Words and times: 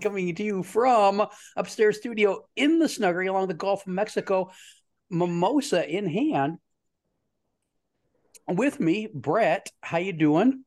Coming 0.00 0.34
to 0.34 0.42
you 0.42 0.62
from 0.62 1.26
upstairs 1.56 1.98
studio 1.98 2.46
in 2.56 2.78
the 2.78 2.88
snuggery 2.88 3.26
along 3.28 3.48
the 3.48 3.54
Gulf 3.54 3.86
of 3.86 3.92
Mexico, 3.92 4.50
mimosa 5.10 5.86
in 5.86 6.06
hand. 6.06 6.58
With 8.48 8.80
me, 8.80 9.08
Brett. 9.12 9.70
How 9.82 9.98
you 9.98 10.12
doing? 10.14 10.64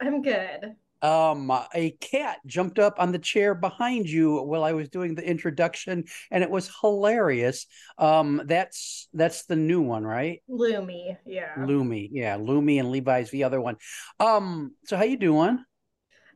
I'm 0.00 0.22
good. 0.22 0.76
um 1.02 1.50
a 1.74 1.90
cat 2.00 2.38
jumped 2.46 2.78
up 2.78 2.94
on 2.98 3.12
the 3.12 3.18
chair 3.18 3.54
behind 3.54 4.08
you 4.08 4.40
while 4.42 4.64
I 4.64 4.72
was 4.72 4.88
doing 4.88 5.14
the 5.14 5.26
introduction 5.26 6.04
and 6.30 6.42
it 6.42 6.50
was 6.50 6.70
hilarious. 6.80 7.66
Um 7.98 8.42
that's 8.46 9.08
that's 9.12 9.44
the 9.44 9.56
new 9.56 9.82
one, 9.82 10.04
right? 10.04 10.42
Lumi, 10.48 11.16
yeah. 11.26 11.56
Lumi. 11.58 12.08
Yeah, 12.12 12.38
Lumi 12.38 12.80
and 12.80 12.90
Levi's 12.90 13.30
the 13.30 13.44
other 13.44 13.60
one. 13.60 13.76
Um 14.18 14.74
so 14.84 14.96
how 14.96 15.04
you 15.04 15.18
doing? 15.18 15.62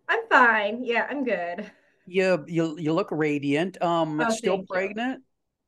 I'm 0.08 0.26
fine. 0.28 0.84
Yeah, 0.84 1.06
I'm 1.08 1.24
good. 1.24 1.70
You 2.08 2.44
you 2.46 2.78
you 2.78 2.92
look 2.92 3.08
radiant. 3.10 3.80
Um 3.82 4.20
Oh, 4.20 4.30
still 4.30 4.56
thank 4.56 4.60
you. 4.60 4.66
pregnant? 4.68 5.22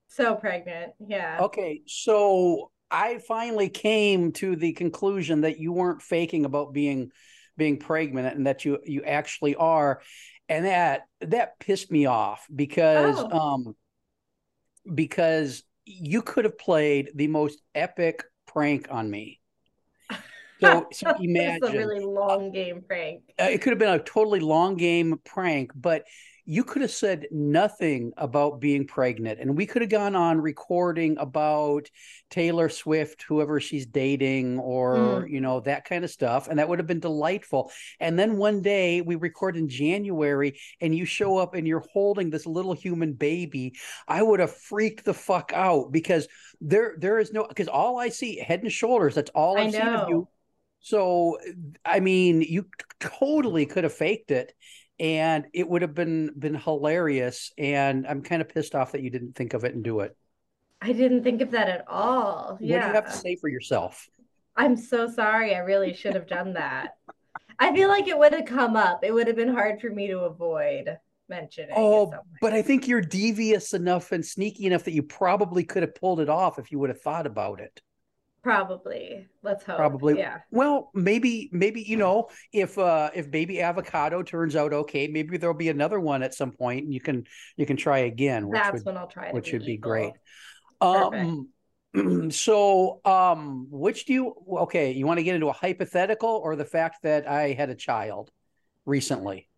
So 0.08 0.34
pregnant. 0.34 0.92
Yeah. 1.06 1.38
Okay, 1.40 1.82
so 1.86 2.70
I 2.90 3.18
finally 3.18 3.68
came 3.68 4.32
to 4.32 4.56
the 4.56 4.72
conclusion 4.72 5.42
that 5.42 5.58
you 5.58 5.72
weren't 5.72 6.02
faking 6.02 6.44
about 6.44 6.72
being 6.72 7.10
being 7.56 7.78
pregnant 7.78 8.36
and 8.36 8.46
that 8.46 8.64
you 8.64 8.78
you 8.84 9.02
actually 9.04 9.54
are, 9.54 10.00
and 10.48 10.64
that 10.66 11.02
that 11.20 11.58
pissed 11.60 11.90
me 11.90 12.06
off 12.06 12.46
because 12.54 13.16
Oh. 13.18 13.38
um 13.38 13.76
because 14.94 15.62
you 15.84 16.22
could 16.22 16.44
have 16.44 16.58
played 16.58 17.10
the 17.14 17.26
most 17.26 17.60
epic 17.74 18.24
prank 18.46 18.88
on 18.90 19.10
me. 19.10 19.40
So 20.60 20.88
so 20.92 21.06
It's 21.10 21.22
imagine 21.24 21.76
a 21.76 21.86
really 21.86 22.00
long 22.00 22.52
game, 22.52 22.82
Frank. 22.86 23.22
uh, 23.40 23.44
it 23.44 23.62
could 23.62 23.70
have 23.70 23.78
been 23.78 23.88
a 23.94 24.02
totally 24.02 24.40
long 24.40 24.76
game 24.76 25.18
prank, 25.24 25.72
but 25.74 26.04
you 26.44 26.64
could 26.64 26.82
have 26.82 26.90
said 26.90 27.26
nothing 27.30 28.12
about 28.16 28.60
being 28.60 28.86
pregnant. 28.86 29.40
And 29.40 29.56
we 29.56 29.66
could 29.66 29.82
have 29.82 29.90
gone 29.90 30.16
on 30.16 30.40
recording 30.40 31.16
about 31.18 31.88
Taylor 32.30 32.68
Swift, 32.68 33.22
whoever 33.22 33.60
she's 33.60 33.86
dating, 33.86 34.58
or, 34.58 34.96
mm. 34.96 35.30
you 35.30 35.40
know, 35.40 35.60
that 35.60 35.84
kind 35.84 36.04
of 36.04 36.10
stuff. 36.10 36.48
And 36.48 36.58
that 36.58 36.68
would 36.68 36.78
have 36.78 36.86
been 36.86 37.00
delightful. 37.00 37.70
And 37.98 38.18
then 38.18 38.36
one 38.36 38.62
day 38.62 39.00
we 39.00 39.16
record 39.16 39.56
in 39.56 39.68
January 39.68 40.58
and 40.80 40.94
you 40.94 41.04
show 41.04 41.38
up 41.38 41.54
and 41.54 41.66
you're 41.66 41.84
holding 41.92 42.30
this 42.30 42.46
little 42.46 42.74
human 42.74 43.12
baby. 43.12 43.74
I 44.08 44.22
would 44.22 44.40
have 44.40 44.54
freaked 44.54 45.04
the 45.04 45.14
fuck 45.14 45.52
out 45.54 45.92
because 45.92 46.28
there 46.60 46.94
there 46.98 47.18
is 47.18 47.32
no 47.32 47.46
because 47.46 47.68
all 47.68 47.98
I 47.98 48.10
see 48.10 48.38
head 48.38 48.62
and 48.62 48.72
shoulders, 48.72 49.14
that's 49.14 49.30
all 49.34 49.58
I 49.58 49.62
I've 49.62 49.72
seen 49.72 49.82
of 49.82 50.08
you. 50.08 50.28
So, 50.80 51.38
I 51.84 52.00
mean, 52.00 52.40
you 52.40 52.66
totally 53.00 53.66
could 53.66 53.84
have 53.84 53.92
faked 53.92 54.30
it, 54.30 54.54
and 55.00 55.46
it 55.54 55.68
would 55.68 55.82
have 55.82 55.94
been 55.94 56.30
been 56.38 56.54
hilarious. 56.54 57.52
And 57.58 58.06
I'm 58.06 58.22
kind 58.22 58.42
of 58.42 58.48
pissed 58.48 58.74
off 58.74 58.92
that 58.92 59.02
you 59.02 59.10
didn't 59.10 59.34
think 59.34 59.54
of 59.54 59.64
it 59.64 59.74
and 59.74 59.82
do 59.82 60.00
it. 60.00 60.16
I 60.82 60.92
didn't 60.92 61.24
think 61.24 61.40
of 61.40 61.50
that 61.50 61.68
at 61.68 61.84
all. 61.88 62.52
What 62.52 62.60
do 62.60 62.66
you 62.66 62.78
have 62.78 63.06
to 63.06 63.12
say 63.12 63.36
for 63.36 63.48
yourself? 63.48 64.06
I'm 64.56 64.76
so 64.76 65.08
sorry. 65.08 65.54
I 65.54 65.58
really 65.58 65.94
should 65.94 66.14
have 66.14 66.26
done 66.26 66.52
that. 66.54 66.96
I 67.58 67.74
feel 67.74 67.88
like 67.88 68.08
it 68.08 68.16
would 68.16 68.32
have 68.32 68.46
come 68.46 68.76
up. 68.76 69.04
It 69.04 69.12
would 69.12 69.26
have 69.26 69.36
been 69.36 69.52
hard 69.52 69.80
for 69.80 69.90
me 69.90 70.06
to 70.08 70.20
avoid 70.20 70.98
mentioning. 71.28 71.70
in 71.70 71.76
Oh, 71.76 72.12
but 72.40 72.52
I 72.52 72.62
think 72.62 72.88
you're 72.88 73.00
devious 73.00 73.72
enough 73.74 74.12
and 74.12 74.24
sneaky 74.24 74.66
enough 74.66 74.84
that 74.84 74.92
you 74.92 75.02
probably 75.02 75.64
could 75.64 75.82
have 75.82 75.94
pulled 75.94 76.20
it 76.20 76.28
off 76.28 76.58
if 76.58 76.72
you 76.72 76.78
would 76.78 76.90
have 76.90 77.00
thought 77.00 77.26
about 77.26 77.60
it. 77.60 77.80
Probably. 78.42 79.28
Let's 79.42 79.64
hope. 79.64 79.76
Probably. 79.76 80.18
Yeah. 80.18 80.38
Well, 80.50 80.90
maybe, 80.94 81.48
maybe 81.52 81.82
you 81.82 81.96
know, 81.96 82.28
if 82.52 82.78
uh 82.78 83.10
if 83.14 83.30
baby 83.30 83.60
avocado 83.60 84.22
turns 84.22 84.56
out 84.56 84.72
okay, 84.72 85.08
maybe 85.08 85.36
there'll 85.36 85.54
be 85.54 85.68
another 85.68 86.00
one 86.00 86.22
at 86.22 86.34
some 86.34 86.52
point, 86.52 86.84
and 86.84 86.94
you 86.94 87.00
can 87.00 87.24
you 87.56 87.66
can 87.66 87.76
try 87.76 87.98
again, 87.98 88.48
which 88.48 88.60
That's 88.60 88.72
would 88.72 88.86
when 88.86 88.96
I'll 88.96 89.06
try 89.06 89.30
which 89.30 89.52
would 89.52 89.64
be 89.64 89.74
evil. 89.74 89.90
great. 89.90 90.12
Perfect. 90.80 91.14
Um, 91.14 91.48
so, 92.30 93.00
um, 93.04 93.66
which 93.70 94.06
do 94.06 94.12
you, 94.12 94.34
okay, 94.60 94.92
you 94.92 95.06
want 95.06 95.18
to 95.18 95.24
get 95.24 95.34
into 95.34 95.48
a 95.48 95.52
hypothetical 95.52 96.28
or 96.28 96.56
the 96.56 96.64
fact 96.64 97.02
that 97.02 97.28
I 97.28 97.52
had 97.52 97.68
a 97.70 97.74
child 97.74 98.30
recently? 98.86 99.48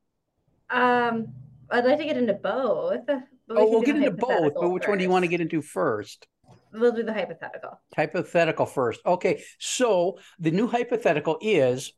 Um, 0.71 1.29
I'd 1.71 1.85
like 1.85 1.99
to 1.99 2.05
get 2.05 2.17
into 2.17 2.35
both. 2.35 3.05
Oh, 3.51 3.71
we'll 3.71 3.83
get 3.83 3.97
into 3.97 4.13
both, 4.13 4.55
but 4.55 4.71
which 4.71 4.89
one 4.89 4.99
do 4.99 5.05
you 5.05 5.11
want 5.11 5.25
to 5.25 5.29
get 5.29 5.41
into 5.41 5.61
first? 5.61 6.27
We'll 6.73 6.93
do 6.93 7.03
the 7.03 7.13
hypothetical. 7.13 7.81
Hypothetical 7.95 8.67
first. 8.67 9.01
Okay, 9.05 9.43
so 9.59 10.19
the 10.39 10.51
new 10.51 10.67
hypothetical 10.67 11.39
is 11.41 11.93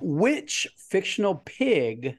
which 0.00 0.68
fictional 0.76 1.36
pig 1.36 2.18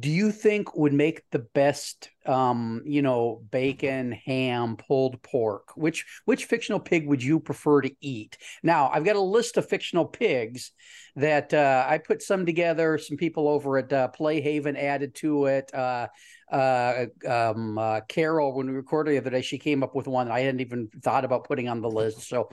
do 0.00 0.10
you 0.10 0.32
think 0.32 0.76
would 0.76 0.92
make 0.92 1.22
the 1.30 1.38
best 1.38 2.10
um 2.26 2.82
you 2.84 3.00
know 3.00 3.42
bacon 3.50 4.10
ham 4.10 4.76
pulled 4.76 5.22
pork 5.22 5.70
which 5.76 6.04
which 6.24 6.46
fictional 6.46 6.80
pig 6.80 7.06
would 7.06 7.22
you 7.22 7.38
prefer 7.38 7.80
to 7.80 7.90
eat 8.00 8.36
now 8.64 8.90
i've 8.92 9.04
got 9.04 9.14
a 9.14 9.20
list 9.20 9.56
of 9.56 9.68
fictional 9.68 10.04
pigs 10.04 10.72
that 11.14 11.54
uh 11.54 11.86
i 11.88 11.96
put 11.96 12.22
some 12.22 12.44
together 12.44 12.98
some 12.98 13.16
people 13.16 13.46
over 13.46 13.78
at 13.78 13.92
uh, 13.92 14.08
playhaven 14.08 14.76
added 14.76 15.14
to 15.14 15.46
it 15.46 15.72
uh 15.72 16.08
uh 16.50 17.06
um 17.26 17.78
uh 17.78 18.00
carol 18.08 18.54
when 18.54 18.66
we 18.68 18.72
recorded 18.72 19.12
the 19.12 19.18
other 19.18 19.30
day 19.30 19.42
she 19.42 19.58
came 19.58 19.82
up 19.82 19.94
with 19.94 20.06
one 20.06 20.30
i 20.30 20.40
hadn't 20.40 20.60
even 20.60 20.88
thought 21.02 21.24
about 21.24 21.44
putting 21.44 21.68
on 21.68 21.80
the 21.80 21.90
list 21.90 22.22
so 22.22 22.48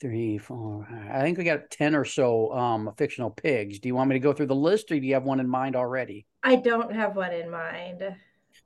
three 0.00 0.38
four 0.38 0.86
i 1.10 1.20
think 1.20 1.38
we 1.38 1.44
got 1.44 1.70
10 1.70 1.94
or 1.94 2.04
so 2.04 2.52
um 2.52 2.90
fictional 2.96 3.30
pigs 3.30 3.78
do 3.78 3.88
you 3.88 3.94
want 3.94 4.08
me 4.08 4.14
to 4.14 4.20
go 4.20 4.32
through 4.32 4.46
the 4.46 4.54
list 4.54 4.90
or 4.90 4.98
do 4.98 5.06
you 5.06 5.14
have 5.14 5.24
one 5.24 5.40
in 5.40 5.48
mind 5.48 5.76
already 5.76 6.26
I 6.42 6.54
don't 6.54 6.92
have 6.92 7.16
one 7.16 7.32
in 7.32 7.50
mind. 7.50 8.04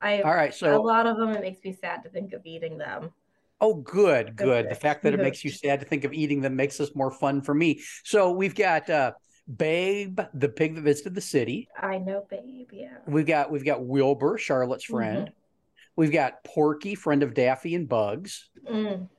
I 0.01 0.21
all 0.21 0.35
right 0.35 0.53
so 0.53 0.75
a 0.75 0.79
lot 0.79 1.07
of 1.07 1.17
them 1.17 1.29
it 1.29 1.41
makes 1.41 1.63
me 1.63 1.73
sad 1.73 2.03
to 2.03 2.09
think 2.09 2.33
of 2.33 2.45
eating 2.45 2.77
them. 2.77 3.11
Oh, 3.63 3.75
good, 3.75 4.35
good. 4.35 4.69
The 4.69 4.75
fact 4.75 5.03
that 5.03 5.13
it 5.13 5.19
makes 5.19 5.45
you 5.45 5.51
sad 5.51 5.81
to 5.81 5.85
think 5.85 6.03
of 6.03 6.13
eating 6.13 6.41
them 6.41 6.55
makes 6.55 6.77
this 6.77 6.95
more 6.95 7.11
fun 7.11 7.43
for 7.43 7.53
me. 7.53 7.81
So 8.03 8.31
we've 8.31 8.55
got 8.55 8.89
uh 8.89 9.11
Babe, 9.57 10.19
the 10.33 10.49
pig 10.49 10.75
that 10.75 10.81
visited 10.81 11.15
the 11.15 11.21
city. 11.21 11.67
I 11.79 11.97
know, 11.97 12.25
babe. 12.29 12.69
Yeah. 12.71 12.97
We've 13.07 13.25
got 13.25 13.51
we've 13.51 13.65
got 13.65 13.83
Wilbur, 13.83 14.37
Charlotte's 14.37 14.85
friend. 14.85 15.31
We've 15.95 16.11
got 16.11 16.43
Porky, 16.43 16.95
friend 16.95 17.21
of 17.23 17.33
Daffy 17.33 17.75
and 17.75 17.87
Bugs. 17.87 18.49
Mm. 18.69 19.09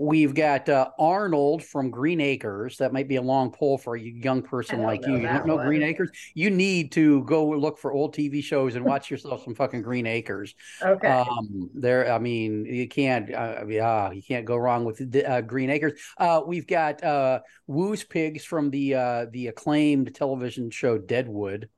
We've 0.00 0.32
got 0.32 0.68
uh, 0.68 0.90
Arnold 0.96 1.64
from 1.64 1.90
Green 1.90 2.20
Acres. 2.20 2.76
That 2.76 2.92
might 2.92 3.08
be 3.08 3.16
a 3.16 3.22
long 3.22 3.50
pull 3.50 3.78
for 3.78 3.96
a 3.96 4.00
young 4.00 4.42
person 4.42 4.80
like 4.80 5.04
you. 5.04 5.16
You 5.16 5.22
don't 5.26 5.44
know 5.44 5.58
Green. 5.58 5.82
Acres? 5.82 6.10
You 6.34 6.50
need 6.50 6.92
to 6.92 7.24
go 7.24 7.48
look 7.48 7.78
for 7.78 7.92
old 7.92 8.14
TV 8.14 8.42
shows 8.42 8.76
and 8.76 8.84
watch 8.84 9.10
yourself 9.10 9.42
some 9.42 9.56
fucking 9.56 9.82
Green 9.82 10.06
Acres. 10.06 10.54
Okay. 10.80 11.08
Um, 11.08 11.68
there, 11.74 12.12
I 12.12 12.18
mean, 12.20 12.64
you 12.64 12.86
can't, 12.86 13.34
uh, 13.34 13.64
yeah, 13.66 14.12
you 14.12 14.22
can't 14.22 14.46
go 14.46 14.56
wrong 14.56 14.84
with 14.84 15.16
uh, 15.26 15.40
Green 15.40 15.68
Acres. 15.68 16.00
Uh, 16.16 16.42
we've 16.46 16.68
got 16.68 17.02
uh, 17.02 17.40
Wu's 17.66 18.04
pigs 18.04 18.44
from 18.44 18.70
the 18.70 18.94
uh, 18.94 19.26
the 19.32 19.48
acclaimed 19.48 20.14
television 20.14 20.70
show 20.70 20.96
Deadwood. 20.96 21.68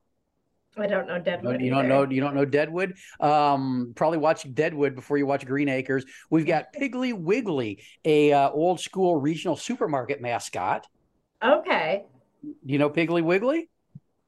I 0.77 0.87
don't 0.87 1.07
know 1.07 1.19
Deadwood. 1.19 1.61
you 1.61 1.69
don't 1.69 1.79
either. 1.79 1.87
know, 1.87 2.09
you 2.09 2.21
don't 2.21 2.35
know 2.35 2.45
Deadwood. 2.45 2.95
Um, 3.19 3.93
probably 3.95 4.17
watch 4.17 4.51
Deadwood 4.53 4.95
before 4.95 5.17
you 5.17 5.25
watch 5.25 5.45
Green 5.45 5.69
Acres. 5.69 6.05
We've 6.29 6.45
got 6.45 6.73
Piggly 6.79 7.13
Wiggly, 7.13 7.83
a 8.05 8.31
uh, 8.31 8.49
old 8.51 8.79
school 8.79 9.19
regional 9.19 9.55
supermarket 9.55 10.21
mascot. 10.21 10.87
Okay. 11.43 12.05
You 12.63 12.77
know 12.77 12.89
Piggly 12.89 13.23
Wiggly? 13.23 13.69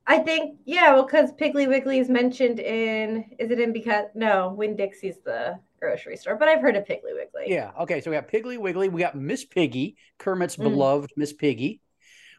I 0.05 0.19
think 0.19 0.59
yeah, 0.65 0.93
well, 0.93 1.05
because 1.05 1.31
Piggly 1.33 1.67
Wiggly 1.67 1.99
is 1.99 2.09
mentioned 2.09 2.59
in 2.59 3.23
is 3.39 3.51
it 3.51 3.59
in 3.59 3.71
because 3.71 4.05
no, 4.13 4.53
Winn 4.53 4.75
Dixie's 4.75 5.19
the 5.23 5.57
grocery 5.79 6.17
store, 6.17 6.35
but 6.35 6.49
I've 6.49 6.61
heard 6.61 6.75
of 6.75 6.83
Piggly 6.83 7.13
Wiggly. 7.13 7.45
Yeah. 7.47 7.71
Okay. 7.81 8.01
So 8.01 8.11
we 8.11 8.17
got 8.17 8.27
Piggly 8.27 8.57
Wiggly. 8.57 8.89
We 8.89 8.99
got 8.99 9.15
Miss 9.15 9.45
Piggy, 9.45 9.95
Kermit's 10.17 10.57
mm. 10.57 10.63
beloved 10.63 11.11
Miss 11.15 11.31
Piggy. 11.31 11.79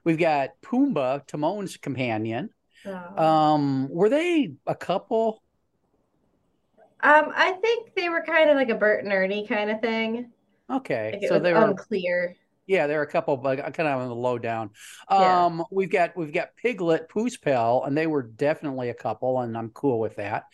We've 0.05 0.19
got 0.19 0.51
Pumbaa, 0.63 1.27
Timon's 1.27 1.79
companion. 1.79 2.51
Oh. 2.87 3.23
Um, 3.23 3.89
were 3.89 4.09
they 4.09 4.53
a 4.67 4.75
couple? 4.75 5.43
Um, 7.01 7.33
I 7.35 7.53
think 7.53 7.95
they 7.95 8.09
were 8.09 8.23
kind 8.23 8.49
of 8.49 8.57
like 8.57 8.71
a 8.71 8.75
Bert 8.75 9.05
and 9.05 9.13
Ernie 9.13 9.47
kind 9.47 9.71
of 9.71 9.81
thing. 9.81 10.31
Okay, 10.71 11.19
like 11.21 11.29
so 11.29 11.39
they 11.39 11.53
were 11.53 11.65
unclear. 11.65 12.37
Yeah, 12.67 12.87
there 12.87 12.99
are 13.01 13.05
a 13.05 13.11
couple, 13.11 13.37
but 13.37 13.61
I 13.61 13.71
kind 13.71 13.89
of 13.89 14.01
on 14.01 14.09
the 14.09 14.15
low 14.15 14.39
down. 14.39 14.71
Um, 15.09 15.59
yeah. 15.59 15.63
we've 15.71 15.91
got 15.91 16.17
we've 16.17 16.33
got 16.33 16.57
Piglet, 16.57 17.11
Pooh's 17.11 17.37
pal, 17.37 17.85
and 17.85 17.97
they 17.97 18.07
were 18.07 18.23
definitely 18.23 18.89
a 18.89 18.95
couple, 18.95 19.41
and 19.41 19.57
I'm 19.57 19.69
cool 19.71 20.01
with 20.01 20.17
that. 20.17 20.45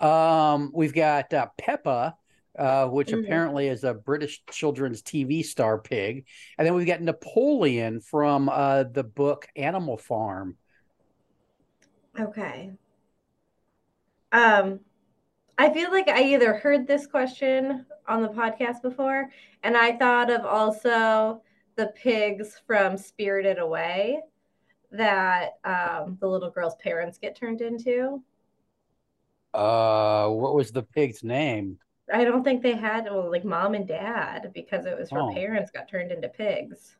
Um, 0.00 0.70
we've 0.74 0.94
got 0.94 1.34
uh, 1.34 1.48
Peppa, 1.58 2.16
uh, 2.58 2.86
which 2.86 3.08
mm-hmm. 3.08 3.24
apparently 3.24 3.68
is 3.68 3.84
a 3.84 3.92
British 3.92 4.42
children's 4.50 5.02
TV 5.02 5.44
star 5.44 5.78
pig, 5.78 6.24
and 6.56 6.66
then 6.66 6.74
we've 6.74 6.86
got 6.86 7.02
Napoleon 7.02 8.00
from 8.00 8.48
uh, 8.48 8.84
the 8.84 9.04
book 9.04 9.46
Animal 9.54 9.98
Farm. 9.98 10.56
Okay. 12.18 12.72
Um, 14.32 14.80
I 15.58 15.72
feel 15.72 15.90
like 15.90 16.08
I 16.08 16.22
either 16.22 16.54
heard 16.54 16.86
this 16.86 17.06
question 17.06 17.84
on 18.08 18.22
the 18.22 18.28
podcast 18.28 18.82
before, 18.82 19.30
and 19.62 19.76
I 19.76 19.96
thought 19.96 20.30
of 20.30 20.44
also 20.44 21.42
the 21.76 21.88
pigs 21.88 22.60
from 22.66 22.96
Spirited 22.96 23.58
Away 23.58 24.20
that 24.90 25.58
um, 25.64 26.16
the 26.20 26.26
little 26.26 26.50
girl's 26.50 26.76
parents 26.76 27.18
get 27.18 27.36
turned 27.36 27.60
into. 27.60 28.22
Uh, 29.52 30.28
what 30.28 30.54
was 30.54 30.72
the 30.72 30.82
pig's 30.82 31.22
name? 31.22 31.78
I 32.12 32.24
don't 32.24 32.42
think 32.42 32.62
they 32.62 32.74
had 32.74 33.04
well, 33.04 33.30
like 33.30 33.44
mom 33.44 33.74
and 33.74 33.86
dad 33.86 34.50
because 34.54 34.86
it 34.86 34.98
was 34.98 35.10
her 35.10 35.20
oh. 35.20 35.32
parents 35.32 35.70
got 35.70 35.88
turned 35.88 36.10
into 36.10 36.28
pigs. 36.28 36.96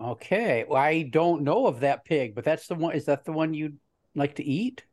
Okay, 0.00 0.64
well, 0.68 0.80
I 0.80 1.02
don't 1.02 1.42
know 1.42 1.66
of 1.66 1.80
that 1.80 2.04
pig, 2.04 2.34
but 2.34 2.44
that's 2.44 2.66
the 2.66 2.74
one. 2.74 2.94
Is 2.94 3.06
that 3.06 3.24
the 3.24 3.32
one 3.32 3.54
you'd 3.54 3.78
like 4.16 4.34
to 4.36 4.44
eat? 4.44 4.84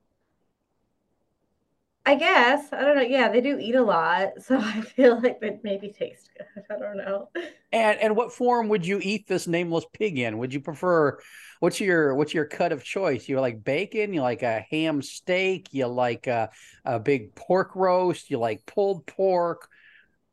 I 2.05 2.15
guess. 2.15 2.67
I 2.73 2.81
don't 2.81 2.97
know. 2.97 3.01
Yeah, 3.01 3.29
they 3.29 3.39
do 3.39 3.57
eat 3.57 3.75
a 3.75 3.81
lot, 3.81 4.33
so 4.41 4.57
I 4.57 4.81
feel 4.81 5.21
like 5.21 5.39
it 5.41 5.61
maybe 5.63 5.89
taste 5.89 6.29
good. 6.37 6.63
I 6.69 6.77
don't 6.77 6.97
know. 6.97 7.29
And 7.71 7.99
and 7.99 8.15
what 8.15 8.33
form 8.33 8.67
would 8.69 8.85
you 8.85 8.99
eat 9.01 9.27
this 9.27 9.47
nameless 9.47 9.85
pig 9.93 10.19
in? 10.19 10.37
Would 10.37 10.53
you 10.53 10.59
prefer 10.59 11.19
what's 11.59 11.79
your 11.79 12.15
what's 12.15 12.33
your 12.33 12.45
cut 12.45 12.71
of 12.73 12.83
choice? 12.83 13.29
You 13.29 13.39
like 13.39 13.63
bacon, 13.63 14.13
you 14.13 14.21
like 14.21 14.43
a 14.43 14.65
ham 14.69 15.01
steak, 15.01 15.69
you 15.71 15.87
like 15.87 16.27
a, 16.27 16.49
a 16.83 16.99
big 16.99 17.35
pork 17.35 17.75
roast, 17.75 18.29
you 18.29 18.37
like 18.37 18.65
pulled 18.65 19.05
pork. 19.05 19.69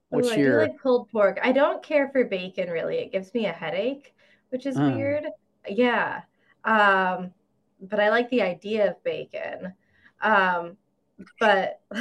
What's 0.09 0.33
Ooh, 0.33 0.41
your 0.41 0.63
I 0.63 0.67
do 0.67 0.73
like 0.73 0.83
pulled 0.83 1.09
pork. 1.11 1.39
I 1.41 1.53
don't 1.53 1.83
care 1.85 2.09
for 2.11 2.25
bacon 2.25 2.69
really. 2.69 2.99
It 2.99 3.13
gives 3.13 3.33
me 3.33 3.47
a 3.47 3.53
headache, 3.53 4.13
which 4.49 4.67
is 4.67 4.77
mm. 4.77 4.97
weird. 4.97 5.25
Yeah. 5.69 6.23
Um, 6.65 7.33
but 7.81 8.01
I 8.01 8.11
like 8.11 8.31
the 8.31 8.43
idea 8.43 8.91
of 8.91 9.03
bacon. 9.05 9.75
Um, 10.23 10.77
but 11.39 11.81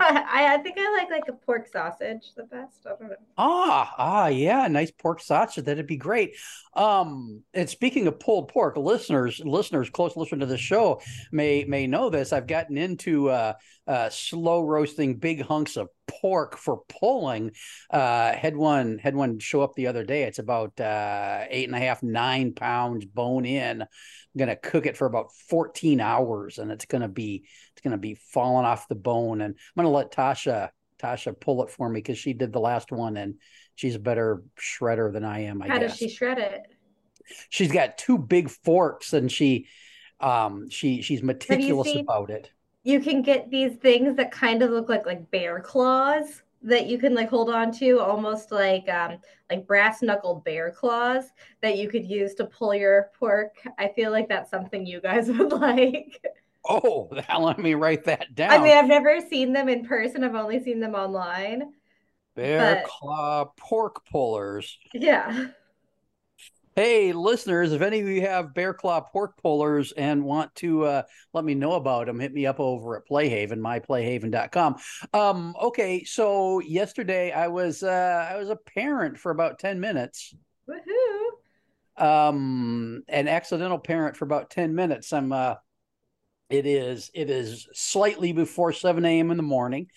I, 0.00 0.54
I 0.54 0.58
think 0.58 0.76
I 0.78 0.90
like 0.96 1.10
like 1.10 1.28
a 1.28 1.32
pork 1.32 1.68
sausage 1.68 2.32
the 2.34 2.44
best. 2.44 2.86
I 2.86 2.90
don't 2.90 3.10
know. 3.10 3.16
Ah, 3.36 3.94
ah, 3.98 4.26
yeah, 4.28 4.66
nice 4.68 4.90
pork 4.90 5.20
sausage. 5.20 5.64
That'd 5.64 5.86
be 5.86 5.96
great. 5.96 6.36
Um, 6.74 7.42
and 7.52 7.68
speaking 7.68 8.06
of 8.06 8.18
pulled 8.18 8.48
pork, 8.48 8.76
listeners, 8.76 9.40
listeners, 9.44 9.90
close 9.90 10.16
listener 10.16 10.40
to 10.40 10.46
the 10.46 10.56
show 10.56 11.02
may 11.32 11.64
may 11.64 11.86
know 11.86 12.08
this. 12.08 12.32
I've 12.32 12.46
gotten 12.46 12.78
into 12.78 13.28
uh, 13.28 13.54
uh, 13.90 14.08
slow 14.08 14.62
roasting 14.62 15.16
big 15.16 15.42
hunks 15.42 15.76
of 15.76 15.88
pork 16.06 16.56
for 16.56 16.82
pulling. 16.88 17.50
Uh, 17.90 18.32
had 18.32 18.56
one 18.56 18.98
had 18.98 19.16
one 19.16 19.40
show 19.40 19.62
up 19.62 19.74
the 19.74 19.88
other 19.88 20.04
day. 20.04 20.22
It's 20.22 20.38
about 20.38 20.78
uh, 20.80 21.44
eight 21.50 21.66
and 21.66 21.74
a 21.74 21.80
half, 21.80 22.00
nine 22.00 22.54
pounds 22.54 23.04
bone 23.04 23.44
in. 23.44 23.82
I'm 23.82 23.88
gonna 24.38 24.54
cook 24.54 24.86
it 24.86 24.96
for 24.96 25.06
about 25.06 25.32
14 25.48 26.00
hours, 26.00 26.58
and 26.58 26.70
it's 26.70 26.84
gonna 26.84 27.08
be 27.08 27.48
it's 27.72 27.82
gonna 27.82 27.98
be 27.98 28.14
falling 28.14 28.64
off 28.64 28.86
the 28.86 28.94
bone. 28.94 29.40
And 29.40 29.56
I'm 29.56 29.84
gonna 29.84 29.92
let 29.92 30.12
Tasha 30.12 30.68
Tasha 31.02 31.38
pull 31.38 31.64
it 31.64 31.70
for 31.70 31.88
me 31.88 31.98
because 31.98 32.18
she 32.18 32.32
did 32.32 32.52
the 32.52 32.60
last 32.60 32.92
one, 32.92 33.16
and 33.16 33.34
she's 33.74 33.96
a 33.96 34.00
better 34.00 34.44
shredder 34.56 35.12
than 35.12 35.24
I 35.24 35.40
am. 35.46 35.62
I 35.62 35.66
How 35.66 35.78
guess. 35.78 35.90
does 35.90 35.98
she 35.98 36.08
shred 36.08 36.38
it? 36.38 36.62
She's 37.48 37.72
got 37.72 37.98
two 37.98 38.18
big 38.18 38.50
forks, 38.50 39.14
and 39.14 39.32
she 39.32 39.66
um 40.20 40.70
she 40.70 41.02
she's 41.02 41.24
meticulous 41.24 41.92
about 41.96 42.30
it. 42.30 42.52
You 42.82 43.00
can 43.00 43.22
get 43.22 43.50
these 43.50 43.76
things 43.76 44.16
that 44.16 44.32
kind 44.32 44.62
of 44.62 44.70
look 44.70 44.88
like 44.88 45.06
like 45.06 45.30
bear 45.30 45.60
claws 45.60 46.42
that 46.62 46.86
you 46.86 46.98
can 46.98 47.14
like 47.14 47.30
hold 47.30 47.50
on 47.50 47.72
to 47.72 48.00
almost 48.00 48.52
like 48.52 48.88
um 48.88 49.18
like 49.50 49.66
brass 49.66 50.02
knuckled 50.02 50.44
bear 50.44 50.70
claws 50.70 51.24
that 51.62 51.78
you 51.78 51.88
could 51.88 52.06
use 52.06 52.34
to 52.34 52.44
pull 52.44 52.74
your 52.74 53.10
pork. 53.18 53.54
I 53.78 53.88
feel 53.88 54.10
like 54.10 54.28
that's 54.28 54.50
something 54.50 54.86
you 54.86 55.00
guys 55.00 55.28
would 55.30 55.52
like. 55.52 56.22
Oh 56.64 57.08
let 57.38 57.58
me 57.58 57.74
write 57.74 58.04
that 58.04 58.34
down. 58.34 58.50
i 58.50 58.58
mean 58.58 58.76
i've 58.76 58.86
never 58.86 59.20
seen 59.20 59.52
them 59.52 59.68
in 59.68 59.84
person. 59.84 60.24
I've 60.24 60.34
only 60.34 60.62
seen 60.62 60.80
them 60.80 60.94
online. 60.94 61.72
Bear 62.34 62.76
but... 62.76 62.84
claw 62.84 63.44
pork 63.56 64.04
pullers. 64.06 64.78
Yeah 64.94 65.48
Hey, 66.76 67.12
listeners, 67.12 67.72
if 67.72 67.82
any 67.82 67.98
of 67.98 68.06
you 68.06 68.20
have 68.20 68.54
bear 68.54 68.72
claw 68.72 69.00
pork 69.00 69.36
pullers 69.42 69.90
and 69.90 70.24
want 70.24 70.54
to 70.56 70.84
uh, 70.84 71.02
let 71.32 71.44
me 71.44 71.52
know 71.54 71.72
about 71.72 72.06
them, 72.06 72.20
hit 72.20 72.32
me 72.32 72.46
up 72.46 72.60
over 72.60 72.96
at 72.96 73.08
Playhaven, 73.08 73.58
myplayhaven.com. 73.58 74.76
Um, 75.12 75.56
okay, 75.60 76.04
so 76.04 76.60
yesterday 76.60 77.32
I 77.32 77.48
was 77.48 77.82
uh, 77.82 78.28
I 78.30 78.36
was 78.36 78.50
a 78.50 78.56
parent 78.56 79.18
for 79.18 79.32
about 79.32 79.58
10 79.58 79.80
minutes. 79.80 80.32
Woohoo. 80.68 82.02
Um, 82.02 83.02
an 83.08 83.26
accidental 83.26 83.78
parent 83.78 84.16
for 84.16 84.24
about 84.24 84.50
10 84.50 84.72
minutes. 84.72 85.12
I'm 85.12 85.32
uh 85.32 85.56
it 86.50 86.66
is 86.66 87.10
it 87.14 87.30
is 87.30 87.68
slightly 87.72 88.32
before 88.32 88.72
7 88.72 89.04
a.m. 89.04 89.32
in 89.32 89.36
the 89.36 89.42
morning, 89.42 89.88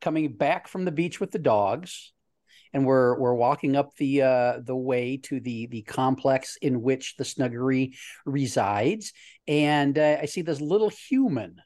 coming 0.00 0.32
back 0.32 0.68
from 0.68 0.86
the 0.86 0.92
beach 0.92 1.20
with 1.20 1.32
the 1.32 1.38
dogs 1.38 2.13
and 2.74 2.84
we're 2.84 3.18
we're 3.18 3.34
walking 3.34 3.76
up 3.76 3.94
the 3.96 4.22
uh, 4.22 4.58
the 4.62 4.76
way 4.76 5.16
to 5.16 5.40
the 5.40 5.66
the 5.68 5.82
complex 5.82 6.58
in 6.60 6.82
which 6.82 7.16
the 7.16 7.24
snuggery 7.24 7.94
resides, 8.26 9.12
and 9.46 9.96
uh, 9.96 10.18
I 10.20 10.26
see 10.26 10.42
this 10.42 10.60
little 10.60 10.90
human 10.90 11.62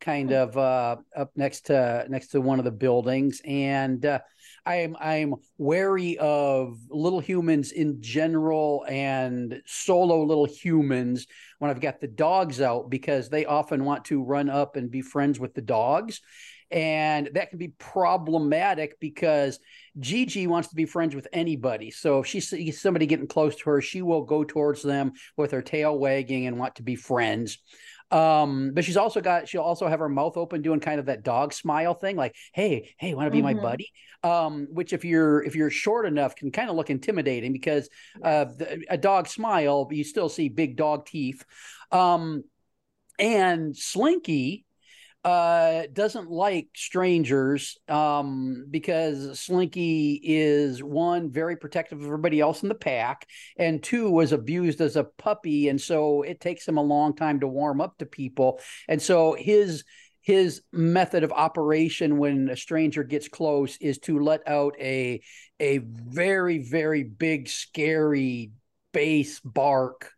kind 0.00 0.32
of 0.32 0.56
uh, 0.56 0.96
up 1.16 1.30
next 1.36 1.66
to 1.66 2.06
next 2.08 2.28
to 2.28 2.40
one 2.40 2.58
of 2.58 2.64
the 2.66 2.70
buildings, 2.70 3.40
and 3.46 4.04
uh, 4.04 4.20
I'm 4.66 4.94
I'm 5.00 5.34
wary 5.56 6.18
of 6.18 6.78
little 6.90 7.20
humans 7.20 7.72
in 7.72 8.02
general 8.02 8.84
and 8.88 9.62
solo 9.64 10.22
little 10.22 10.46
humans 10.46 11.26
when 11.60 11.70
I've 11.70 11.80
got 11.80 12.00
the 12.00 12.08
dogs 12.08 12.60
out 12.60 12.90
because 12.90 13.30
they 13.30 13.46
often 13.46 13.84
want 13.84 14.04
to 14.06 14.22
run 14.22 14.50
up 14.50 14.76
and 14.76 14.90
be 14.90 15.00
friends 15.00 15.40
with 15.40 15.54
the 15.54 15.62
dogs 15.62 16.20
and 16.70 17.30
that 17.34 17.50
can 17.50 17.58
be 17.58 17.68
problematic 17.78 19.00
because 19.00 19.58
Gigi 19.98 20.46
wants 20.46 20.68
to 20.68 20.76
be 20.76 20.84
friends 20.84 21.14
with 21.14 21.26
anybody. 21.32 21.90
So 21.90 22.20
if 22.20 22.26
she 22.26 22.40
sees 22.40 22.80
somebody 22.80 23.06
getting 23.06 23.26
close 23.26 23.56
to 23.56 23.70
her, 23.70 23.80
she 23.80 24.02
will 24.02 24.22
go 24.22 24.44
towards 24.44 24.82
them 24.82 25.12
with 25.36 25.50
her 25.50 25.62
tail 25.62 25.98
wagging 25.98 26.46
and 26.46 26.58
want 26.58 26.76
to 26.76 26.82
be 26.82 26.94
friends. 26.94 27.58
Um, 28.12 28.72
but 28.74 28.84
she's 28.84 28.96
also 28.96 29.20
got 29.20 29.48
she'll 29.48 29.62
also 29.62 29.86
have 29.86 30.00
her 30.00 30.08
mouth 30.08 30.36
open 30.36 30.62
doing 30.62 30.80
kind 30.80 30.98
of 30.98 31.06
that 31.06 31.22
dog 31.22 31.52
smile 31.52 31.94
thing, 31.94 32.16
like, 32.16 32.34
hey, 32.52 32.92
hey, 32.98 33.14
want 33.14 33.26
to 33.26 33.30
be 33.30 33.38
mm-hmm. 33.38 33.56
my 33.56 33.62
buddy? 33.62 33.90
Um, 34.22 34.66
which 34.70 34.92
if 34.92 35.04
you're 35.04 35.42
if 35.42 35.54
you're 35.54 35.70
short 35.70 36.06
enough 36.06 36.34
can 36.34 36.50
kind 36.50 36.68
of 36.68 36.76
look 36.76 36.90
intimidating 36.90 37.52
because 37.52 37.88
uh 38.22 38.44
the, 38.44 38.84
a 38.90 38.98
dog 38.98 39.28
smile, 39.28 39.88
you 39.90 40.04
still 40.04 40.28
see 40.28 40.48
big 40.48 40.76
dog 40.76 41.06
teeth. 41.06 41.44
Um 41.92 42.42
and 43.18 43.76
Slinky 43.76 44.64
uh, 45.24 45.82
doesn't 45.92 46.30
like 46.30 46.68
strangers 46.74 47.76
um, 47.88 48.66
because 48.70 49.38
Slinky 49.38 50.20
is 50.22 50.82
one 50.82 51.30
very 51.30 51.56
protective 51.56 51.98
of 51.98 52.06
everybody 52.06 52.40
else 52.40 52.62
in 52.62 52.70
the 52.70 52.74
pack, 52.74 53.26
and 53.58 53.82
two 53.82 54.10
was 54.10 54.32
abused 54.32 54.80
as 54.80 54.96
a 54.96 55.04
puppy, 55.04 55.68
and 55.68 55.80
so 55.80 56.22
it 56.22 56.40
takes 56.40 56.66
him 56.66 56.78
a 56.78 56.82
long 56.82 57.14
time 57.14 57.40
to 57.40 57.48
warm 57.48 57.80
up 57.80 57.98
to 57.98 58.06
people, 58.06 58.60
and 58.88 59.00
so 59.00 59.34
his 59.34 59.84
his 60.22 60.62
method 60.72 61.24
of 61.24 61.32
operation 61.32 62.18
when 62.18 62.48
a 62.50 62.56
stranger 62.56 63.02
gets 63.02 63.28
close 63.28 63.76
is 63.78 63.98
to 63.98 64.20
let 64.20 64.46
out 64.46 64.74
a 64.78 65.20
a 65.58 65.78
very 65.78 66.58
very 66.58 67.02
big 67.02 67.48
scary 67.48 68.52
bass 68.92 69.40
bark 69.40 70.12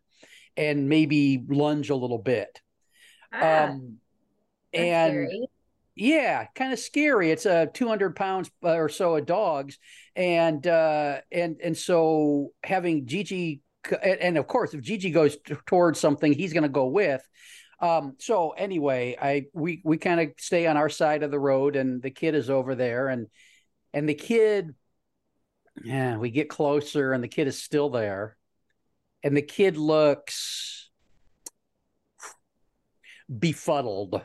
and 0.55 0.87
maybe 0.87 1.43
lunge 1.47 1.89
a 1.89 1.95
little 1.95 2.19
bit. 2.19 2.61
Ah. 3.33 3.65
Um, 3.65 3.97
and 4.73 5.13
scary. 5.13 5.47
yeah, 5.95 6.47
kind 6.55 6.73
of 6.73 6.79
scary. 6.79 7.31
It's 7.31 7.45
a 7.45 7.63
uh, 7.63 7.65
200 7.73 8.15
pounds 8.15 8.49
or 8.61 8.89
so 8.89 9.15
of 9.15 9.25
dogs, 9.25 9.77
and 10.15 10.65
uh, 10.65 11.21
and 11.31 11.57
and 11.63 11.77
so 11.77 12.51
having 12.63 13.05
Gigi 13.05 13.61
and, 13.91 14.19
and 14.19 14.37
of 14.37 14.47
course, 14.47 14.73
if 14.73 14.81
Gigi 14.81 15.11
goes 15.11 15.37
t- 15.37 15.55
towards 15.65 15.99
something, 15.99 16.33
he's 16.33 16.53
going 16.53 16.63
to 16.63 16.69
go 16.69 16.87
with. 16.87 17.27
Um, 17.79 18.15
so 18.19 18.51
anyway, 18.51 19.17
I 19.21 19.45
we 19.53 19.81
we 19.83 19.97
kind 19.97 20.21
of 20.21 20.29
stay 20.37 20.67
on 20.67 20.77
our 20.77 20.89
side 20.89 21.23
of 21.23 21.31
the 21.31 21.39
road, 21.39 21.75
and 21.75 22.01
the 22.01 22.11
kid 22.11 22.35
is 22.35 22.49
over 22.49 22.75
there, 22.75 23.09
and 23.09 23.27
and 23.93 24.07
the 24.07 24.13
kid, 24.13 24.73
yeah, 25.83 26.17
we 26.17 26.29
get 26.29 26.49
closer, 26.49 27.11
and 27.11 27.23
the 27.23 27.27
kid 27.27 27.47
is 27.47 27.61
still 27.61 27.89
there, 27.89 28.37
and 29.21 29.35
the 29.35 29.41
kid 29.41 29.75
looks 29.77 30.89
befuddled. 33.27 34.21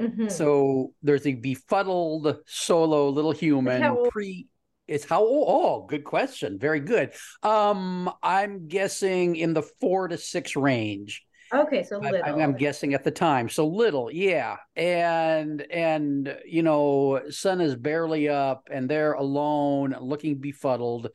Mm-hmm. 0.00 0.28
So 0.28 0.94
there's 1.02 1.26
a 1.26 1.34
befuddled 1.34 2.38
solo 2.46 3.10
little 3.10 3.32
human 3.32 4.08
pre 4.10 4.46
it's 4.88 5.04
how 5.04 5.22
oh, 5.22 5.44
oh 5.46 5.86
good 5.86 6.04
question. 6.04 6.58
Very 6.58 6.80
good. 6.80 7.12
Um 7.42 8.10
i'm 8.22 8.68
guessing 8.68 9.36
in 9.36 9.54
the 9.54 9.62
four 9.62 10.08
to 10.08 10.18
six 10.18 10.56
range. 10.56 11.24
Okay 11.52 11.82
so 11.82 11.98
little 11.98 12.22
I, 12.24 12.30
i'm 12.42 12.56
guessing 12.56 12.94
at 12.94 13.04
the 13.04 13.10
time. 13.10 13.48
So 13.48 13.66
little 13.66 14.10
yeah. 14.10 14.56
And 14.76 15.62
and 15.62 16.36
you 16.44 16.62
know 16.62 17.22
sun 17.30 17.60
is 17.60 17.76
barely 17.76 18.28
up 18.28 18.68
and 18.70 18.88
they're 18.88 19.12
alone 19.12 19.94
looking 20.00 20.38
befuddled. 20.38 21.08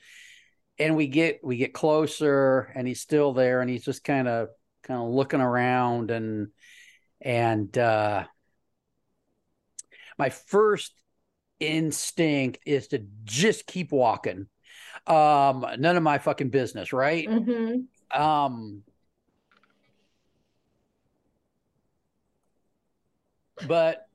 And 0.80 0.96
we 0.96 1.08
get 1.08 1.40
we 1.44 1.58
get 1.58 1.74
closer 1.74 2.72
and 2.76 2.88
he's 2.88 3.02
still 3.02 3.34
there 3.34 3.62
and 3.62 3.70
he's 3.70 3.86
just 3.86 4.04
kind 4.04 4.28
of 4.28 4.50
kind 4.84 5.02
of 5.02 5.10
looking 5.10 5.42
around 5.42 6.12
and 6.12 6.50
and 7.20 7.76
uh 7.78 8.26
my 10.18 10.30
first 10.30 10.94
instinct 11.60 12.60
is 12.66 12.88
to 12.90 13.06
just 13.24 13.66
keep 13.66 13.92
walking. 13.92 14.48
Um, 15.06 15.66
none 15.78 15.96
of 15.96 16.04
my 16.04 16.18
fucking 16.18 16.50
business, 16.50 16.92
right? 16.94 17.28
Mm-hmm. 17.28 18.22
Um, 18.22 18.84
but 23.68 24.08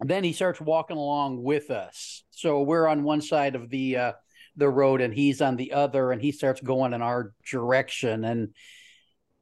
then 0.00 0.24
he 0.24 0.32
starts 0.32 0.60
walking 0.60 0.96
along 0.96 1.42
with 1.42 1.70
us. 1.70 2.24
So 2.30 2.62
we're 2.62 2.86
on 2.86 3.02
one 3.02 3.20
side 3.20 3.54
of 3.54 3.68
the 3.70 3.96
uh, 3.96 4.12
the 4.56 4.68
road, 4.68 5.00
and 5.00 5.14
he's 5.14 5.40
on 5.40 5.56
the 5.56 5.72
other, 5.72 6.12
and 6.12 6.20
he 6.20 6.32
starts 6.32 6.60
going 6.60 6.92
in 6.92 7.02
our 7.02 7.32
direction. 7.50 8.24
And 8.24 8.54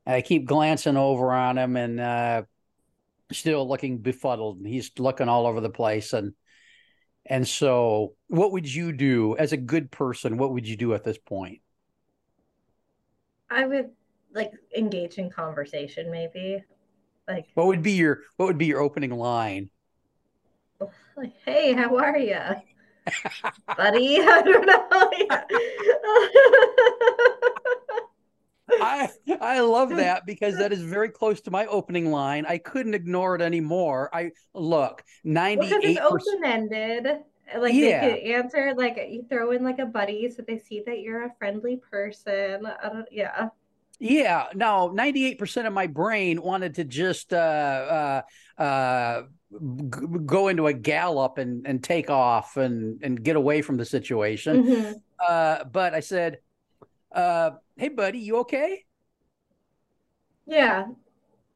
I 0.07 0.21
keep 0.21 0.47
glancing 0.47 0.97
over 0.97 1.33
on 1.33 1.59
him, 1.59 1.77
and 1.77 2.01
uh, 2.01 2.43
still 3.33 3.69
looking 3.69 3.99
befuddled. 3.99 4.59
And 4.59 4.67
he's 4.67 4.91
looking 4.99 5.29
all 5.29 5.47
over 5.47 5.61
the 5.61 5.71
place, 5.71 6.13
and 6.13 6.33
and 7.29 7.47
so, 7.47 8.15
what 8.29 8.53
would 8.53 8.73
you 8.73 8.93
do 8.93 9.37
as 9.37 9.53
a 9.53 9.57
good 9.57 9.91
person? 9.91 10.39
What 10.39 10.53
would 10.53 10.67
you 10.67 10.77
do 10.77 10.95
at 10.95 11.05
this 11.05 11.19
point? 11.19 11.61
I 13.51 13.67
would 13.67 13.91
like 14.33 14.53
engage 14.77 15.19
in 15.19 15.31
conversation, 15.31 16.11
maybe. 16.11 16.63
Like, 17.27 17.47
what 17.55 17.67
would 17.67 17.83
be 17.83 17.93
your 17.93 18.21
what 18.37 18.47
would 18.47 18.59
be 18.59 18.67
your 18.67 18.81
opening 18.81 19.11
line? 19.11 19.71
Oh, 20.81 20.91
like, 21.17 21.33
hey, 21.45 21.73
how 21.73 21.97
are 21.97 22.19
you, 22.19 22.39
buddy? 23.77 24.21
I 24.23 24.43
don't 24.45 24.67
know. 24.67 25.11
I 28.81 29.09
I 29.41 29.61
love 29.61 29.91
that 29.97 30.27
because 30.27 30.57
that 30.59 30.73
is 30.73 30.83
very 30.83 31.09
close 31.09 31.41
to 31.43 31.51
my 31.51 31.67
opening 31.67 32.11
line. 32.11 32.45
I 32.47 32.59
couldn't 32.59 32.95
ignore 32.95 33.35
it 33.35 33.43
anymore. 33.43 34.11
I 34.13 34.31
look 34.55 35.03
ninety 35.25 35.73
eight 35.83 35.99
well, 35.99 36.15
open 36.15 36.45
ended. 36.45 37.07
Like 37.57 37.75
yeah. 37.75 38.01
they 38.01 38.15
could 38.15 38.31
answer 38.31 38.75
like 38.77 38.97
you 39.09 39.25
throw 39.29 39.53
in 39.53 39.63
like 39.63 39.79
a 39.79 39.87
buddy 39.87 40.29
so 40.31 40.43
they 40.47 40.59
see 40.59 40.83
that 40.87 41.01
you're 41.01 41.25
a 41.25 41.33
friendly 41.39 41.77
person. 41.77 42.67
I 42.67 42.89
don't. 42.89 43.07
Yeah. 43.11 43.51
Yeah. 43.99 44.47
No, 44.55 44.89
ninety 44.89 45.25
eight 45.27 45.39
percent 45.39 45.67
of 45.67 45.73
my 45.73 45.87
brain 45.87 46.43
wanted 46.43 46.75
to 46.75 46.85
just 46.85 47.33
uh, 47.33 48.23
uh, 48.59 48.61
uh, 48.61 49.23
g- 49.53 50.01
go 50.27 50.49
into 50.49 50.67
a 50.67 50.73
gallop 50.73 51.39
and 51.39 51.67
and 51.67 51.83
take 51.83 52.11
off 52.11 52.57
and 52.57 53.01
and 53.03 53.23
get 53.23 53.37
away 53.37 53.63
from 53.63 53.77
the 53.77 53.85
situation. 53.85 54.65
Mm-hmm. 54.65 54.93
Uh, 55.27 55.65
but 55.65 55.95
I 55.95 56.01
said 56.01 56.39
uh, 57.13 57.51
hey, 57.77 57.89
buddy, 57.89 58.19
you 58.19 58.39
okay? 58.39 58.85
Yeah. 60.47 60.87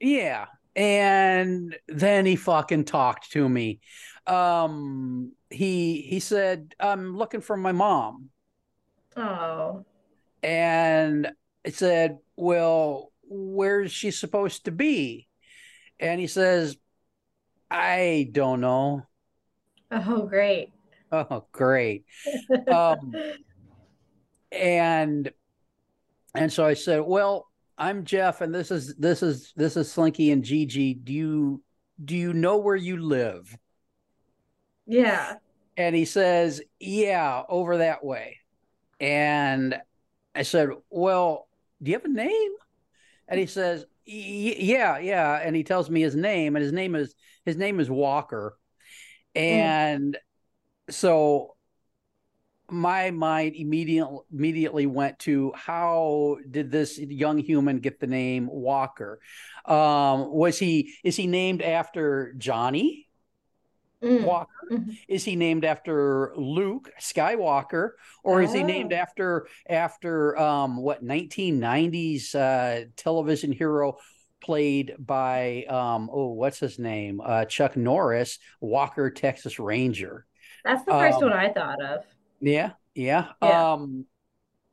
Yeah. 0.00 0.46
And 0.76 1.76
then 1.88 2.26
he 2.26 2.36
fucking 2.36 2.84
talked 2.84 3.32
to 3.32 3.48
me. 3.48 3.80
Um, 4.26 5.32
he 5.50 6.02
he 6.02 6.20
said, 6.20 6.74
I'm 6.78 7.16
looking 7.16 7.40
for 7.40 7.56
my 7.56 7.72
mom. 7.72 8.30
Oh. 9.16 9.84
And 10.42 11.32
I 11.66 11.70
said, 11.70 12.18
Well, 12.36 13.12
where's 13.22 13.92
she 13.92 14.10
supposed 14.10 14.66
to 14.66 14.70
be? 14.70 15.28
And 15.98 16.20
he 16.20 16.26
says, 16.26 16.76
I 17.70 18.28
don't 18.32 18.60
know. 18.60 19.06
Oh, 19.90 20.26
great. 20.26 20.70
Oh, 21.12 21.46
great. 21.52 22.04
um, 22.72 23.12
and 24.52 25.30
and 26.34 26.52
so 26.52 26.64
I 26.64 26.74
said, 26.74 27.00
"Well, 27.00 27.48
I'm 27.78 28.04
Jeff, 28.04 28.40
and 28.40 28.54
this 28.54 28.70
is 28.70 28.94
this 28.96 29.22
is 29.22 29.52
this 29.56 29.76
is 29.76 29.90
Slinky 29.90 30.30
and 30.30 30.44
Gigi. 30.44 30.94
Do 30.94 31.12
you 31.12 31.62
do 32.04 32.16
you 32.16 32.32
know 32.32 32.58
where 32.58 32.76
you 32.76 32.96
live?" 32.98 33.56
Yeah. 34.86 35.34
And 35.76 35.94
he 35.94 36.04
says, 36.04 36.60
"Yeah, 36.78 37.42
over 37.48 37.78
that 37.78 38.04
way." 38.04 38.38
And 38.98 39.80
I 40.34 40.42
said, 40.42 40.70
"Well, 40.90 41.48
do 41.82 41.90
you 41.90 41.96
have 41.96 42.04
a 42.04 42.08
name?" 42.08 42.52
And 43.28 43.40
he 43.40 43.46
says, 43.46 43.84
"Yeah, 44.04 44.98
yeah." 44.98 45.40
And 45.42 45.56
he 45.56 45.64
tells 45.64 45.88
me 45.88 46.00
his 46.00 46.16
name, 46.16 46.56
and 46.56 46.62
his 46.62 46.72
name 46.72 46.94
is 46.94 47.14
his 47.44 47.56
name 47.56 47.80
is 47.80 47.90
Walker. 47.90 48.56
Mm. 49.34 49.40
And 49.40 50.18
mm. 50.88 50.94
so 50.94 51.56
my 52.70 53.10
mind 53.10 53.56
immediately 53.56 54.18
immediately 54.32 54.86
went 54.86 55.18
to 55.20 55.52
how 55.54 56.38
did 56.50 56.70
this 56.70 56.98
young 56.98 57.38
human 57.38 57.78
get 57.78 58.00
the 58.00 58.06
name 58.06 58.48
Walker? 58.50 59.20
Um, 59.64 60.30
was 60.30 60.58
he 60.58 60.94
is 61.04 61.16
he 61.16 61.26
named 61.26 61.62
after 61.62 62.34
Johnny 62.38 63.08
mm. 64.02 64.24
Walker? 64.24 64.50
Mm-hmm. 64.70 64.90
Is 65.08 65.24
he 65.24 65.36
named 65.36 65.64
after 65.64 66.32
Luke 66.36 66.90
Skywalker, 67.00 67.90
or 68.22 68.42
is 68.42 68.52
he 68.52 68.62
named 68.62 68.92
oh. 68.92 68.96
after 68.96 69.46
after 69.68 70.38
um, 70.38 70.76
what 70.76 71.04
1990s 71.04 72.34
uh, 72.34 72.86
television 72.96 73.52
hero? 73.52 73.98
played 74.40 74.94
by 74.98 75.64
um 75.68 76.08
oh 76.10 76.28
what's 76.28 76.58
his 76.58 76.78
name 76.78 77.20
uh 77.22 77.44
chuck 77.44 77.76
norris 77.76 78.38
walker 78.60 79.10
texas 79.10 79.58
ranger 79.58 80.24
that's 80.64 80.82
the 80.84 80.92
first 80.92 81.18
um, 81.18 81.24
one 81.24 81.32
i 81.34 81.52
thought 81.52 81.76
of 81.82 82.04
yeah, 82.40 82.72
yeah. 82.94 83.28
yeah. 83.42 83.72
Um, 83.72 84.06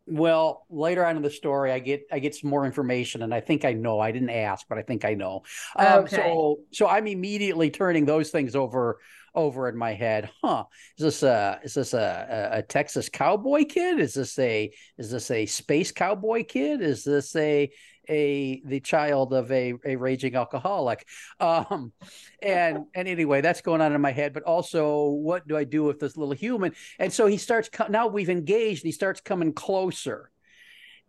well, 0.08 0.66
later 0.70 1.06
on 1.06 1.18
in 1.18 1.22
the 1.22 1.30
story, 1.30 1.72
I 1.72 1.80
get 1.80 2.04
I 2.12 2.20
get 2.20 2.34
some 2.34 2.50
more 2.50 2.66
information, 2.66 3.24
and 3.24 3.34
I 3.34 3.42
think 3.42 3.66
I 3.66 3.74
know. 3.74 4.00
I 4.00 4.12
didn't 4.12 4.30
ask, 4.30 4.66
but 4.70 4.78
I 4.78 4.82
think 4.82 5.04
I 5.04 5.14
know. 5.14 5.44
Um, 5.76 6.06
okay. 6.06 6.16
So, 6.16 6.60
so 6.72 6.88
I'm 6.88 7.08
immediately 7.08 7.70
turning 7.70 8.06
those 8.06 8.30
things 8.30 8.56
over 8.56 9.00
over 9.36 9.70
in 9.70 9.78
my 9.78 9.94
head. 9.94 10.30
Huh? 10.44 10.64
Is 10.98 11.04
this 11.04 11.24
a 11.24 11.60
is 11.64 11.74
this 11.74 11.94
a, 11.94 12.52
a, 12.54 12.58
a 12.60 12.62
Texas 12.62 13.10
cowboy 13.10 13.66
kid? 13.66 14.00
Is 14.00 14.14
this 14.14 14.40
a 14.40 14.72
is 14.98 15.12
this 15.12 15.30
a 15.30 15.46
space 15.46 15.92
cowboy 15.92 16.44
kid? 16.46 16.82
Is 16.82 17.04
this 17.04 17.36
a 17.36 17.70
a 18.10 18.62
the 18.66 18.80
child 18.80 19.34
of 19.34 19.52
a, 19.52 19.74
a 19.86 19.96
raging 19.96 20.36
alcoholic. 20.36 21.08
Um 21.40 21.94
and 22.42 22.86
and 22.96 23.08
anyway 23.08 23.42
that's 23.42 23.62
going 23.62 23.82
on 23.82 23.94
in 23.94 24.02
my 24.02 24.12
head 24.12 24.34
but 24.34 24.44
also 24.44 25.10
what 25.10 25.48
do 25.48 25.56
i 25.56 25.64
do 25.64 25.84
with 25.84 26.00
this 26.00 26.18
little 26.18 26.34
human? 26.34 26.74
And 27.00 27.12
so 27.14 27.28
he 27.28 27.38
starts 27.38 27.70
now 27.90 28.08
we've 28.08 28.30
engaged 28.30 28.84
he 28.84 28.92
starts 28.92 29.22
coming 29.22 29.54
closer. 29.54 30.32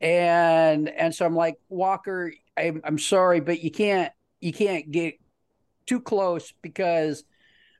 And 0.00 0.88
and 0.88 1.14
so 1.14 1.26
i'm 1.26 1.34
like 1.34 1.56
walker 1.68 2.32
i'm, 2.56 2.80
I'm 2.84 2.98
sorry 2.98 3.40
but 3.40 3.62
you 3.62 3.70
can't 3.70 4.12
you 4.40 4.52
can't 4.52 4.90
get 4.90 5.18
too 5.86 6.00
close 6.00 6.52
because 6.62 7.24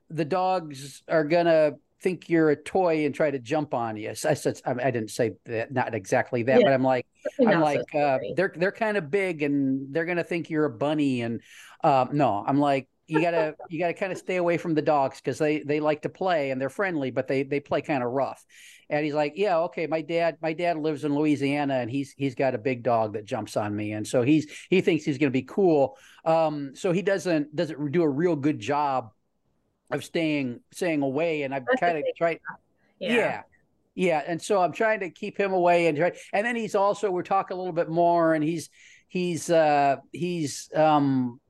the 0.09 0.25
dogs 0.25 1.03
are 1.07 1.23
gonna 1.23 1.73
think 2.01 2.29
you're 2.29 2.49
a 2.49 2.55
toy 2.55 3.05
and 3.05 3.13
try 3.13 3.29
to 3.29 3.39
jump 3.39 3.73
on 3.73 3.97
you. 3.97 4.09
I 4.09 4.13
said 4.13 4.61
I, 4.65 4.91
didn't 4.91 5.11
say 5.11 5.33
that, 5.45 5.71
not 5.71 5.93
exactly 5.93 6.43
that, 6.43 6.59
yeah. 6.59 6.65
but 6.65 6.73
I'm 6.73 6.83
like 6.83 7.05
I'm 7.45 7.59
like 7.59 7.93
uh, 7.93 8.19
they're 8.35 8.53
they're 8.55 8.71
kind 8.71 8.97
of 8.97 9.11
big 9.11 9.43
and 9.43 9.93
they're 9.93 10.05
gonna 10.05 10.23
think 10.23 10.49
you're 10.49 10.65
a 10.65 10.69
bunny 10.69 11.21
and 11.21 11.41
um, 11.83 12.09
no, 12.13 12.43
I'm 12.45 12.59
like 12.59 12.87
you 13.07 13.21
gotta 13.21 13.55
you 13.69 13.79
gotta 13.79 13.93
kind 13.93 14.11
of 14.11 14.17
stay 14.17 14.37
away 14.37 14.57
from 14.57 14.75
the 14.75 14.81
dogs 14.81 15.19
because 15.19 15.37
they 15.37 15.59
they 15.59 15.79
like 15.79 16.03
to 16.03 16.09
play 16.09 16.51
and 16.51 16.61
they're 16.61 16.69
friendly, 16.69 17.11
but 17.11 17.27
they 17.27 17.43
they 17.43 17.59
play 17.59 17.81
kind 17.81 18.03
of 18.03 18.11
rough. 18.11 18.45
And 18.91 19.05
he's 19.05 19.13
like, 19.13 19.33
yeah, 19.35 19.59
okay. 19.59 19.85
My 19.85 20.01
dad 20.01 20.37
my 20.41 20.53
dad 20.53 20.77
lives 20.77 21.03
in 21.03 21.13
Louisiana 21.13 21.75
and 21.75 21.91
he's 21.91 22.13
he's 22.17 22.35
got 22.35 22.55
a 22.55 22.57
big 22.57 22.81
dog 22.81 23.13
that 23.13 23.25
jumps 23.25 23.57
on 23.57 23.75
me, 23.75 23.91
and 23.91 24.07
so 24.07 24.21
he's 24.21 24.49
he 24.69 24.81
thinks 24.81 25.03
he's 25.03 25.17
gonna 25.17 25.31
be 25.31 25.43
cool. 25.43 25.97
Um, 26.23 26.71
so 26.75 26.91
he 26.91 27.01
doesn't 27.01 27.55
doesn't 27.55 27.91
do 27.91 28.03
a 28.03 28.09
real 28.09 28.35
good 28.35 28.59
job 28.59 29.11
of 29.91 30.03
staying 30.03 30.59
staying 30.71 31.01
away 31.01 31.43
and 31.43 31.53
i've 31.53 31.65
kind 31.79 31.97
of 31.97 32.03
tried 32.17 32.39
yeah. 32.99 33.13
yeah 33.13 33.41
yeah, 33.99 34.23
and 34.25 34.41
so 34.41 34.61
I'm 34.61 34.71
trying 34.71 35.01
to 35.01 35.09
keep 35.09 35.37
him 35.37 35.51
away 35.51 35.87
and 35.87 35.97
try, 35.97 36.13
and 36.31 36.47
then 36.47 36.55
he's 36.55 36.73
also 36.73 37.11
we're 37.11 37.21
talking 37.21 37.55
a 37.55 37.57
little 37.59 37.73
bit 37.73 37.89
more, 37.89 38.33
and 38.33 38.41
he's 38.41 38.69
he's 39.09 39.49
uh 39.49 39.97
he's 40.13 40.69
um 40.73 41.41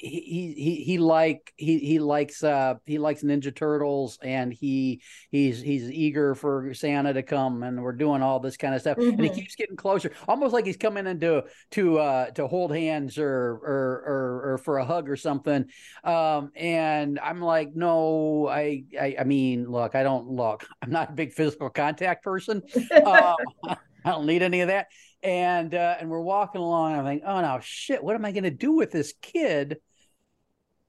he 0.00 0.54
he 0.56 0.74
he 0.84 0.98
like 0.98 1.52
he 1.56 1.78
he 1.78 1.98
likes 1.98 2.42
uh 2.44 2.74
he 2.86 2.98
likes 2.98 3.22
Ninja 3.22 3.54
Turtles 3.54 4.18
and 4.22 4.52
he 4.52 5.02
he's 5.30 5.60
he's 5.60 5.90
eager 5.90 6.34
for 6.34 6.72
Santa 6.74 7.12
to 7.12 7.22
come 7.22 7.62
and 7.62 7.82
we're 7.82 7.92
doing 7.92 8.22
all 8.22 8.40
this 8.40 8.56
kind 8.56 8.74
of 8.74 8.80
stuff 8.80 8.96
mm-hmm. 8.96 9.10
and 9.10 9.20
he 9.20 9.28
mm-hmm. 9.28 9.38
keeps 9.38 9.56
getting 9.56 9.76
closer 9.76 10.12
almost 10.26 10.52
like 10.52 10.66
he's 10.66 10.76
coming 10.76 11.06
into 11.06 11.44
to 11.72 11.98
uh 11.98 12.30
to 12.30 12.46
hold 12.46 12.74
hands 12.74 13.18
or 13.18 13.28
or 13.28 14.04
or, 14.06 14.52
or 14.52 14.58
for 14.58 14.78
a 14.78 14.84
hug 14.84 15.08
or 15.08 15.16
something 15.16 15.64
um 16.04 16.50
and 16.54 17.18
I'm 17.18 17.40
like 17.40 17.74
no 17.74 18.48
I, 18.48 18.84
I 18.98 19.16
I 19.20 19.24
mean 19.24 19.70
look 19.70 19.94
I 19.94 20.02
don't 20.02 20.28
look 20.28 20.66
I'm 20.82 20.90
not 20.90 21.10
a 21.10 21.14
big 21.14 21.32
physical 21.32 21.70
contact 21.70 22.22
person 22.24 22.62
uh, 22.92 23.34
I 23.68 23.76
don't 24.10 24.26
need 24.26 24.42
any 24.42 24.60
of 24.60 24.68
that 24.68 24.86
and 25.22 25.74
uh, 25.74 25.96
and 25.98 26.08
we're 26.10 26.20
walking 26.20 26.60
along. 26.60 26.94
I'm 26.94 27.04
like, 27.04 27.22
oh 27.26 27.40
no, 27.40 27.58
shit! 27.60 28.02
What 28.02 28.14
am 28.14 28.24
I 28.24 28.32
going 28.32 28.44
to 28.44 28.50
do 28.50 28.72
with 28.72 28.90
this 28.90 29.14
kid? 29.20 29.78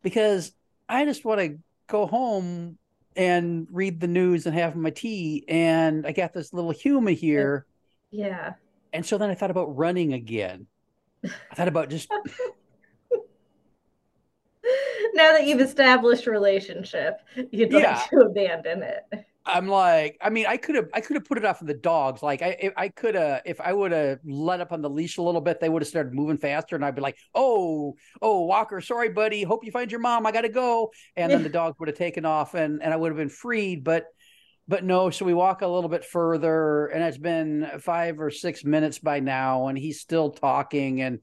Because 0.01 0.51
I 0.88 1.06
just 1.06 1.25
want 1.25 1.41
to 1.41 1.58
go 1.88 2.06
home 2.06 2.77
and 3.15 3.68
read 3.72 4.00
the 4.00 4.08
news 4.08 4.46
and 4.46 4.56
have 4.56 4.75
my 4.75 4.91
tea. 4.91 5.44
And 5.48 6.06
I 6.06 6.12
got 6.12 6.34
this 6.34 6.53
little 6.53 6.72
human 6.72 7.15
here. 7.15 7.65
Yeah. 8.12 8.53
And 8.94 9.06
so 9.06 9.18
then 9.18 9.29
I 9.29 9.36
thought 9.36 9.51
about 9.51 9.75
running 9.75 10.13
again. 10.13 10.68
I 11.24 11.56
thought 11.56 11.68
about 11.68 11.89
just 11.89 12.10
now 15.13 15.34
that 15.34 15.46
you've 15.46 15.60
established 15.60 16.27
relationship, 16.27 17.20
you'd 17.51 17.72
yeah. 17.72 17.96
like 17.96 18.10
to 18.10 18.20
abandon 18.20 18.84
it. 18.84 19.03
I'm 19.50 19.68
like, 19.68 20.18
I 20.22 20.29
mean, 20.29 20.46
I 20.48 20.58
could 20.58 20.75
have, 20.75 20.88
I 20.94 21.01
could 21.01 21.15
have 21.15 21.25
put 21.25 21.38
it 21.38 21.46
off 21.46 21.62
of 21.62 21.68
the 21.68 21.74
dogs. 21.74 22.22
Like, 22.22 22.41
I, 22.41 22.72
I 22.77 22.89
could 22.89 23.15
have, 23.15 23.41
if 23.46 23.60
I 23.60 23.74
would 23.74 23.91
have 23.91 24.20
let 24.24 24.62
up 24.62 24.72
on 24.72 24.82
the 24.82 24.89
leash 24.89 25.18
a 25.18 25.22
little 25.22 25.41
bit, 25.41 25.60
they 25.60 25.70
would 25.70 25.82
have 25.82 25.89
started 25.89 26.13
moving 26.13 26.38
faster, 26.38 26.75
and 26.75 26.86
I'd 26.86 26.96
be 26.96 27.01
like, 27.01 27.18
oh, 27.34 27.96
oh, 28.22 28.46
Walker, 28.46 28.79
sorry, 28.82 29.10
buddy, 29.10 29.44
hope 29.44 29.65
you 29.65 29.72
find 29.72 29.91
your 29.91 30.01
mom. 30.01 30.25
I 30.25 30.32
got 30.32 30.41
to 30.41 30.50
go, 30.50 30.91
and 31.15 31.32
then 31.32 31.44
the 31.44 31.50
dogs 31.60 31.79
would 31.79 31.89
have 31.89 31.98
taken 31.98 32.25
off, 32.25 32.53
and 32.53 32.82
and 32.82 32.94
I 32.94 32.98
would 32.98 33.10
have 33.10 33.18
been 33.18 33.29
freed. 33.29 33.84
But, 33.84 34.06
but 34.68 34.84
no. 34.84 35.10
So 35.10 35.25
we 35.25 35.34
walk 35.34 35.62
a 35.62 35.68
little 35.68 35.89
bit 35.89 36.06
further, 36.06 36.88
and 36.88 37.03
it's 37.03 37.18
been 37.18 37.70
five 37.79 38.20
or 38.20 38.32
six 38.32 38.63
minutes 38.63 39.00
by 39.00 39.20
now, 39.20 39.68
and 39.68 39.77
he's 39.77 40.00
still 40.00 40.32
talking, 40.32 41.01
and 41.01 41.20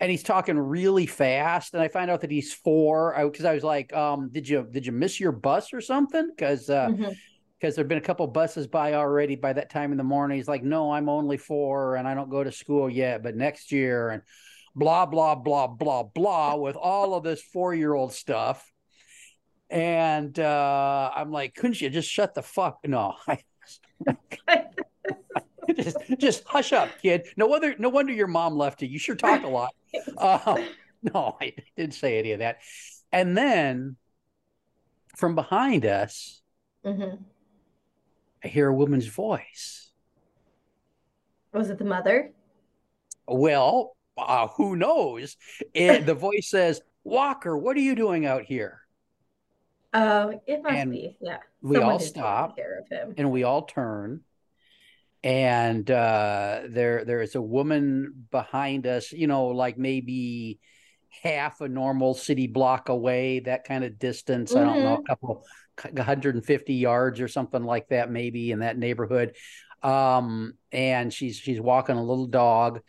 and 0.00 0.10
he's 0.10 0.24
talking 0.24 0.58
really 0.58 1.06
fast 1.06 1.72
and 1.72 1.80
i 1.80 1.86
find 1.86 2.10
out 2.10 2.22
that 2.22 2.30
he's 2.30 2.52
four 2.52 3.14
because 3.30 3.44
I, 3.44 3.52
I, 3.52 3.54
was 3.54 3.62
like 3.62 3.94
um 3.94 4.28
did 4.28 4.48
you 4.48 4.66
did 4.68 4.84
you 4.84 4.90
miss 4.90 5.20
your 5.20 5.30
bus 5.30 5.72
or 5.72 5.80
something 5.80 6.30
because 6.36 6.68
uh 6.68 6.88
mm-hmm 6.88 7.12
because 7.64 7.76
there've 7.76 7.88
been 7.88 7.96
a 7.96 8.02
couple 8.02 8.26
buses 8.26 8.66
by 8.66 8.92
already 8.92 9.36
by 9.36 9.50
that 9.50 9.70
time 9.70 9.90
in 9.90 9.96
the 9.96 10.04
morning. 10.04 10.36
He's 10.36 10.48
like, 10.48 10.62
no, 10.62 10.92
I'm 10.92 11.08
only 11.08 11.38
four 11.38 11.96
and 11.96 12.06
I 12.06 12.12
don't 12.12 12.28
go 12.28 12.44
to 12.44 12.52
school 12.52 12.90
yet, 12.90 13.22
but 13.22 13.36
next 13.36 13.72
year 13.72 14.10
and 14.10 14.20
blah, 14.74 15.06
blah, 15.06 15.34
blah, 15.34 15.68
blah, 15.68 16.02
blah 16.02 16.56
with 16.56 16.76
all 16.76 17.14
of 17.14 17.24
this 17.24 17.40
four 17.40 17.74
year 17.74 17.94
old 17.94 18.12
stuff. 18.12 18.70
And 19.70 20.38
uh, 20.38 21.10
I'm 21.16 21.32
like, 21.32 21.54
couldn't 21.54 21.80
you 21.80 21.88
just 21.88 22.10
shut 22.10 22.34
the 22.34 22.42
fuck? 22.42 22.80
No, 22.86 23.14
just, 25.74 25.96
just 26.18 26.44
hush 26.44 26.74
up, 26.74 26.90
kid. 27.00 27.28
No 27.38 27.46
wonder, 27.46 27.74
no 27.78 27.88
wonder 27.88 28.12
your 28.12 28.26
mom 28.26 28.58
left 28.58 28.82
you. 28.82 28.88
You 28.88 28.98
sure 28.98 29.16
talk 29.16 29.42
a 29.42 29.48
lot. 29.48 29.70
Uh, 30.18 30.62
no, 31.02 31.38
I 31.40 31.54
didn't 31.78 31.94
say 31.94 32.18
any 32.18 32.32
of 32.32 32.40
that. 32.40 32.58
And 33.10 33.34
then 33.34 33.96
from 35.16 35.34
behind 35.34 35.86
us, 35.86 36.42
mm-hmm 36.84 37.22
I 38.44 38.48
hear 38.48 38.68
a 38.68 38.74
woman's 38.74 39.06
voice. 39.06 39.90
Was 41.52 41.70
it 41.70 41.78
the 41.78 41.84
mother? 41.84 42.32
Well, 43.26 43.96
uh, 44.18 44.48
who 44.48 44.76
knows? 44.76 45.36
It, 45.72 46.04
the 46.04 46.14
voice 46.14 46.50
says, 46.50 46.82
Walker, 47.04 47.56
what 47.56 47.76
are 47.76 47.80
you 47.80 47.94
doing 47.94 48.26
out 48.26 48.42
here? 48.42 48.80
Oh, 49.94 50.40
it 50.46 50.62
must 50.62 50.74
and 50.74 50.90
be. 50.90 51.16
Yeah. 51.20 51.38
We 51.62 51.76
Someone 51.76 51.92
all 51.92 52.00
stop 52.00 52.58
and 53.16 53.30
we 53.30 53.44
all 53.44 53.62
turn. 53.62 54.20
And 55.22 55.90
uh, 55.90 56.62
there 56.68 57.04
there 57.06 57.22
is 57.22 57.34
a 57.34 57.40
woman 57.40 58.26
behind 58.30 58.86
us, 58.86 59.10
you 59.10 59.26
know, 59.26 59.46
like 59.46 59.78
maybe 59.78 60.60
half 61.22 61.62
a 61.62 61.68
normal 61.68 62.12
city 62.12 62.46
block 62.46 62.90
away, 62.90 63.40
that 63.40 63.64
kind 63.64 63.84
of 63.84 63.98
distance. 63.98 64.52
Mm-hmm. 64.52 64.68
I 64.68 64.72
don't 64.72 64.82
know, 64.82 64.94
a 64.94 64.96
mm-hmm. 64.96 65.06
couple 65.06 65.44
150 65.82 66.74
yards 66.74 67.20
or 67.20 67.28
something 67.28 67.64
like 67.64 67.88
that, 67.88 68.10
maybe 68.10 68.50
in 68.50 68.60
that 68.60 68.78
neighborhood. 68.78 69.36
Um, 69.82 70.54
and 70.72 71.12
she's 71.12 71.36
she's 71.36 71.60
walking 71.60 71.96
a 71.96 72.04
little 72.04 72.26
dog, 72.26 72.80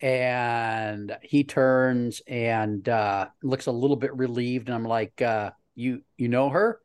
and 0.00 1.16
he 1.22 1.44
turns 1.44 2.20
and 2.26 2.88
uh, 2.88 3.28
looks 3.42 3.66
a 3.66 3.72
little 3.72 3.96
bit 3.96 4.16
relieved. 4.16 4.68
And 4.68 4.74
I'm 4.74 4.84
like, 4.84 5.22
uh, 5.22 5.50
"You 5.74 6.02
you 6.16 6.28
know 6.28 6.48
her?" 6.48 6.80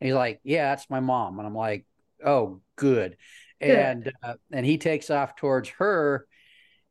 And 0.00 0.08
he's 0.08 0.16
like, 0.16 0.40
"Yeah, 0.42 0.70
that's 0.70 0.88
my 0.88 1.00
mom." 1.00 1.38
And 1.38 1.46
I'm 1.46 1.54
like, 1.54 1.86
"Oh, 2.24 2.60
good." 2.76 3.16
good. 3.60 3.70
And 3.70 4.12
uh, 4.22 4.34
and 4.50 4.64
he 4.64 4.78
takes 4.78 5.10
off 5.10 5.36
towards 5.36 5.68
her 5.70 6.26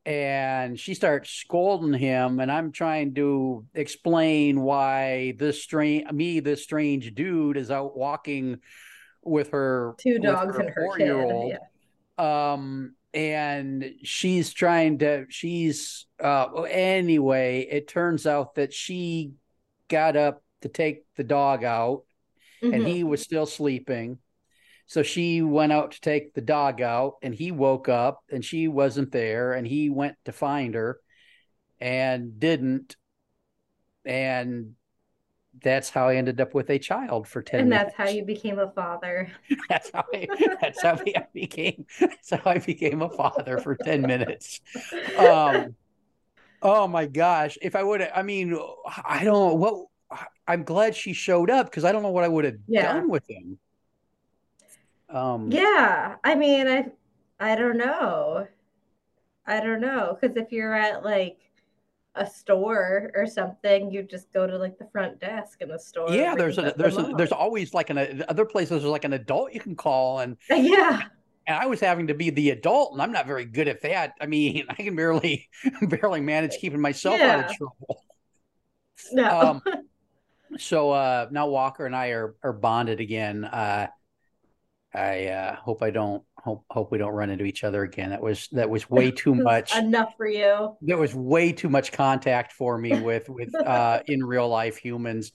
and 0.05 0.77
she 0.77 0.93
starts 0.93 1.29
scolding 1.29 1.93
him 1.93 2.39
and 2.39 2.51
i'm 2.51 2.71
trying 2.71 3.13
to 3.13 3.65
explain 3.73 4.61
why 4.61 5.33
this 5.37 5.63
strange 5.63 6.09
me 6.11 6.39
this 6.41 6.63
strange 6.63 7.13
dude 7.15 7.55
is 7.55 7.71
out 7.71 7.95
walking 7.97 8.57
with 9.21 9.51
her 9.51 9.95
two 9.97 10.19
dogs 10.19 10.55
her 10.55 10.61
and 10.61 10.69
her 10.71 10.97
kid 10.97 11.57
yeah. 12.19 12.53
um 12.53 12.93
and 13.13 13.93
she's 14.03 14.51
trying 14.51 14.97
to 14.97 15.25
she's 15.29 16.05
uh 16.21 16.63
anyway 16.63 17.61
it 17.69 17.87
turns 17.87 18.27
out 18.27 18.55
that 18.55 18.73
she 18.73 19.31
got 19.87 20.17
up 20.17 20.43
to 20.61 20.67
take 20.67 21.05
the 21.15 21.23
dog 21.23 21.63
out 21.63 22.03
mm-hmm. 22.61 22.73
and 22.73 22.85
he 22.85 23.03
was 23.05 23.21
still 23.21 23.45
sleeping 23.45 24.17
so 24.85 25.03
she 25.03 25.41
went 25.41 25.71
out 25.71 25.91
to 25.91 26.01
take 26.01 26.33
the 26.33 26.41
dog 26.41 26.81
out, 26.81 27.15
and 27.21 27.33
he 27.33 27.51
woke 27.51 27.89
up 27.89 28.23
and 28.31 28.43
she 28.43 28.67
wasn't 28.67 29.11
there, 29.11 29.53
and 29.53 29.65
he 29.65 29.89
went 29.89 30.15
to 30.25 30.31
find 30.31 30.75
her 30.75 30.99
and 31.79 32.39
didn't. 32.39 32.95
And 34.05 34.75
that's 35.61 35.89
how 35.89 36.07
I 36.07 36.15
ended 36.15 36.41
up 36.41 36.53
with 36.53 36.69
a 36.69 36.79
child 36.79 37.27
for 37.27 37.41
10 37.41 37.59
and 37.59 37.71
that's 37.71 37.93
how 37.93 38.07
you 38.07 38.25
became 38.25 38.57
a 38.57 38.71
father. 38.71 39.31
that's 39.69 39.91
how 39.93 40.03
I 40.13 40.27
that's 40.61 40.81
how 40.81 40.93
I 40.93 41.25
became 41.31 41.85
that's 41.99 42.31
how 42.31 42.41
I 42.43 42.57
became 42.57 43.01
a 43.01 43.09
father 43.09 43.59
for 43.59 43.75
10 43.75 44.01
minutes. 44.01 44.61
Um 45.17 45.75
oh 46.61 46.87
my 46.87 47.05
gosh. 47.05 47.57
If 47.61 47.75
I 47.75 47.83
would 47.83 48.01
have 48.01 48.11
I 48.15 48.23
mean, 48.23 48.57
I 49.05 49.23
don't 49.23 49.59
what 49.59 49.85
I'm 50.47 50.63
glad 50.63 50.95
she 50.95 51.13
showed 51.13 51.49
up 51.49 51.67
because 51.67 51.85
I 51.85 51.91
don't 51.91 52.01
know 52.03 52.11
what 52.11 52.23
I 52.23 52.29
would 52.29 52.45
have 52.45 52.57
yeah. 52.67 52.93
done 52.93 53.09
with 53.09 53.29
him. 53.29 53.59
Um, 55.13 55.51
yeah, 55.51 56.15
I 56.23 56.35
mean, 56.35 56.67
I 56.67 56.91
I 57.39 57.55
don't 57.55 57.77
know. 57.77 58.47
I 59.45 59.59
don't 59.59 59.81
know 59.81 60.17
because 60.19 60.35
if 60.37 60.51
you're 60.51 60.73
at 60.73 61.03
like 61.03 61.37
a 62.15 62.25
store 62.25 63.11
or 63.15 63.27
something, 63.27 63.91
you 63.91 64.03
just 64.03 64.31
go 64.33 64.47
to 64.47 64.57
like 64.57 64.77
the 64.79 64.87
front 64.91 65.19
desk 65.19 65.61
in 65.61 65.69
the 65.69 65.77
store. 65.77 66.11
Yeah, 66.11 66.35
there's 66.35 66.57
a 66.57 66.73
there's 66.77 66.97
a, 66.97 67.13
there's 67.15 67.31
always 67.31 67.73
like 67.73 67.91
an 67.91 68.23
other 68.27 68.45
places 68.45 68.81
there's 68.81 68.83
like 68.85 69.05
an 69.05 69.13
adult 69.13 69.53
you 69.53 69.59
can 69.59 69.75
call 69.75 70.19
and 70.19 70.37
yeah. 70.49 71.01
And 71.45 71.57
I 71.57 71.65
was 71.65 71.81
having 71.81 72.07
to 72.07 72.13
be 72.13 72.29
the 72.29 72.51
adult, 72.51 72.93
and 72.93 73.01
I'm 73.01 73.11
not 73.11 73.27
very 73.27 73.43
good 73.43 73.67
at 73.67 73.81
that. 73.81 74.13
I 74.21 74.27
mean, 74.27 74.65
I 74.69 74.75
can 74.75 74.95
barely 74.95 75.49
barely 75.81 76.21
manage 76.21 76.57
keeping 76.57 76.81
myself 76.81 77.19
yeah. 77.19 77.35
out 77.35 77.49
of 77.51 77.57
trouble. 77.57 78.03
No. 79.11 79.39
Um, 79.39 79.61
so 80.57 80.91
uh, 80.91 81.27
now 81.31 81.47
Walker 81.47 81.85
and 81.85 81.95
I 81.95 82.09
are 82.09 82.35
are 82.41 82.53
bonded 82.53 82.99
again. 82.99 83.43
Uh, 83.43 83.87
I 84.95 85.27
uh, 85.27 85.55
hope 85.55 85.81
I 85.81 85.89
don't 85.89 86.23
hope 86.37 86.65
hope 86.69 86.91
we 86.91 86.97
don't 86.97 87.13
run 87.13 87.29
into 87.29 87.45
each 87.45 87.63
other 87.63 87.83
again. 87.83 88.11
That 88.11 88.21
was 88.21 88.47
that 88.51 88.69
was 88.69 88.89
way 88.89 89.11
too 89.23 89.33
much. 89.33 89.75
Enough 89.75 90.13
for 90.17 90.27
you. 90.27 90.77
There 90.81 90.97
was 90.97 91.15
way 91.15 91.51
too 91.51 91.69
much 91.69 91.91
contact 91.91 92.53
for 92.53 92.77
me 92.77 92.99
with 92.99 93.29
with 93.29 93.53
uh, 93.65 94.01
in 94.05 94.23
real 94.23 94.47
life 94.47 94.77
humans. 94.77 95.31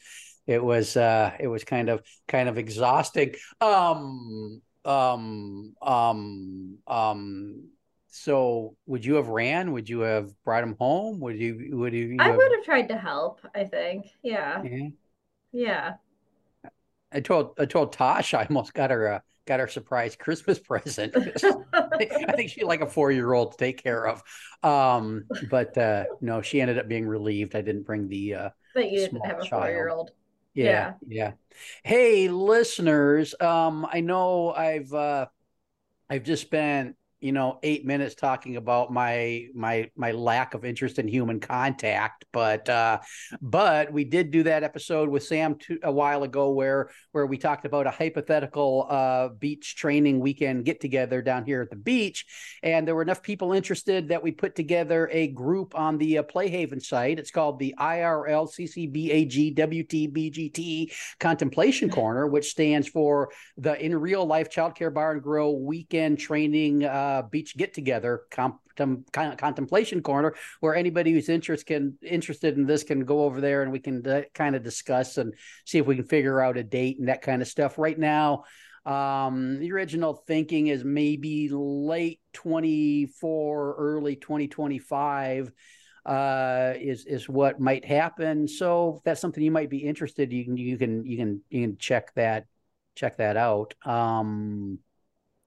It 0.47 0.62
was 0.62 0.97
uh, 0.97 1.33
it 1.40 1.49
was 1.49 1.64
kind 1.64 1.88
of 1.88 2.03
kind 2.29 2.49
of 2.49 2.57
exhausting. 2.57 3.35
Um 3.61 4.62
um 4.85 5.75
um 5.83 6.79
um. 6.87 7.64
So 8.11 8.77
would 8.87 9.05
you 9.05 9.14
have 9.14 9.29
ran? 9.29 9.73
Would 9.73 9.88
you 9.88 10.01
have 10.01 10.31
brought 10.44 10.62
him 10.62 10.77
home? 10.79 11.21
Would 11.21 11.38
you 11.38 11.71
would 11.73 11.92
you? 11.92 12.16
I 12.18 12.29
have... 12.29 12.37
would 12.37 12.53
have 12.53 12.64
tried 12.64 12.88
to 12.88 12.97
help. 12.97 13.40
I 13.55 13.64
think. 13.64 14.07
Yeah. 14.23 14.62
Yeah. 14.62 14.88
yeah. 15.53 15.92
I 17.12 17.21
told 17.21 17.55
I 17.59 17.64
told 17.64 17.92
Tosh 17.92 18.35
I 18.35 18.44
almost 18.44 18.75
got 18.75 18.90
her 18.90 19.07
a 19.07 19.23
got 19.48 19.58
her 19.61 19.66
surprise 19.66 20.14
Christmas 20.14 20.58
present. 20.70 21.14
I 21.74 22.32
think 22.37 22.50
she 22.50 22.62
like 22.62 22.82
a 22.82 22.87
four 22.87 23.11
year 23.11 23.32
old 23.32 23.52
to 23.52 23.58
take 23.58 23.82
care 23.82 24.06
of. 24.06 24.22
Um, 24.62 25.24
but 25.50 25.76
uh, 25.76 26.04
no, 26.20 26.42
she 26.42 26.61
ended 26.61 26.78
up 26.78 26.87
being 26.87 27.06
relieved. 27.06 27.56
I 27.56 27.62
didn't 27.62 27.82
bring 27.82 28.08
the 28.08 28.34
uh, 28.34 28.50
but 28.74 28.90
you 28.90 29.00
didn't 29.00 29.26
have 29.26 29.40
a 29.40 29.46
four 29.46 29.68
year 29.68 29.88
old. 29.88 30.12
Yeah, 30.54 30.64
yeah, 30.64 30.92
yeah. 31.08 31.32
Hey, 31.82 32.28
listeners, 32.28 33.34
um, 33.40 33.87
I 33.90 34.00
know 34.00 34.52
I've 34.52 34.92
uh, 34.92 35.26
I've 36.08 36.24
just 36.24 36.42
spent 36.42 36.96
you 37.20 37.33
know 37.33 37.59
eight 37.62 37.85
minutes 37.85 38.14
talking 38.14 38.57
about 38.57 38.92
my 38.92 39.46
my 39.54 39.90
my 39.96 40.12
lack 40.12 40.54
of 40.54 40.64
interest 40.64 40.98
in 40.98 41.09
human 41.09 41.40
contact 41.40 42.24
but 42.33 42.68
uh 42.68 42.98
but 43.40 43.92
we 43.92 44.04
did 44.04 44.31
do 44.31 44.44
that 44.44 44.62
episode 44.62 45.09
with 45.09 45.24
sam 45.24 45.57
a 45.83 45.90
while 45.90 46.22
ago 46.22 46.52
where 46.52 46.90
where 47.12 47.26
we 47.26 47.37
talked 47.37 47.64
about 47.64 47.87
a 47.87 47.90
hypothetical 47.90 48.87
uh 48.88 49.28
beach 49.28 49.74
training 49.76 50.20
weekend 50.20 50.64
get 50.64 50.81
together 50.81 51.20
down 51.20 51.44
here 51.44 51.62
at 51.62 51.70
the 51.70 51.76
beach 51.76 52.24
and 52.62 52.87
there 52.87 52.94
were 52.94 53.02
enough 53.02 53.22
people 53.22 53.52
interested 53.52 54.09
that 54.09 54.22
we 54.22 54.31
put 54.31 54.54
together 54.54 55.09
a 55.12 55.28
group 55.28 55.76
on 55.78 55.98
the 55.98 56.18
uh, 56.18 56.22
playhaven 56.22 56.81
site. 56.83 57.18
It's 57.18 57.31
called 57.31 57.59
the 57.59 57.74
irl 57.78 58.48
ccbag 58.48 59.57
wtbgt 59.57 60.92
contemplation 61.18 61.90
corner 61.90 62.26
which 62.26 62.50
stands 62.50 62.88
for 62.88 63.31
the 63.57 63.83
in 63.85 63.98
real 63.98 64.24
life 64.24 64.50
childcare 64.50 64.92
bar 64.92 65.12
and 65.12 65.22
grill 65.22 65.59
weekend 65.61 66.18
training 66.18 66.85
uh 66.85 67.08
uh, 67.09 67.23
beach 67.23 67.57
get 67.57 67.73
together 67.73 68.23
contemplation 69.12 70.03
corner 70.03 70.35
where 70.61 70.75
anybody 70.75 71.12
who's 71.12 71.29
interest 71.29 71.66
can 71.66 71.97
interested 72.03 72.57
in 72.57 72.66
this 72.66 72.85
can 72.85 73.05
go 73.05 73.25
over 73.25 73.40
there 73.40 73.62
and 73.62 73.73
we 73.73 73.81
can 73.81 74.07
uh, 74.07 74.23
kind 74.35 74.55
of 74.55 74.62
discuss 74.62 75.16
and 75.16 75.35
see 75.64 75.79
if 75.79 75.87
we 75.87 75.97
can 75.97 76.05
figure 76.05 76.40
out 76.40 76.57
a 76.57 76.62
date 76.62 76.99
and 76.99 77.09
that 77.09 77.23
kind 77.23 77.42
of 77.42 77.49
stuff. 77.49 77.79
Right 77.79 77.99
now 77.99 78.44
um, 78.85 79.59
the 79.59 79.73
original 79.73 80.14
thinking 80.27 80.68
is 80.68 80.85
maybe 80.85 81.49
late 81.51 82.21
24 82.35 83.75
early 83.79 84.16
2025 84.16 85.51
uh, 86.07 86.73
is 86.79 87.05
is 87.05 87.29
what 87.29 87.61
might 87.61 87.85
happen. 87.85 88.49
So 88.49 88.97
if 88.97 89.03
that's 89.03 89.21
something 89.21 89.42
you 89.42 89.51
might 89.51 89.71
be 89.71 89.79
interested 89.79 90.33
you 90.33 90.44
can 90.44 90.57
you 90.57 90.79
can 90.79 91.05
you 91.07 91.16
can 91.16 91.42
you 91.49 91.66
can 91.66 91.79
check 91.79 92.14
that 92.14 92.47
check 92.94 93.16
that 93.16 93.37
out. 93.37 93.75
Um 93.85 94.79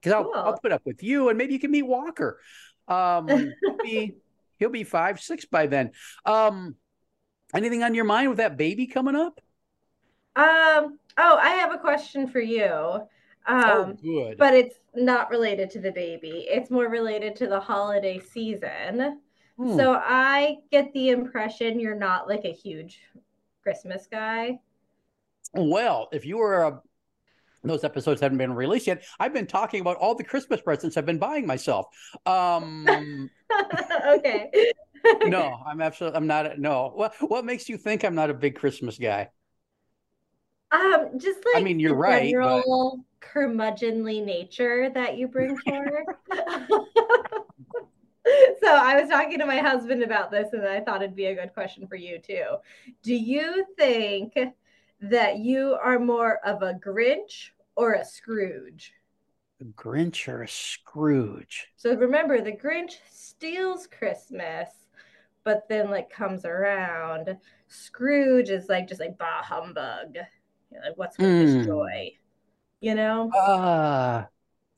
because 0.02 0.14
I'll, 0.14 0.24
cool. 0.24 0.34
I'll 0.36 0.58
put 0.58 0.72
up 0.72 0.82
with 0.86 1.04
you 1.04 1.30
and 1.30 1.38
maybe 1.38 1.54
you 1.54 1.60
can 1.60 1.72
meet 1.72 1.84
Walker. 1.84 2.40
Um, 2.88 3.28
he'll 3.28 3.78
be 3.84 4.16
he'll 4.58 4.70
be 4.70 4.84
five 4.84 5.20
six 5.20 5.46
by 5.46 5.68
then. 5.68 5.92
Um, 6.26 6.76
anything 7.54 7.84
on 7.84 7.94
your 7.94 8.06
mind 8.06 8.30
with 8.30 8.38
that 8.40 8.58
baby 8.58 8.88
coming 8.88 9.16
up? 9.16 9.40
Um. 10.36 10.98
Oh, 11.18 11.38
I 11.38 11.50
have 11.56 11.74
a 11.74 11.78
question 11.78 12.28
for 12.28 12.40
you. 12.40 12.68
Oh, 12.68 13.02
um, 13.48 13.58
oh, 13.58 13.94
good. 14.02 14.38
But 14.38 14.54
it's 14.54 14.78
not 14.96 15.30
related 15.30 15.70
to 15.72 15.80
the 15.80 15.92
baby. 15.92 16.48
It's 16.50 16.70
more 16.70 16.88
related 16.88 17.36
to 17.38 17.48
the 17.48 17.60
holiday 17.60 18.20
season. 18.20 19.20
Hmm. 19.58 19.76
So 19.76 19.94
I 19.94 20.58
get 20.72 20.94
the 20.94 21.10
impression 21.10 21.80
you're 21.80 21.96
not 21.96 22.28
like 22.28 22.46
a 22.46 22.54
huge 22.54 23.00
Christmas 23.62 24.08
guy. 24.10 24.60
Well, 25.54 26.08
if 26.12 26.26
you 26.26 26.38
were 26.38 26.64
a 26.64 26.82
those 27.70 27.84
episodes 27.84 28.22
haven't 28.22 28.38
been 28.38 28.54
released 28.54 28.88
yet. 28.88 29.04
I've 29.20 29.34
been 29.34 29.48
talking 29.48 29.82
about 29.82 29.98
all 29.98 30.16
the 30.16 30.24
Christmas 30.24 30.62
presents 30.62 30.98
I've 30.98 31.06
been 31.06 31.20
buying 31.20 31.46
myself. 31.46 31.88
Um, 32.26 32.88
okay. 34.08 34.74
no, 35.26 35.60
I'm 35.66 35.82
absolutely. 35.82 36.18
I'm 36.18 36.28
not. 36.28 36.60
No. 36.60 36.92
What 36.94 37.16
What 37.20 37.46
makes 37.46 37.70
you 37.70 37.78
think 37.78 38.04
I'm 38.04 38.16
not 38.16 38.30
a 38.30 38.34
big 38.34 38.56
Christmas 38.56 38.98
guy? 38.98 39.30
Um, 40.72 41.10
just 41.18 41.40
like 41.46 41.58
I 41.58 41.64
mean, 41.64 41.80
you're 41.80 41.96
right. 41.96 42.32
General 42.32 42.98
but... 42.98 43.30
curmudgeonly 43.30 44.24
nature 44.24 44.90
that 44.90 45.18
you 45.18 45.28
bring 45.28 45.58
forward. 45.66 46.06
so 46.32 46.88
I 48.68 49.00
was 49.00 49.10
talking 49.10 49.40
to 49.40 49.46
my 49.46 49.58
husband 49.58 50.02
about 50.02 50.32
this, 50.32 50.54
and 50.54 50.66
I 50.66 50.80
thought 50.80 51.02
it'd 51.02 51.16
be 51.16 51.26
a 51.26 51.36
good 51.36 51.54
question 51.54 51.88
for 51.88 51.96
you 51.96 52.20
too. 52.20 52.56
Do 53.04 53.14
you 53.14 53.66
think? 53.78 54.34
That 55.02 55.40
you 55.40 55.78
are 55.82 56.00
more 56.00 56.38
of 56.46 56.62
a 56.62 56.74
Grinch 56.74 57.50
or 57.76 57.94
a 57.94 58.06
Scrooge? 58.06 58.94
A 59.60 59.66
Grinch 59.66 60.28
or 60.28 60.44
a 60.44 60.48
Scrooge? 60.48 61.68
So 61.76 61.96
remember, 61.96 62.42
the 62.42 62.52
Grinch 62.52 62.98
steals 63.10 63.88
Christmas, 63.88 64.70
but 65.44 65.68
then 65.70 65.90
like 65.90 66.10
comes 66.10 66.46
around. 66.46 67.36
Scrooge 67.68 68.50
is 68.50 68.70
like 68.70 68.88
just 68.88 69.00
like 69.02 69.18
bah 69.18 69.44
humbug. 69.44 70.16
You 70.72 70.78
know, 70.80 70.88
like 70.88 70.98
what's 70.98 71.18
with 71.18 71.28
mm. 71.28 71.46
this 71.58 71.66
joy? 71.66 72.12
You 72.80 72.96
know? 72.96 73.30
Uh 73.32 74.26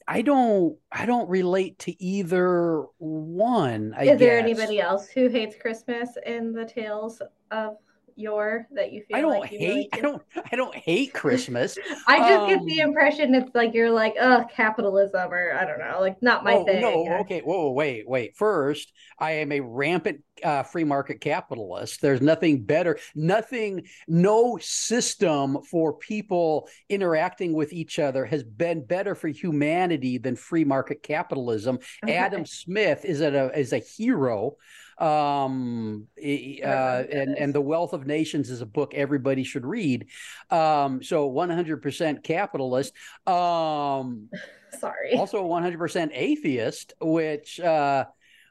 I 0.08 0.22
don't 0.22 0.78
I 0.92 1.06
don't 1.06 1.30
relate 1.30 1.80
to 1.80 2.04
either 2.04 2.86
one. 2.98 3.94
I 3.98 4.04
is 4.04 4.10
guess. 4.10 4.20
there 4.20 4.38
anybody 4.38 4.80
else 4.80 5.08
who 5.08 5.28
hates 5.28 5.56
Christmas 5.56 6.10
in 6.26 6.54
the 6.54 6.66
tales 6.66 7.22
of 7.52 7.78
your 8.16 8.68
that 8.72 8.92
you 8.92 9.04
feel 9.08 9.18
I 9.18 9.22
don't 9.22 9.40
like 9.40 9.50
hate 9.50 9.90
I 9.94 10.00
don't 10.00 10.22
I 10.52 10.56
don't 10.56 10.76
hate 10.76 11.14
Christmas. 11.14 11.78
I 12.08 12.20
just 12.20 12.32
um, 12.32 12.50
get 12.50 12.66
the 12.66 12.82
um, 12.82 12.90
impression 12.90 13.36
it's 13.36 13.54
like 13.56 13.74
you're 13.74 13.92
like, 13.92 14.16
oh, 14.20 14.46
capitalism 14.54 15.32
or 15.32 15.54
I 15.54 15.66
don't 15.66 15.80
know, 15.80 16.00
like 16.00 16.22
not 16.22 16.44
my 16.44 16.54
oh, 16.54 16.66
thing. 16.66 16.82
No, 16.82 17.18
okay. 17.22 17.42
Whoa, 17.42 17.72
wait, 17.72 18.08
wait. 18.08 18.36
First, 18.36 18.92
I 19.20 19.32
am 19.32 19.52
a 19.52 19.60
rampant 19.60 20.22
uh, 20.44 20.64
free 20.64 20.84
market 20.84 21.22
capitalist. 21.22 22.02
There's 22.02 22.22
nothing 22.22 22.64
better, 22.64 22.98
nothing, 23.16 23.86
no 24.08 24.58
system 24.62 25.60
for 25.64 25.94
people 25.94 26.68
interacting 26.90 27.54
with 27.54 27.74
each 27.74 28.00
other 28.00 28.26
has 28.26 28.44
been 28.44 28.86
better 28.86 29.16
for 29.16 29.28
humanity 29.28 30.18
than 30.18 30.36
free 30.36 30.66
market 30.66 31.04
capitalism. 31.04 31.80
Okay. 32.04 32.16
Adam 32.16 32.46
Smith 32.46 33.06
is 33.06 33.22
a 33.22 33.58
is 33.58 33.74
a 33.74 33.80
hero 33.80 34.58
um, 34.98 36.08
uh, 36.18 36.22
and 36.22 37.38
and 37.38 37.54
the 37.54 37.62
Wealth 37.62 37.94
of 37.94 38.06
Nations 38.06 38.50
is 38.50 38.62
a 38.62 38.66
book 38.66 38.94
everybody 38.94 39.44
should 39.44 39.66
read. 39.66 40.08
Um, 40.50 41.02
so 41.04 41.30
100% 41.30 42.24
capitalist. 42.24 42.94
Um, 43.28 44.30
Sorry. 44.80 45.16
Also 45.18 45.44
100% 45.44 46.10
atheist, 46.14 46.94
which 47.00 47.60
uh, 47.60 48.06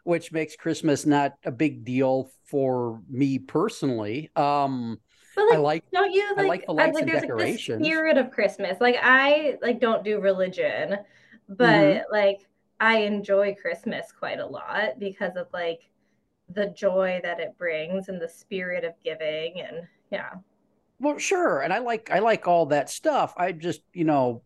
which 0.04 0.32
makes 0.32 0.56
Christmas 0.56 1.06
not 1.06 1.34
a 1.44 1.50
big 1.50 1.84
deal 1.84 2.30
for 2.44 3.00
me 3.08 3.38
personally. 3.38 4.30
Um, 4.36 5.00
but 5.34 5.46
like, 5.46 5.54
I 5.54 5.58
like 5.58 5.84
don't 5.92 6.12
you 6.12 6.34
like, 6.36 6.44
I 6.44 6.48
like 6.48 6.66
the 6.66 6.72
lights 6.72 6.94
like, 6.94 7.02
and 7.04 7.12
decorations. 7.12 7.68
Like 7.68 7.78
the 7.78 7.84
spirit 7.84 8.18
of 8.18 8.30
Christmas. 8.30 8.80
Like 8.80 8.96
I 9.00 9.56
like 9.62 9.80
don't 9.80 10.04
do 10.04 10.20
religion, 10.20 10.98
but 11.48 11.66
mm-hmm. 11.66 12.12
like 12.12 12.46
I 12.80 12.98
enjoy 12.98 13.54
Christmas 13.60 14.12
quite 14.12 14.40
a 14.40 14.46
lot 14.46 14.98
because 14.98 15.36
of 15.36 15.46
like 15.52 15.80
the 16.54 16.68
joy 16.68 17.20
that 17.22 17.40
it 17.40 17.56
brings 17.58 18.08
and 18.08 18.20
the 18.20 18.28
spirit 18.28 18.84
of 18.84 18.92
giving 19.04 19.60
and 19.60 19.86
yeah 20.10 20.30
well 20.98 21.18
sure 21.18 21.60
and 21.60 21.72
i 21.72 21.78
like 21.78 22.10
i 22.10 22.18
like 22.18 22.46
all 22.46 22.66
that 22.66 22.90
stuff 22.90 23.34
i 23.36 23.52
just 23.52 23.82
you 23.92 24.04
know 24.04 24.42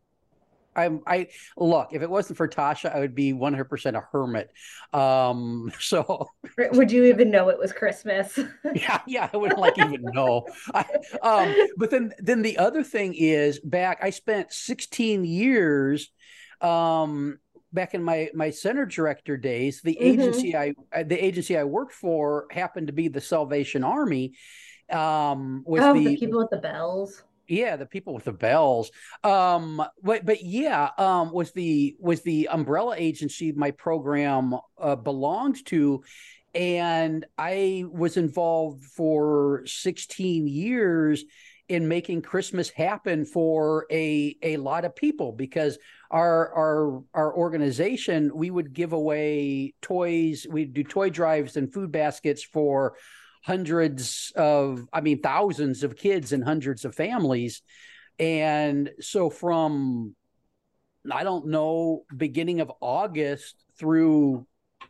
I'm 0.77 1.01
I 1.07 1.29
look 1.57 1.93
if 1.93 2.03
it 2.03 2.11
wasn't 2.11 2.37
for 2.37 2.47
Tasha 2.47 2.95
I 2.95 3.01
would 3.01 3.15
be 3.15 3.33
100% 3.33 3.97
a 3.97 4.01
hermit. 4.13 4.51
Um 4.93 5.73
so 5.81 6.29
would 6.73 6.93
you 6.93 7.05
even 7.05 7.31
know 7.31 7.49
it 7.49 7.59
was 7.59 7.73
Christmas? 7.73 8.39
yeah, 8.75 9.01
yeah, 9.07 9.31
I 9.33 9.37
wouldn't 9.37 9.61
like 9.61 9.79
even 9.79 10.03
know. 10.13 10.47
I, 10.75 10.85
um 11.23 11.55
but 11.77 11.91
then 11.91 12.13
then 12.19 12.43
the 12.43 12.59
other 12.59 12.83
thing 12.83 13.15
is 13.15 13.59
back 13.61 13.99
I 14.03 14.11
spent 14.11 14.53
16 14.53 15.25
years 15.25 16.11
um 16.61 17.39
back 17.77 17.95
in 17.95 18.03
my 18.03 18.29
my 18.35 18.51
center 18.51 18.85
director 18.85 19.37
days, 19.37 19.81
the 19.83 19.95
mm-hmm. 19.95 20.21
agency 20.21 20.57
I 20.57 20.75
the 21.05 21.25
agency 21.25 21.57
I 21.57 21.63
worked 21.63 21.93
for 21.93 22.47
happened 22.51 22.89
to 22.89 22.93
be 22.93 23.07
the 23.07 23.21
Salvation 23.21 23.85
Army. 23.85 24.35
Um, 24.91 25.63
with 25.67 25.83
oh, 25.83 25.95
the, 25.95 26.05
the 26.05 26.17
people 26.17 26.39
with 26.41 26.51
the 26.51 26.59
bells. 26.59 27.23
Yeah, 27.49 27.77
the 27.77 27.87
people 27.87 28.15
with 28.15 28.25
the 28.25 28.33
bells. 28.33 28.91
Um, 29.23 29.81
but 30.03 30.27
but 30.27 30.43
yeah, 30.43 30.91
um, 30.99 31.33
was 31.33 31.53
the 31.53 31.97
was 32.01 32.23
the 32.23 32.49
umbrella 32.49 32.97
agency 32.99 33.53
my 33.53 33.71
program 33.71 34.57
uh, 34.81 34.97
belonged 34.97 35.65
to, 35.67 36.03
and 36.55 37.25
I 37.39 37.85
was 37.89 38.17
involved 38.17 38.85
for 38.85 39.63
16 39.67 40.49
years 40.49 41.25
in 41.69 41.89
making 41.89 42.23
Christmas 42.23 42.71
happen 42.71 43.25
for 43.25 43.87
a 43.91 44.37
a 44.43 44.57
lot 44.57 44.85
of 44.85 44.95
people 44.95 45.33
because 45.33 45.79
our 46.11 46.53
our 46.55 47.03
our 47.15 47.37
organization 47.37 48.31
we 48.35 48.51
would 48.51 48.73
give 48.73 48.93
away 48.93 49.75
toys 49.83 50.47
we'd 50.49 50.73
do 50.73 50.85
toy 50.85 51.11
drives 51.11 51.57
and 51.57 51.73
food 51.73 51.91
baskets 51.91 52.45
for 52.45 52.97
hundreds 53.45 54.33
of 54.37 54.87
i 54.93 55.01
mean 55.01 55.21
thousands 55.21 55.83
of 55.83 55.97
kids 55.97 56.33
and 56.33 56.45
hundreds 56.45 56.85
of 56.85 56.95
families. 56.95 57.63
And 58.19 58.91
so 59.01 59.29
from 59.29 60.15
i 61.13 61.23
don't 61.23 61.47
know 61.47 62.05
beginning 62.17 62.61
of 62.61 62.73
august 62.81 63.55
through 63.79 64.47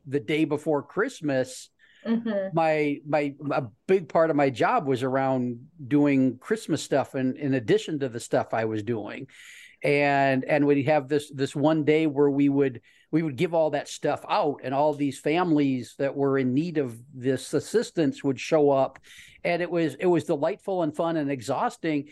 the 0.07 0.21
day 0.21 0.45
before 0.45 0.83
christmas 0.83 1.69
mm-hmm. 2.07 2.49
my 2.55 2.99
my 3.07 3.35
a 3.53 3.64
big 3.87 4.09
part 4.09 4.31
of 4.31 4.37
my 4.37 4.51
job 4.51 4.87
was 4.87 5.03
around 5.03 5.59
doing 5.87 6.38
christmas 6.38 6.83
stuff 6.83 7.14
and 7.14 7.37
in 7.37 7.55
addition 7.55 7.99
to 7.99 8.09
the 8.09 8.21
stuff 8.21 8.55
i 8.55 8.64
was 8.64 8.83
doing. 8.83 9.27
And 9.83 10.45
and 10.45 10.66
we'd 10.66 10.87
have 10.87 11.09
this 11.09 11.31
this 11.31 11.55
one 11.55 11.85
day 11.85 12.07
where 12.07 12.31
we 12.31 12.49
would 12.49 12.81
we 13.12 13.23
would 13.23 13.37
give 13.37 13.55
all 13.55 13.71
that 13.71 13.88
stuff 13.88 14.25
out 14.29 14.61
and 14.64 14.75
all 14.75 14.95
these 14.95 15.19
families 15.19 15.95
that 15.99 16.16
were 16.16 16.38
in 16.38 16.55
need 16.55 16.79
of 16.79 16.99
this 17.14 17.53
assistance 17.55 18.25
would 18.25 18.40
show 18.40 18.71
up. 18.71 18.99
And 19.45 19.61
it 19.62 19.71
was 19.71 19.95
it 19.97 20.07
was 20.07 20.25
delightful 20.25 20.83
and 20.83 20.97
fun 20.97 21.16
and 21.16 21.31
exhausting. 21.31 22.09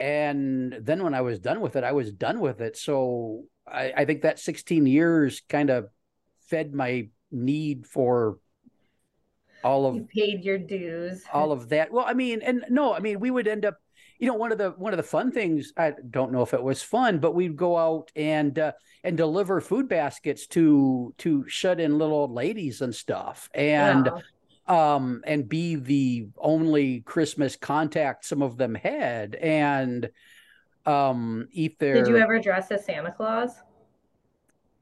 And 0.00 0.76
then 0.82 1.04
when 1.04 1.14
i 1.14 1.20
was 1.20 1.38
done 1.38 1.60
with 1.60 1.76
it 1.76 1.84
i 1.84 1.92
was 1.92 2.12
done 2.12 2.40
with 2.40 2.60
it. 2.60 2.76
So 2.76 3.44
I, 3.66 3.92
I 3.96 4.04
think 4.04 4.22
that 4.22 4.40
16 4.40 4.84
years 4.84 5.40
kind 5.48 5.70
of 5.70 5.86
fed 6.48 6.74
my 6.74 7.08
need 7.30 7.86
for 7.86 8.38
all 9.64 9.86
of 9.86 9.96
you 9.96 10.06
paid 10.14 10.44
your 10.44 10.58
dues. 10.58 11.24
all 11.32 11.50
of 11.50 11.68
that. 11.70 11.90
Well 11.90 12.04
i 12.06 12.14
mean 12.14 12.42
and 12.42 12.64
no 12.68 12.94
i 12.94 13.00
mean 13.00 13.18
we 13.18 13.30
would 13.30 13.48
end 13.48 13.64
up 13.64 13.78
you 14.18 14.28
know 14.28 14.34
one 14.34 14.52
of 14.52 14.58
the 14.58 14.70
one 14.70 14.92
of 14.92 14.96
the 14.96 15.02
fun 15.02 15.30
things 15.32 15.72
i 15.76 15.92
don't 16.10 16.32
know 16.32 16.42
if 16.42 16.54
it 16.54 16.62
was 16.62 16.82
fun 16.82 17.18
but 17.18 17.34
we'd 17.34 17.56
go 17.56 17.76
out 17.76 18.10
and 18.16 18.58
uh, 18.58 18.72
and 19.02 19.16
deliver 19.16 19.60
food 19.60 19.88
baskets 19.88 20.46
to 20.46 21.12
to 21.18 21.44
shut 21.48 21.80
in 21.80 21.98
little 21.98 22.16
old 22.16 22.30
ladies 22.30 22.80
and 22.80 22.94
stuff 22.94 23.50
and 23.54 24.10
um 24.66 25.22
and 25.26 25.48
be 25.48 25.74
the 25.74 26.28
only 26.38 27.00
christmas 27.00 27.56
contact 27.56 28.24
some 28.24 28.40
of 28.42 28.56
them 28.56 28.74
had 28.74 29.34
and 29.34 30.08
um 30.86 31.48
eat 31.52 31.78
their 31.78 31.94
did 31.94 32.08
you 32.08 32.16
ever 32.16 32.38
dress 32.38 32.70
as 32.70 32.84
santa 32.84 33.12
claus 33.12 33.62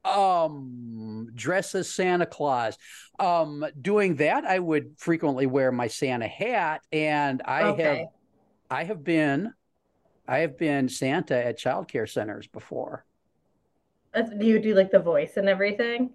um 0.05 1.29
dress 1.33 1.75
as 1.75 1.89
santa 1.89 2.25
claus. 2.25 2.77
Um 3.19 3.65
doing 3.79 4.15
that 4.15 4.43
i 4.43 4.59
would 4.59 4.95
frequently 4.97 5.45
wear 5.45 5.71
my 5.71 5.87
santa 5.87 6.27
hat 6.27 6.81
and 6.91 7.41
i 7.45 7.63
okay. 7.63 7.83
have 7.83 8.07
i 8.69 8.83
have 8.83 9.03
been 9.03 9.53
i 10.27 10.39
have 10.39 10.57
been 10.57 10.89
santa 10.89 11.35
at 11.35 11.57
child 11.57 11.87
care 11.87 12.07
centers 12.07 12.47
before. 12.47 13.05
Do 14.13 14.45
you 14.45 14.59
do 14.59 14.75
like 14.75 14.91
the 14.91 14.99
voice 14.99 15.37
and 15.37 15.49
everything? 15.49 16.11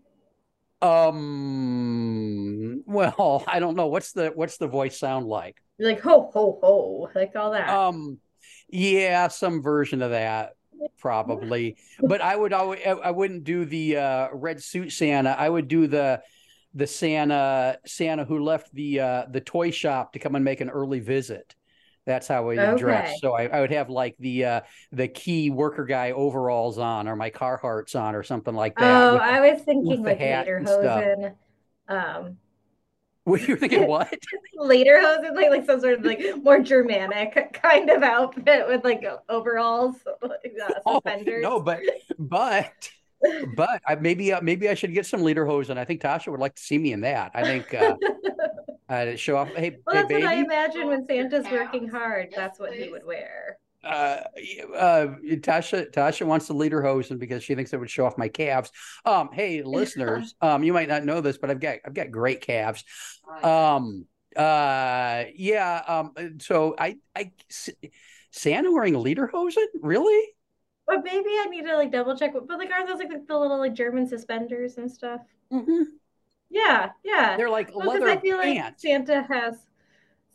Um 0.82 2.84
well 2.86 3.44
i 3.46 3.58
don't 3.58 3.76
know. 3.76 3.86
What's 3.86 4.12
the 4.12 4.28
what's 4.28 4.58
the 4.58 4.68
voice 4.68 4.98
sound 4.98 5.26
like? 5.26 5.56
You're 5.78 5.90
like 5.90 6.00
ho 6.00 6.30
ho 6.32 6.58
ho 6.62 7.10
like 7.14 7.34
all 7.36 7.52
that. 7.52 7.68
Um 7.68 8.18
yeah 8.68 9.28
some 9.28 9.62
version 9.62 10.02
of 10.02 10.10
that 10.10 10.52
probably. 10.98 11.76
but 12.00 12.20
I 12.20 12.36
would 12.36 12.52
always 12.52 12.80
I 12.86 13.10
wouldn't 13.10 13.44
do 13.44 13.64
the 13.64 13.96
uh, 13.96 14.28
red 14.32 14.62
suit 14.62 14.92
Santa. 14.92 15.30
I 15.30 15.48
would 15.48 15.68
do 15.68 15.86
the 15.86 16.22
the 16.74 16.86
Santa 16.86 17.78
Santa 17.86 18.24
who 18.24 18.42
left 18.42 18.74
the 18.74 19.00
uh, 19.00 19.26
the 19.30 19.40
toy 19.40 19.70
shop 19.70 20.12
to 20.12 20.18
come 20.18 20.34
and 20.34 20.44
make 20.44 20.60
an 20.60 20.70
early 20.70 21.00
visit. 21.00 21.54
That's 22.06 22.26
how 22.26 22.48
I 22.48 22.56
okay. 22.56 22.78
dress. 22.78 23.20
So 23.20 23.34
I, 23.34 23.48
I, 23.48 23.60
would 23.60 23.70
have 23.70 23.90
like 23.90 24.16
the 24.18 24.44
uh, 24.44 24.60
the 24.92 25.08
key 25.08 25.50
worker 25.50 25.84
guy 25.84 26.12
overalls 26.12 26.78
on, 26.78 27.06
or 27.06 27.16
my 27.16 27.30
Carhartts 27.30 27.94
on, 28.00 28.14
or 28.14 28.22
something 28.22 28.54
like 28.54 28.78
that. 28.78 29.02
Oh, 29.02 29.12
with, 29.12 29.22
I 29.22 29.52
was 29.52 29.62
thinking 29.62 30.02
like 30.02 30.18
lederhosen. 30.18 31.34
Um, 31.86 32.38
what 33.30 33.46
you 33.46 33.56
thinking? 33.56 33.86
What? 33.86 34.18
later 34.56 35.00
lederhosen, 35.02 35.34
like 35.34 35.50
like 35.50 35.66
some 35.66 35.80
sort 35.80 35.98
of 35.98 36.04
like 36.04 36.22
more 36.42 36.60
Germanic 36.60 37.60
kind 37.62 37.90
of 37.90 38.02
outfit 38.02 38.66
with 38.66 38.84
like 38.84 39.04
overalls, 39.28 39.96
uh, 40.22 40.28
suspenders. 40.94 41.44
Oh, 41.46 41.58
no, 41.58 41.60
but 41.60 41.80
but 42.18 42.90
but 43.54 43.82
I, 43.86 43.96
maybe 43.96 44.32
uh, 44.32 44.40
maybe 44.40 44.70
I 44.70 44.74
should 44.74 44.94
get 44.94 45.04
some 45.04 45.22
leader 45.22 45.44
hose, 45.44 45.68
and 45.68 45.78
I 45.78 45.84
think 45.84 46.00
Tasha 46.00 46.28
would 46.28 46.40
like 46.40 46.54
to 46.54 46.62
see 46.62 46.78
me 46.78 46.92
in 46.92 47.02
that. 47.02 47.32
I 47.34 47.42
think 47.42 47.74
uh, 47.74 47.96
uh 48.88 49.16
show 49.16 49.36
off. 49.36 49.48
Hey, 49.48 49.76
well, 49.86 49.94
hey, 49.94 50.00
that's 50.00 50.08
baby. 50.08 50.22
what 50.22 50.32
I 50.32 50.36
imagine 50.36 50.86
when 50.86 51.06
Santa's 51.06 51.44
working 51.50 51.86
hard. 51.86 52.32
That's 52.34 52.58
what 52.58 52.72
he 52.72 52.88
would 52.88 53.04
wear 53.04 53.58
uh, 53.84 54.20
uh, 54.76 55.06
Tasha 55.24 55.90
Tasha 55.92 56.26
wants 56.26 56.48
the 56.48 56.54
lederhosen 56.54 57.18
because 57.18 57.42
she 57.44 57.54
thinks 57.54 57.72
it 57.72 57.80
would 57.80 57.90
show 57.90 58.06
off 58.06 58.18
my 58.18 58.28
calves. 58.28 58.70
Um, 59.04 59.30
hey, 59.32 59.62
listeners, 59.64 60.34
um, 60.40 60.64
you 60.64 60.72
might 60.72 60.88
not 60.88 61.04
know 61.04 61.20
this, 61.20 61.38
but 61.38 61.50
I've 61.50 61.60
got 61.60 61.78
I've 61.86 61.94
got 61.94 62.10
great 62.10 62.40
calves. 62.40 62.84
Um, 63.42 64.06
uh, 64.36 65.24
yeah. 65.34 65.82
Um, 65.86 66.38
so 66.40 66.74
I 66.78 66.98
I 67.14 67.32
Santa 68.30 68.70
wearing 68.70 68.94
a 68.94 68.98
lederhosen, 68.98 69.66
really? 69.80 70.34
But 70.86 71.04
maybe 71.04 71.28
I 71.28 71.46
need 71.50 71.66
to 71.66 71.76
like 71.76 71.92
double 71.92 72.16
check. 72.16 72.32
But 72.32 72.58
like, 72.58 72.70
are 72.70 72.86
those 72.86 72.98
like 72.98 73.10
the, 73.10 73.24
the 73.26 73.38
little 73.38 73.58
like 73.58 73.74
German 73.74 74.06
suspenders 74.06 74.78
and 74.78 74.90
stuff? 74.90 75.20
Mm-hmm. 75.52 75.82
Yeah, 76.50 76.90
yeah. 77.04 77.36
They're 77.36 77.50
like 77.50 77.70
well, 77.74 77.88
leather 77.88 78.08
I 78.08 78.18
feel 78.18 78.40
pants. 78.40 78.82
like 78.84 78.90
Santa 79.06 79.26
has 79.28 79.66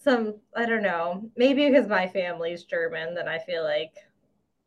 some 0.04 0.36
I 0.56 0.66
don't 0.66 0.84
know, 0.84 1.30
maybe 1.36 1.70
because 1.70 1.88
my 1.88 2.08
family's 2.08 2.63
German, 2.63 3.16
then 3.16 3.28
I 3.28 3.39
feel 3.39 3.63
like 3.63 3.94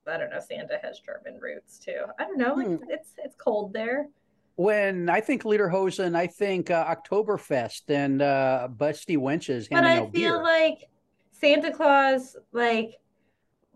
I 0.07 0.17
don't 0.17 0.31
know, 0.31 0.41
Santa 0.41 0.79
has 0.83 1.01
German 1.01 1.41
roots 1.41 1.79
too. 1.79 2.05
I 2.19 2.25
don't 2.25 2.39
know, 2.39 2.55
like 2.55 2.67
hmm. 2.67 2.77
it's 2.89 3.11
it's 3.19 3.37
cold 3.37 3.73
there. 3.73 4.09
When 4.57 5.11
I 5.11 5.21
think 5.21 5.43
Lederhosen, 5.43 6.17
I 6.17 6.27
think 6.27 6.71
uh, 6.71 6.95
Oktoberfest 6.95 7.91
and 7.91 8.23
uh, 8.23 8.69
Busty 8.75 9.19
Wenches. 9.19 9.69
But 9.71 9.85
I 9.85 9.99
feel 9.99 10.11
beer. 10.11 10.43
like 10.43 10.89
Santa 11.33 11.71
Claus 11.71 12.37
like 12.53 12.95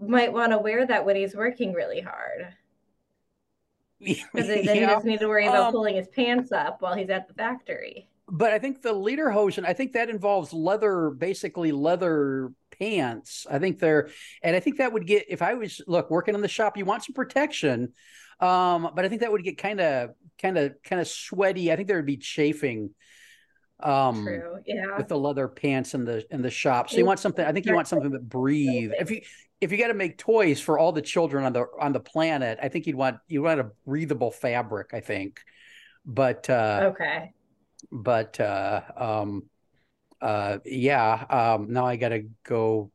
might 0.00 0.32
want 0.32 0.52
to 0.52 0.58
wear 0.58 0.86
that 0.86 1.04
when 1.04 1.16
he's 1.16 1.34
working 1.34 1.72
really 1.72 2.00
hard. 2.00 2.48
Because 4.02 4.46
then 4.46 4.64
yeah. 4.64 4.72
he 4.72 4.80
doesn't 4.80 5.06
need 5.06 5.20
to 5.20 5.28
worry 5.28 5.46
about 5.46 5.64
um, 5.64 5.72
pulling 5.72 5.94
his 5.94 6.08
pants 6.08 6.52
up 6.52 6.80
while 6.80 6.94
he's 6.94 7.10
at 7.10 7.28
the 7.28 7.34
factory 7.34 8.08
but 8.30 8.52
I 8.52 8.58
think 8.58 8.82
the 8.82 8.94
lederhosen, 8.94 9.66
I 9.66 9.72
think 9.72 9.92
that 9.92 10.08
involves 10.08 10.52
leather, 10.52 11.10
basically 11.10 11.72
leather 11.72 12.52
pants. 12.78 13.46
I 13.50 13.58
think 13.58 13.78
they're, 13.78 14.08
and 14.42 14.54
I 14.54 14.60
think 14.60 14.78
that 14.78 14.92
would 14.92 15.06
get, 15.06 15.26
if 15.28 15.42
I 15.42 15.54
was, 15.54 15.80
look, 15.86 16.10
working 16.10 16.34
in 16.34 16.40
the 16.40 16.48
shop, 16.48 16.76
you 16.76 16.84
want 16.84 17.04
some 17.04 17.14
protection. 17.14 17.92
Um, 18.38 18.90
but 18.94 19.04
I 19.04 19.08
think 19.08 19.22
that 19.22 19.32
would 19.32 19.42
get 19.44 19.58
kind 19.58 19.80
of, 19.80 20.10
kind 20.40 20.56
of, 20.56 20.74
kind 20.84 21.00
of 21.00 21.08
sweaty. 21.08 21.72
I 21.72 21.76
think 21.76 21.88
there 21.88 21.96
would 21.96 22.06
be 22.06 22.16
chafing. 22.16 22.90
Um, 23.80 24.24
True. 24.24 24.58
Yeah. 24.66 24.96
With 24.96 25.08
the 25.08 25.18
leather 25.18 25.48
pants 25.48 25.94
in 25.94 26.04
the 26.04 26.26
in 26.30 26.42
the 26.42 26.50
shop, 26.50 26.90
so 26.90 26.98
you 26.98 27.06
want 27.06 27.18
something. 27.18 27.42
I 27.42 27.50
think 27.50 27.64
you 27.64 27.74
want 27.74 27.88
something 27.88 28.10
that 28.10 28.28
breathe. 28.28 28.92
If 29.00 29.10
you 29.10 29.22
if 29.62 29.72
you 29.72 29.78
got 29.78 29.86
to 29.86 29.94
make 29.94 30.18
toys 30.18 30.60
for 30.60 30.78
all 30.78 30.92
the 30.92 31.00
children 31.00 31.46
on 31.46 31.54
the 31.54 31.64
on 31.80 31.94
the 31.94 32.00
planet, 32.00 32.58
I 32.62 32.68
think 32.68 32.86
you'd 32.86 32.96
want 32.96 33.16
you 33.26 33.40
want 33.40 33.58
a 33.58 33.70
breathable 33.86 34.32
fabric. 34.32 34.90
I 34.92 35.00
think, 35.00 35.40
but 36.04 36.50
uh, 36.50 36.92
okay 36.92 37.32
but 37.90 38.38
uh, 38.40 38.82
um, 38.96 39.44
uh, 40.20 40.58
yeah, 40.64 41.24
um, 41.30 41.72
now 41.72 41.86
I 41.86 41.96
got 41.96 42.10
to 42.10 42.24
go. 42.44 42.90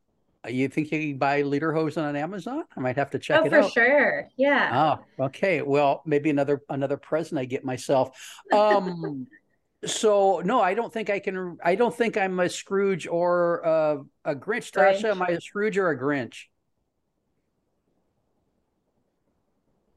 You 0.48 0.68
think 0.68 0.92
you 0.92 1.00
can 1.00 1.18
buy 1.18 1.42
lederhosen 1.42 2.04
on 2.04 2.16
Amazon? 2.16 2.66
I 2.78 2.80
might 2.80 2.98
have 2.98 3.10
to 3.12 3.20
check 3.20 3.42
oh, 3.42 3.46
it 3.46 3.50
for 3.50 3.58
out. 3.58 3.64
for 3.66 3.70
sure. 3.72 4.30
Yeah. 4.38 4.98
Oh, 5.20 5.26
okay. 5.26 5.64
Well, 5.64 6.04
maybe 6.06 6.30
another 6.30 6.62
another 6.70 6.98
present 6.98 7.40
I 7.40 7.46
get 7.46 7.66
myself. 7.66 8.16
Um, 8.54 9.26
so 9.86 10.42
no, 10.46 10.62
I 10.62 10.76
don't 10.76 10.94
think 10.94 11.10
I 11.10 11.20
can. 11.20 11.58
I 11.64 11.74
don't 11.74 11.96
think 11.96 12.16
I'm 12.16 12.40
a 12.40 12.48
Scrooge 12.48 13.08
or 13.08 13.62
a, 13.62 14.04
a 14.24 14.36
Grinch. 14.36 14.72
Grinch. 14.72 15.02
Tasha, 15.02 15.12
am 15.12 15.22
I 15.24 15.30
a 15.30 15.42
Scrooge 15.42 15.80
or 15.80 15.90
a 15.90 16.00
Grinch? 16.00 16.44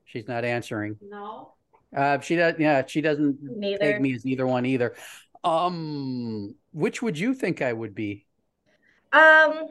She's 0.07 0.27
not 0.27 0.47
answering. 0.47 0.97
No. 1.03 1.53
Uh, 1.94 2.20
she 2.20 2.37
does. 2.37 2.55
Yeah, 2.59 2.85
she 2.87 3.01
doesn't 3.01 3.38
Neither. 3.42 3.79
take 3.79 4.01
me 4.01 4.14
as 4.14 4.27
either 4.27 4.46
one 4.46 4.66
either. 4.66 4.94
Um, 5.44 6.55
which 6.72 7.03
would 7.03 7.18
you 7.18 7.35
think 7.35 7.62
I 7.62 7.72
would 7.72 7.94
be? 7.94 8.27
Um, 9.12 9.68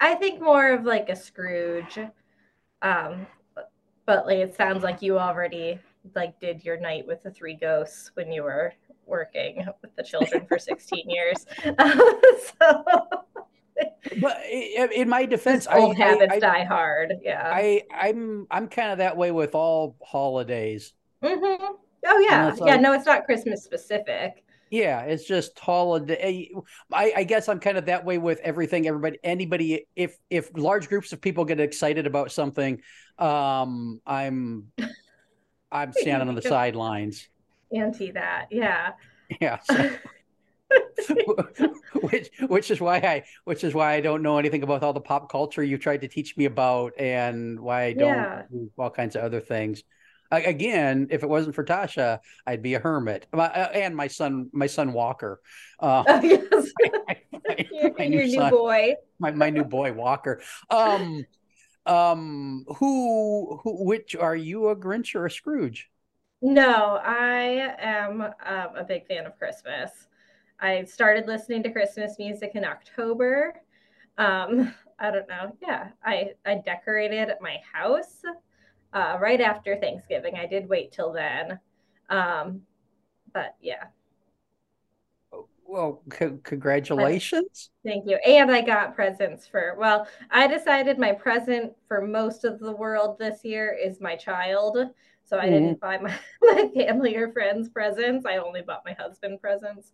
I 0.00 0.14
think 0.14 0.40
more 0.40 0.72
of 0.72 0.84
like 0.84 1.08
a 1.08 1.16
Scrooge. 1.16 1.98
Um, 2.82 3.26
but 4.06 4.26
like 4.26 4.38
it 4.38 4.54
sounds 4.54 4.82
like 4.82 5.02
you 5.02 5.18
already 5.18 5.78
like 6.14 6.38
did 6.40 6.64
your 6.64 6.78
night 6.78 7.06
with 7.06 7.22
the 7.22 7.30
three 7.30 7.54
ghosts 7.54 8.10
when 8.14 8.30
you 8.30 8.42
were 8.42 8.72
working 9.06 9.64
with 9.82 9.94
the 9.96 10.02
children 10.02 10.46
for 10.46 10.58
16 10.58 11.08
years. 11.08 11.46
so 11.64 12.84
but 14.20 14.42
in 14.46 15.08
my 15.08 15.24
defense, 15.24 15.66
old 15.70 15.96
I, 15.96 16.04
habits 16.04 16.34
I, 16.34 16.38
die 16.38 16.64
hard. 16.64 17.14
Yeah, 17.22 17.50
I, 17.52 17.82
I'm 17.92 18.46
I'm 18.50 18.68
kind 18.68 18.92
of 18.92 18.98
that 18.98 19.16
way 19.16 19.30
with 19.30 19.54
all 19.54 19.96
holidays. 20.02 20.92
Mm-hmm. 21.24 21.74
Oh 22.06 22.18
yeah, 22.18 22.46
like, 22.48 22.60
yeah. 22.66 22.76
No, 22.76 22.92
it's 22.92 23.06
not 23.06 23.24
Christmas 23.24 23.64
specific. 23.64 24.44
Yeah, 24.70 25.02
it's 25.02 25.24
just 25.24 25.58
holiday. 25.58 26.50
I, 26.92 27.12
I 27.16 27.24
guess 27.24 27.48
I'm 27.48 27.60
kind 27.60 27.78
of 27.78 27.86
that 27.86 28.04
way 28.04 28.18
with 28.18 28.40
everything. 28.40 28.86
Everybody, 28.86 29.18
anybody, 29.22 29.86
if 29.96 30.18
if 30.30 30.50
large 30.56 30.88
groups 30.88 31.12
of 31.12 31.20
people 31.20 31.44
get 31.44 31.60
excited 31.60 32.06
about 32.06 32.32
something, 32.32 32.80
um, 33.18 34.00
I'm 34.06 34.72
I'm 35.70 35.92
standing 35.96 36.28
on 36.28 36.34
the 36.34 36.42
sidelines. 36.42 37.28
Anti 37.74 38.10
that, 38.12 38.48
yeah. 38.50 38.92
Yeah. 39.40 39.58
So. 40.98 41.14
which 42.00 42.30
which 42.48 42.70
is 42.70 42.80
why 42.80 42.96
I 42.96 43.24
which 43.44 43.62
is 43.62 43.74
why 43.74 43.92
I 43.92 44.00
don't 44.00 44.22
know 44.22 44.38
anything 44.38 44.62
about 44.64 44.82
all 44.82 44.92
the 44.92 45.00
pop 45.00 45.30
culture 45.30 45.62
you 45.62 45.78
tried 45.78 46.00
to 46.00 46.08
teach 46.08 46.36
me 46.36 46.46
about 46.46 46.94
and 46.98 47.60
why 47.60 47.84
I 47.84 47.92
don't 47.92 48.08
yeah. 48.08 48.42
do 48.50 48.70
all 48.76 48.90
kinds 48.90 49.14
of 49.14 49.22
other 49.22 49.40
things 49.40 49.84
again, 50.30 51.08
if 51.10 51.22
it 51.22 51.28
wasn't 51.28 51.54
for 51.54 51.64
Tasha, 51.64 52.20
I'd 52.46 52.62
be 52.62 52.74
a 52.74 52.78
hermit. 52.78 53.26
Uh, 53.32 53.68
and 53.74 53.96
my 53.96 54.08
son, 54.08 54.50
my 54.52 54.66
son 54.66 54.92
Walker. 54.92 55.40
Uh, 55.78 56.04
oh, 56.08 56.20
yes. 56.22 56.72
my, 57.06 57.16
my, 57.32 57.92
my 57.98 58.04
your, 58.04 58.24
new, 58.24 58.34
son, 58.34 58.50
boy. 58.50 58.94
My 59.18 59.30
my 59.30 59.50
new 59.50 59.64
boy 59.64 59.92
Walker. 59.92 60.40
Um, 60.70 61.24
um, 61.86 62.64
who 62.76 63.60
who 63.62 63.84
which 63.84 64.16
are 64.16 64.36
you 64.36 64.68
a 64.68 64.76
Grinch 64.76 65.14
or 65.14 65.26
a 65.26 65.30
Scrooge? 65.30 65.90
No, 66.40 67.00
I 67.02 67.74
am 67.78 68.22
um, 68.22 68.76
a 68.76 68.84
big 68.86 69.06
fan 69.06 69.26
of 69.26 69.38
Christmas. 69.38 69.90
I 70.60 70.84
started 70.84 71.26
listening 71.26 71.62
to 71.64 71.72
Christmas 71.72 72.16
music 72.18 72.52
in 72.54 72.64
October. 72.64 73.54
Um, 74.18 74.74
I 74.98 75.10
don't 75.10 75.28
know. 75.28 75.56
Yeah, 75.60 75.88
I 76.04 76.32
I 76.46 76.56
decorated 76.56 77.30
my 77.40 77.58
house 77.72 78.22
uh, 78.94 79.18
right 79.20 79.40
after 79.40 79.76
Thanksgiving. 79.76 80.36
I 80.36 80.46
did 80.46 80.68
wait 80.68 80.92
till 80.92 81.12
then. 81.12 81.58
Um, 82.08 82.62
but 83.32 83.56
yeah. 83.60 83.84
Well, 85.66 86.02
c- 86.12 86.38
congratulations. 86.44 87.70
Thank 87.84 88.08
you. 88.08 88.16
And 88.16 88.50
I 88.50 88.60
got 88.60 88.94
presents 88.94 89.46
for, 89.46 89.74
well, 89.78 90.06
I 90.30 90.46
decided 90.46 90.98
my 90.98 91.12
present 91.12 91.72
for 91.88 92.06
most 92.06 92.44
of 92.44 92.60
the 92.60 92.70
world 92.70 93.18
this 93.18 93.44
year 93.44 93.72
is 93.72 94.00
my 94.00 94.14
child. 94.14 94.78
So 95.24 95.38
I 95.38 95.46
mm-hmm. 95.46 95.52
didn't 95.52 95.80
buy 95.80 95.98
my, 95.98 96.16
my 96.42 96.70
family 96.74 97.16
or 97.16 97.32
friends 97.32 97.68
presents. 97.68 98.24
I 98.26 98.36
only 98.36 98.62
bought 98.62 98.84
my 98.84 98.92
husband 98.92 99.40
presents 99.40 99.92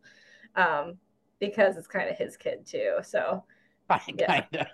um, 0.56 0.98
because 1.38 1.78
it's 1.78 1.86
kind 1.86 2.10
of 2.10 2.18
his 2.18 2.36
kid 2.36 2.66
too. 2.66 2.96
So, 3.02 3.44
yeah. 4.18 4.42
Kinda. 4.42 4.68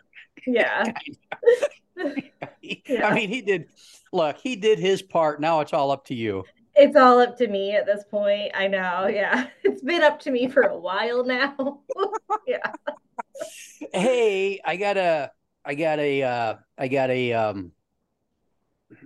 Yeah. 0.47 0.85
yeah. 1.96 3.06
I 3.09 3.14
mean, 3.14 3.28
he 3.28 3.42
did, 3.42 3.66
look, 4.12 4.38
he 4.38 4.56
did 4.56 4.78
his 4.78 5.02
part. 5.02 5.40
Now 5.40 5.61
it's 5.61 5.72
all 5.72 5.90
up 5.90 6.06
to 6.06 6.14
you 6.14 6.44
it's 6.76 6.96
all 6.96 7.18
up 7.18 7.38
to 7.38 7.48
me 7.48 7.74
at 7.74 7.87
this 7.87 8.04
point. 8.04 8.52
I 8.54 8.68
know. 8.68 9.06
Yeah. 9.06 9.48
It's 9.64 9.82
been 9.82 10.02
up 10.02 10.20
to 10.20 10.30
me 10.30 10.48
for 10.48 10.62
a 10.62 10.78
while 10.78 11.24
now. 11.24 11.80
yeah. 12.46 12.72
Hey, 13.92 14.61
I 14.64 14.76
got 14.76 14.96
a 14.96 15.30
I 15.64 15.74
got 15.74 15.98
a 15.98 16.22
uh 16.22 16.54
I 16.78 16.88
got 16.88 17.11
a 17.11 17.32
um 17.32 17.72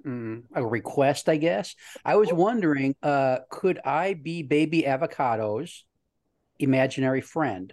mm, 0.05 0.43
a 0.55 0.65
request, 0.65 1.29
I 1.29 1.39
guess. 1.39 1.75
I 2.05 2.17
was 2.17 2.33
wondering, 2.33 2.95
uh, 3.03 3.39
could 3.51 3.81
I 3.85 4.15
be 4.15 4.43
baby 4.43 4.83
avocados 4.83 5.83
imaginary 6.59 7.21
friend? 7.21 7.73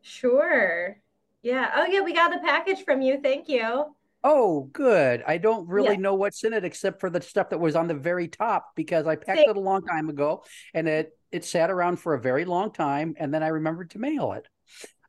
Sure. 0.00 0.96
Yeah. 1.42 1.70
Oh 1.74 1.86
yeah, 1.86 2.00
we 2.00 2.12
got 2.12 2.32
the 2.32 2.38
package 2.38 2.84
from 2.84 3.00
you. 3.00 3.20
Thank 3.22 3.48
you. 3.48 3.84
Oh, 4.24 4.68
good. 4.72 5.22
I 5.26 5.38
don't 5.38 5.68
really 5.68 5.92
yeah. 5.92 6.00
know 6.00 6.14
what's 6.14 6.42
in 6.42 6.52
it 6.52 6.64
except 6.64 7.00
for 7.00 7.08
the 7.08 7.22
stuff 7.22 7.50
that 7.50 7.60
was 7.60 7.76
on 7.76 7.86
the 7.86 7.94
very 7.94 8.26
top 8.26 8.70
because 8.74 9.06
I 9.06 9.14
packed 9.14 9.40
it 9.40 9.56
a 9.56 9.60
long 9.60 9.82
time 9.82 10.08
ago 10.08 10.44
and 10.74 10.88
it 10.88 11.16
it 11.30 11.44
sat 11.44 11.70
around 11.70 11.98
for 12.00 12.14
a 12.14 12.20
very 12.20 12.44
long 12.44 12.72
time 12.72 13.14
and 13.18 13.32
then 13.32 13.42
I 13.42 13.48
remembered 13.48 13.90
to 13.90 13.98
mail 13.98 14.32
it. 14.32 14.46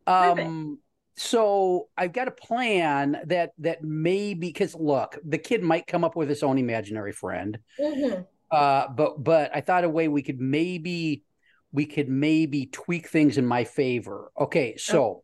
Um 0.05 0.79
so 1.15 1.89
I've 1.97 2.13
got 2.13 2.29
a 2.29 2.31
plan 2.31 3.19
that 3.25 3.51
that 3.57 3.83
maybe 3.83 4.47
because 4.47 4.73
look, 4.75 5.17
the 5.25 5.37
kid 5.37 5.63
might 5.63 5.85
come 5.85 6.05
up 6.05 6.15
with 6.15 6.29
his 6.29 6.43
own 6.43 6.57
imaginary 6.57 7.11
friend. 7.11 7.59
Mm-hmm. 7.77 8.21
Uh, 8.49 8.87
but 8.87 9.21
but 9.21 9.51
I 9.53 9.61
thought 9.61 9.83
a 9.83 9.89
way 9.89 10.07
we 10.07 10.21
could 10.21 10.39
maybe 10.39 11.23
we 11.71 11.85
could 11.85 12.09
maybe 12.09 12.67
tweak 12.67 13.09
things 13.09 13.37
in 13.37 13.45
my 13.45 13.63
favor. 13.63 14.31
Okay, 14.39 14.77
so 14.77 15.03
oh. 15.03 15.23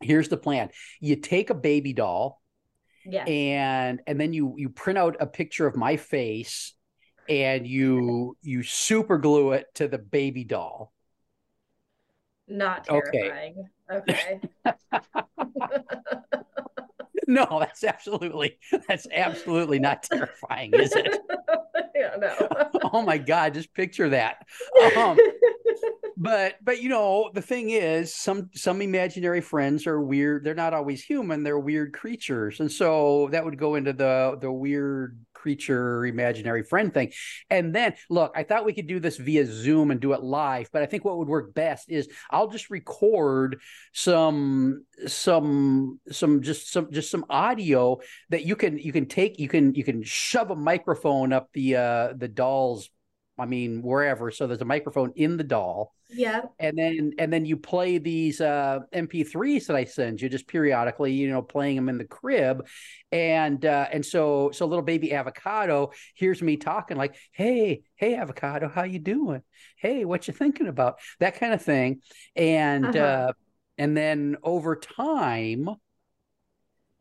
Here's 0.00 0.28
the 0.28 0.36
plan. 0.36 0.70
You 1.00 1.16
take 1.16 1.50
a 1.50 1.54
baby 1.54 1.92
doll 1.92 2.40
yeah. 3.04 3.24
And 3.24 4.00
and 4.06 4.20
then 4.20 4.32
you 4.32 4.54
you 4.56 4.68
print 4.68 4.98
out 4.98 5.16
a 5.20 5.26
picture 5.26 5.66
of 5.66 5.76
my 5.76 5.96
face 5.96 6.74
and 7.28 7.66
you 7.66 8.36
you 8.42 8.62
super 8.62 9.18
glue 9.18 9.52
it 9.52 9.66
to 9.76 9.88
the 9.88 9.98
baby 9.98 10.44
doll. 10.44 10.92
Not 12.46 12.84
terrifying. 12.84 13.68
Okay. 13.90 14.40
okay. 14.66 14.74
no, 17.26 17.46
that's 17.60 17.84
absolutely 17.84 18.58
that's 18.88 19.06
absolutely 19.12 19.78
not 19.78 20.02
terrifying, 20.02 20.74
is 20.74 20.92
it? 20.94 21.18
yeah, 21.94 22.16
no. 22.18 22.48
oh 22.92 23.02
my 23.02 23.18
god, 23.18 23.54
just 23.54 23.72
picture 23.72 24.08
that. 24.10 24.46
Um, 24.96 25.16
but 26.20 26.56
but 26.62 26.82
you 26.82 26.90
know 26.90 27.30
the 27.32 27.40
thing 27.40 27.70
is 27.70 28.14
some 28.14 28.50
some 28.54 28.82
imaginary 28.82 29.40
friends 29.40 29.86
are 29.86 30.02
weird 30.02 30.44
they're 30.44 30.54
not 30.54 30.74
always 30.74 31.02
human 31.02 31.42
they're 31.42 31.58
weird 31.58 31.94
creatures 31.94 32.60
and 32.60 32.70
so 32.70 33.28
that 33.32 33.42
would 33.42 33.58
go 33.58 33.74
into 33.74 33.94
the 33.94 34.36
the 34.40 34.52
weird 34.52 35.18
creature 35.32 36.04
imaginary 36.04 36.62
friend 36.62 36.92
thing. 36.92 37.10
And 37.48 37.74
then 37.74 37.94
look 38.10 38.32
i 38.36 38.42
thought 38.42 38.66
we 38.66 38.74
could 38.74 38.86
do 38.86 39.00
this 39.00 39.16
via 39.16 39.46
zoom 39.46 39.90
and 39.90 39.98
do 39.98 40.12
it 40.12 40.22
live 40.22 40.68
but 40.72 40.82
i 40.82 40.86
think 40.86 41.04
what 41.04 41.16
would 41.16 41.28
work 41.28 41.54
best 41.54 41.90
is 41.90 42.08
i'll 42.30 42.48
just 42.48 42.68
record 42.68 43.58
some 43.94 44.84
some 45.06 45.98
some 46.10 46.42
just 46.42 46.70
some 46.70 46.92
just 46.92 47.10
some 47.10 47.24
audio 47.30 47.98
that 48.28 48.44
you 48.44 48.54
can 48.54 48.76
you 48.76 48.92
can 48.92 49.06
take 49.06 49.40
you 49.40 49.48
can 49.48 49.74
you 49.74 49.82
can 49.82 50.02
shove 50.02 50.50
a 50.50 50.56
microphone 50.56 51.32
up 51.32 51.48
the 51.54 51.76
uh 51.76 52.12
the 52.14 52.28
doll's 52.28 52.90
I 53.40 53.46
mean, 53.46 53.82
wherever. 53.82 54.30
So 54.30 54.46
there's 54.46 54.60
a 54.60 54.66
microphone 54.66 55.12
in 55.16 55.36
the 55.36 55.44
doll. 55.44 55.94
Yeah. 56.08 56.42
And 56.58 56.76
then 56.76 57.12
and 57.18 57.32
then 57.32 57.46
you 57.46 57.56
play 57.56 57.98
these 57.98 58.40
uh, 58.40 58.80
MP3s 58.92 59.66
that 59.66 59.76
I 59.76 59.84
send 59.84 60.20
you 60.20 60.28
just 60.28 60.46
periodically, 60.46 61.12
you 61.12 61.30
know, 61.30 61.42
playing 61.42 61.76
them 61.76 61.88
in 61.88 61.98
the 61.98 62.04
crib. 62.04 62.66
And 63.10 63.64
uh, 63.64 63.88
and 63.90 64.04
so 64.04 64.50
so 64.52 64.66
little 64.66 64.84
baby 64.84 65.12
avocado 65.12 65.92
hears 66.14 66.42
me 66.42 66.56
talking 66.56 66.96
like, 66.96 67.16
hey, 67.32 67.82
hey 67.96 68.14
avocado, 68.14 68.68
how 68.68 68.84
you 68.84 68.98
doing? 68.98 69.42
Hey, 69.76 70.04
what 70.04 70.28
you 70.28 70.34
thinking 70.34 70.68
about? 70.68 70.98
That 71.20 71.38
kind 71.38 71.54
of 71.54 71.62
thing. 71.62 72.02
And 72.36 72.84
uh-huh. 72.84 72.98
uh 72.98 73.32
and 73.78 73.96
then 73.96 74.36
over 74.42 74.76
time, 74.76 75.70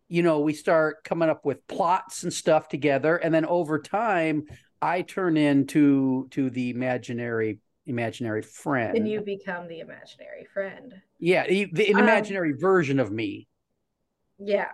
you 0.08 0.24
know, 0.24 0.40
we 0.40 0.54
start 0.54 1.04
coming 1.04 1.30
up 1.30 1.46
with 1.46 1.68
plots 1.68 2.24
and 2.24 2.34
stuff 2.34 2.68
together. 2.68 3.18
And 3.18 3.34
then 3.34 3.46
over 3.46 3.80
time, 3.80 4.46
I 4.82 5.02
turn 5.02 5.38
into 5.38 6.28
to 6.32 6.50
the 6.50 6.70
imaginary 6.70 7.60
imaginary 7.86 8.42
friend. 8.42 8.96
And 8.98 9.08
you 9.08 9.22
become 9.22 9.68
the 9.68 9.80
imaginary 9.80 10.48
friend. 10.54 10.94
Yeah, 11.20 11.48
the, 11.48 11.90
an 11.90 11.98
um, 11.98 12.04
imaginary 12.04 12.54
um, 12.54 12.60
version 12.60 13.00
of 13.00 13.12
me. 13.12 13.48
Yeah, 14.38 14.70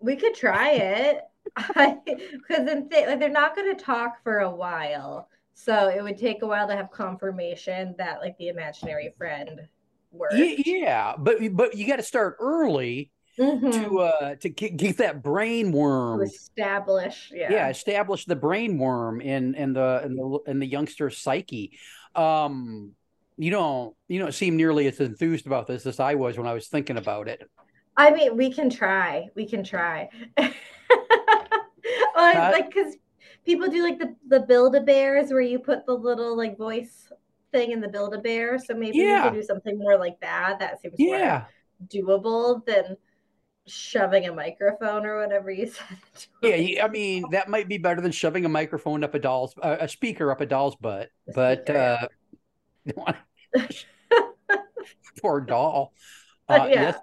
we 0.00 0.16
could 0.16 0.34
try 0.34 0.70
it 0.72 1.20
because 1.56 2.66
then 2.66 2.88
like, 2.90 3.20
they're 3.20 3.28
not 3.28 3.54
going 3.54 3.76
to 3.76 3.84
talk 3.84 4.22
for 4.24 4.40
a 4.40 4.50
while, 4.50 5.28
so 5.54 5.88
it 5.88 6.02
would 6.02 6.18
take 6.18 6.42
a 6.42 6.46
while 6.46 6.66
to 6.66 6.74
have 6.74 6.90
confirmation 6.90 7.94
that 7.98 8.20
like 8.20 8.36
the 8.38 8.48
imaginary 8.48 9.14
friend 9.16 9.60
works. 10.10 10.34
Yeah, 10.66 11.14
but 11.16 11.36
but 11.52 11.76
you 11.76 11.86
got 11.86 11.96
to 11.96 12.02
start 12.02 12.36
early 12.40 13.11
mm-hmm. 13.38 13.70
to 13.70 13.98
uh 14.00 14.34
to 14.36 14.48
get, 14.48 14.76
get 14.76 14.98
that 14.98 15.22
brain 15.22 15.72
worm. 15.72 16.20
To 16.20 16.24
establish 16.26 17.32
yeah. 17.34 17.50
Yeah 17.50 17.68
establish 17.68 18.24
the 18.24 18.36
brain 18.36 18.78
worm 18.78 19.20
in 19.20 19.54
in 19.54 19.72
the 19.72 20.02
in 20.04 20.16
the 20.16 20.38
in 20.46 20.58
the 20.58 20.66
youngster 20.66 21.10
psyche. 21.10 21.78
Um 22.14 22.92
you 23.36 23.50
don't 23.50 23.94
you 24.08 24.18
don't 24.18 24.34
seem 24.34 24.56
nearly 24.56 24.86
as 24.86 25.00
enthused 25.00 25.46
about 25.46 25.66
this 25.66 25.86
as 25.86 25.98
i 25.98 26.14
was 26.14 26.36
when 26.36 26.46
i 26.46 26.52
was 26.52 26.68
thinking 26.68 26.98
about 26.98 27.28
it. 27.28 27.48
I 27.96 28.10
mean 28.10 28.36
we 28.36 28.52
can 28.52 28.70
try. 28.70 29.28
We 29.34 29.48
can 29.48 29.64
try. 29.64 30.08
Well, 32.14 32.36
uh, 32.36 32.52
like 32.52 32.72
because 32.72 32.96
people 33.44 33.68
do 33.68 33.82
like 33.82 33.98
the 33.98 34.14
the 34.28 34.40
build 34.40 34.74
a 34.76 34.80
bears 34.80 35.30
where 35.30 35.40
you 35.40 35.58
put 35.58 35.86
the 35.86 35.94
little 35.94 36.36
like 36.36 36.56
voice 36.56 37.10
thing 37.52 37.72
in 37.72 37.80
the 37.80 37.88
build 37.88 38.14
a 38.14 38.18
bear 38.18 38.58
so 38.58 38.74
maybe 38.74 38.98
yeah. 38.98 39.24
we 39.24 39.28
can 39.30 39.34
do 39.34 39.42
something 39.42 39.78
more 39.78 39.98
like 39.98 40.18
that 40.20 40.58
that 40.58 40.80
seems 40.80 40.94
yeah. 40.98 41.44
doable 41.88 42.64
than 42.64 42.96
shoving 43.66 44.26
a 44.26 44.32
microphone 44.34 45.06
or 45.06 45.20
whatever 45.20 45.50
you 45.50 45.66
said. 45.70 45.98
Yeah, 46.42 46.84
I 46.84 46.88
mean 46.88 47.24
that 47.30 47.48
might 47.48 47.68
be 47.68 47.78
better 47.78 48.00
than 48.00 48.12
shoving 48.12 48.44
a 48.44 48.48
microphone 48.48 49.04
up 49.04 49.14
a 49.14 49.18
doll's 49.18 49.54
uh, 49.62 49.76
a 49.80 49.88
speaker 49.88 50.30
up 50.30 50.40
a 50.40 50.46
doll's 50.46 50.76
butt. 50.76 51.10
A 51.28 51.32
but 51.32 51.62
speaker, 51.62 52.08
uh, 52.96 53.12
poor 55.20 55.40
doll. 55.40 55.92
Uh, 56.48 56.66
yeah. 56.68 56.74
Yes. 56.74 56.96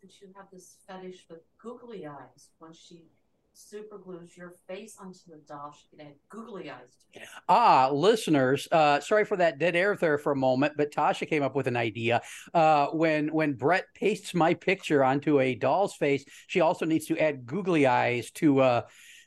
Since 0.00 0.22
you 0.22 0.28
have 0.34 0.46
this 0.50 0.76
fetish 0.86 1.26
with 1.28 1.40
googly 1.60 2.06
eyes, 2.06 2.50
once 2.60 2.78
she 2.78 3.02
super 3.58 3.98
glues 3.98 4.36
your 4.36 4.54
face 4.68 4.96
onto 5.00 5.18
the 5.28 5.40
doll. 5.48 5.74
She 5.76 5.96
can 5.96 6.06
add 6.06 6.14
googly 6.28 6.70
eyes. 6.70 7.06
Ah, 7.48 7.90
listeners, 7.92 8.68
uh, 8.70 9.00
sorry 9.00 9.24
for 9.24 9.36
that 9.36 9.58
dead 9.58 9.74
air 9.74 9.96
there 9.96 10.18
for 10.18 10.32
a 10.32 10.36
moment, 10.36 10.74
but 10.76 10.92
Tasha 10.92 11.28
came 11.28 11.42
up 11.42 11.56
with 11.56 11.66
an 11.66 11.76
idea. 11.76 12.20
Uh, 12.54 12.86
when 12.88 13.28
when 13.28 13.54
Brett 13.54 13.86
pastes 13.94 14.34
my 14.34 14.54
picture 14.54 15.02
onto 15.02 15.40
a 15.40 15.54
doll's 15.54 15.94
face, 15.94 16.24
she 16.46 16.60
also 16.60 16.86
needs 16.86 17.06
to 17.06 17.18
add 17.18 17.46
googly 17.46 17.86
eyes 17.86 18.30
to 18.32 18.60
uh, 18.60 18.82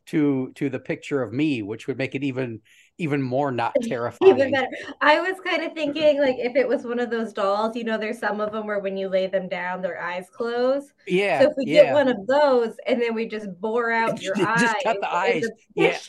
to 0.07 0.51
to 0.55 0.69
the 0.69 0.79
picture 0.79 1.21
of 1.21 1.33
me, 1.33 1.61
which 1.61 1.87
would 1.87 1.97
make 1.97 2.15
it 2.15 2.23
even 2.23 2.61
even 3.01 3.21
more 3.21 3.51
not 3.51 3.75
terrifying. 3.81 4.31
even 4.31 4.51
better. 4.51 4.67
I 5.01 5.19
was 5.19 5.39
kind 5.43 5.63
of 5.63 5.73
thinking 5.73 6.19
like 6.19 6.35
if 6.37 6.55
it 6.55 6.67
was 6.67 6.83
one 6.83 6.99
of 6.99 7.09
those 7.09 7.33
dolls, 7.33 7.75
you 7.75 7.83
know, 7.83 7.97
there's 7.97 8.19
some 8.19 8.39
of 8.39 8.51
them 8.51 8.67
where 8.67 8.79
when 8.79 8.95
you 8.95 9.09
lay 9.09 9.27
them 9.27 9.49
down, 9.49 9.81
their 9.81 9.99
eyes 9.99 10.27
close. 10.31 10.93
Yeah. 11.07 11.41
So 11.41 11.49
if 11.49 11.53
we 11.57 11.65
yeah. 11.65 11.85
get 11.85 11.93
one 11.93 12.07
of 12.07 12.27
those 12.27 12.75
and 12.85 13.01
then 13.01 13.15
we 13.15 13.27
just 13.27 13.47
bore 13.59 13.91
out 13.91 14.21
your 14.21 14.35
just 14.35 14.63
eyes, 14.63 14.75
cut 14.83 14.97
the 15.01 15.13
eyes. 15.13 15.47
yeah. 15.75 15.97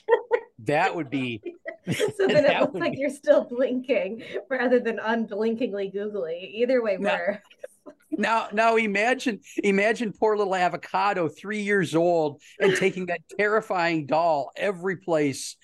That 0.67 0.95
would 0.95 1.11
be. 1.11 1.43
so 1.93 2.29
then 2.29 2.45
it 2.45 2.61
looks 2.61 2.79
like 2.79 2.93
be... 2.93 2.99
you're 2.99 3.11
still 3.11 3.43
blinking 3.43 4.23
rather 4.49 4.79
than 4.79 5.01
unblinkingly 5.01 5.93
googly. 5.93 6.53
Either 6.55 6.81
way 6.81 6.99
now, 7.01 7.15
works. 7.15 7.43
Now, 8.17 8.49
now 8.53 8.77
imagine, 8.77 9.41
imagine 9.65 10.13
poor 10.13 10.37
little 10.37 10.55
avocado, 10.55 11.29
three 11.29 11.63
years 11.63 11.95
old, 11.95 12.43
and 12.61 12.77
taking 12.77 13.07
that 13.07 13.21
terrifying 13.39 14.07
doll 14.07 14.53
every 14.57 14.97
place 14.97 15.57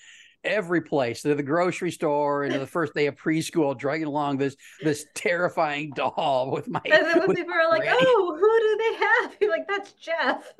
every 0.43 0.81
place 0.81 1.21
to 1.23 1.35
the 1.35 1.43
grocery 1.43 1.91
store 1.91 2.43
and 2.43 2.53
the 2.55 2.67
first 2.67 2.93
day 2.93 3.07
of 3.07 3.15
preschool 3.15 3.77
dragging 3.77 4.07
along 4.07 4.37
this 4.37 4.55
this 4.81 5.05
terrifying 5.13 5.91
doll 5.93 6.49
with 6.51 6.67
my 6.67 6.81
and 6.85 7.05
then 7.05 7.19
when 7.19 7.35
people 7.35 7.53
are 7.53 7.69
like 7.69 7.83
oh 7.85 8.37
who 8.39 8.59
do 8.59 8.77
they 8.77 9.05
have 9.05 9.37
you're 9.41 9.51
like 9.51 9.67
that's 9.67 9.91
jeff 9.93 10.53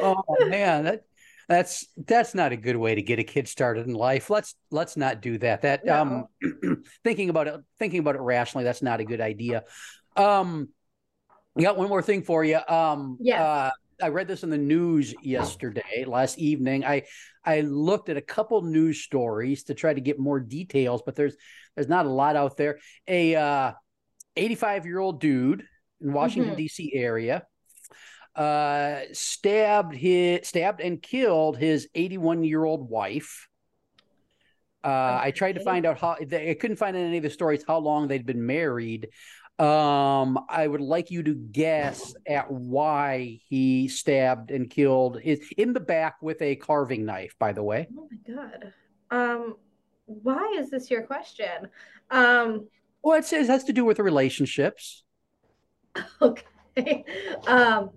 oh 0.00 0.24
man, 0.48 0.84
that 0.84 1.04
that's 1.48 1.86
that's 1.96 2.34
not 2.34 2.52
a 2.52 2.56
good 2.56 2.76
way 2.76 2.94
to 2.94 3.02
get 3.02 3.18
a 3.18 3.24
kid 3.24 3.48
started 3.48 3.86
in 3.86 3.94
life. 3.94 4.30
Let's 4.30 4.54
let's 4.70 4.96
not 4.96 5.22
do 5.22 5.38
that. 5.38 5.62
That 5.62 5.84
no. 5.84 6.00
um 6.42 6.84
thinking 7.04 7.30
about 7.30 7.48
it 7.48 7.60
thinking 7.78 8.00
about 8.00 8.16
it 8.16 8.20
rationally, 8.20 8.64
that's 8.64 8.82
not 8.82 9.00
a 9.00 9.04
good 9.04 9.20
idea. 9.20 9.64
Um 10.16 10.68
got 11.58 11.76
one 11.76 11.88
more 11.88 12.02
thing 12.02 12.22
for 12.22 12.44
you. 12.44 12.58
Um 12.68 13.18
yeah. 13.20 13.42
Uh, 13.42 13.70
I 14.02 14.08
read 14.08 14.28
this 14.28 14.42
in 14.42 14.50
the 14.50 14.58
news 14.58 15.14
yesterday, 15.22 16.04
last 16.06 16.38
evening. 16.38 16.84
I 16.84 17.04
I 17.44 17.62
looked 17.62 18.08
at 18.08 18.16
a 18.16 18.22
couple 18.22 18.60
news 18.62 19.02
stories 19.02 19.64
to 19.64 19.74
try 19.74 19.94
to 19.94 20.00
get 20.00 20.18
more 20.18 20.40
details, 20.40 21.02
but 21.04 21.14
there's 21.14 21.36
there's 21.74 21.88
not 21.88 22.06
a 22.06 22.10
lot 22.10 22.36
out 22.36 22.56
there. 22.56 22.78
A 23.08 23.34
uh 23.34 23.72
85 24.36 24.86
year 24.86 24.98
old 24.98 25.20
dude 25.20 25.64
in 26.00 26.12
Washington 26.12 26.50
mm-hmm. 26.50 26.58
D.C. 26.58 26.92
area 26.94 27.44
uh, 28.36 29.00
stabbed 29.12 29.94
his 29.94 30.46
stabbed 30.46 30.80
and 30.80 31.02
killed 31.02 31.56
his 31.56 31.88
81 31.94 32.44
year 32.44 32.64
old 32.64 32.88
wife. 32.88 33.48
Uh. 34.84 35.18
I 35.20 35.32
tried 35.32 35.52
to 35.52 35.64
find 35.64 35.84
out 35.84 35.98
how 35.98 36.16
I 36.20 36.56
couldn't 36.60 36.76
find 36.76 36.96
in 36.96 37.06
any 37.06 37.16
of 37.16 37.22
the 37.22 37.30
stories 37.30 37.64
how 37.66 37.78
long 37.78 38.06
they'd 38.06 38.26
been 38.26 38.46
married. 38.46 39.08
Um, 39.58 40.38
I 40.50 40.66
would 40.66 40.82
like 40.82 41.10
you 41.10 41.22
to 41.22 41.34
guess 41.34 42.14
at 42.26 42.50
why 42.50 43.40
he 43.48 43.88
stabbed 43.88 44.50
and 44.50 44.68
killed 44.68 45.20
his 45.20 45.40
in 45.56 45.72
the 45.72 45.80
back 45.80 46.16
with 46.20 46.42
a 46.42 46.56
carving 46.56 47.06
knife. 47.06 47.34
By 47.38 47.52
the 47.52 47.62
way. 47.62 47.88
Oh 47.96 48.08
my 48.10 48.34
god. 48.34 48.72
Um, 49.10 49.56
why 50.04 50.56
is 50.58 50.70
this 50.70 50.90
your 50.90 51.02
question? 51.02 51.68
Um, 52.10 52.68
well, 53.02 53.18
it 53.18 53.24
says 53.24 53.48
it 53.48 53.52
has 53.52 53.64
to 53.64 53.72
do 53.72 53.84
with 53.84 53.98
the 53.98 54.02
relationships. 54.02 55.04
Okay. 56.20 57.06
Um, 57.46 57.88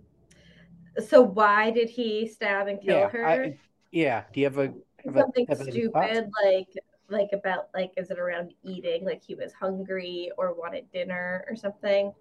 so 1.06 1.22
why 1.22 1.70
did 1.72 1.90
he 1.90 2.30
stab 2.30 2.68
and 2.68 2.80
kill 2.82 2.98
yeah, 2.98 3.10
her? 3.10 3.28
I, 3.28 3.58
yeah. 3.92 4.24
Do 4.34 4.40
you 4.40 4.46
have 4.46 4.58
a 4.58 4.74
have 5.04 5.18
something 5.18 5.46
a, 5.50 5.56
have 5.56 5.64
stupid 5.64 6.30
like 6.44 6.70
like 7.10 7.30
about 7.34 7.70
like 7.74 7.92
is 7.98 8.12
it 8.12 8.20
around 8.20 8.54
eating? 8.64 9.06
Like 9.06 9.24
he 9.24 9.36
was 9.36 9.54
hungry 9.54 10.32
or 10.38 10.54
wanted 10.54 10.92
dinner 10.92 11.46
or 11.50 11.56
something? 11.56 12.14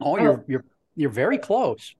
Oh, 0.00 0.18
you're 0.18 0.38
oh. 0.38 0.44
you're 0.46 0.64
you're 0.96 1.10
very 1.10 1.38
close. 1.38 1.94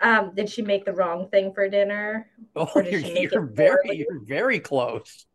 Um, 0.00 0.32
did 0.34 0.48
she 0.48 0.62
make 0.62 0.84
the 0.84 0.92
wrong 0.92 1.28
thing 1.28 1.52
for 1.52 1.68
dinner? 1.68 2.28
Oh, 2.54 2.68
you're, 2.76 3.00
you're 3.00 3.46
very 3.46 3.96
you're 3.96 4.20
very 4.24 4.60
close. 4.60 5.26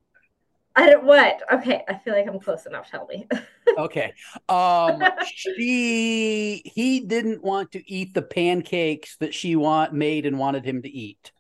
I 0.76 0.90
don't 0.90 1.04
what? 1.04 1.42
Okay, 1.52 1.84
I 1.88 1.96
feel 1.96 2.16
like 2.16 2.28
I'm 2.28 2.40
close 2.40 2.66
enough. 2.66 2.90
Tell 2.90 3.06
me. 3.06 3.28
okay. 3.78 4.14
Um 4.50 5.04
she 5.26 6.62
he 6.66 7.02
didn't 7.02 7.44
want 7.44 7.72
to 7.74 7.92
eat 7.92 8.14
the 8.14 8.22
pancakes 8.22 9.18
that 9.18 9.34
she 9.34 9.56
want 9.56 9.94
made 9.94 10.26
and 10.26 10.40
wanted 10.40 10.66
him 10.66 10.82
to 10.82 10.90
eat. 10.90 11.32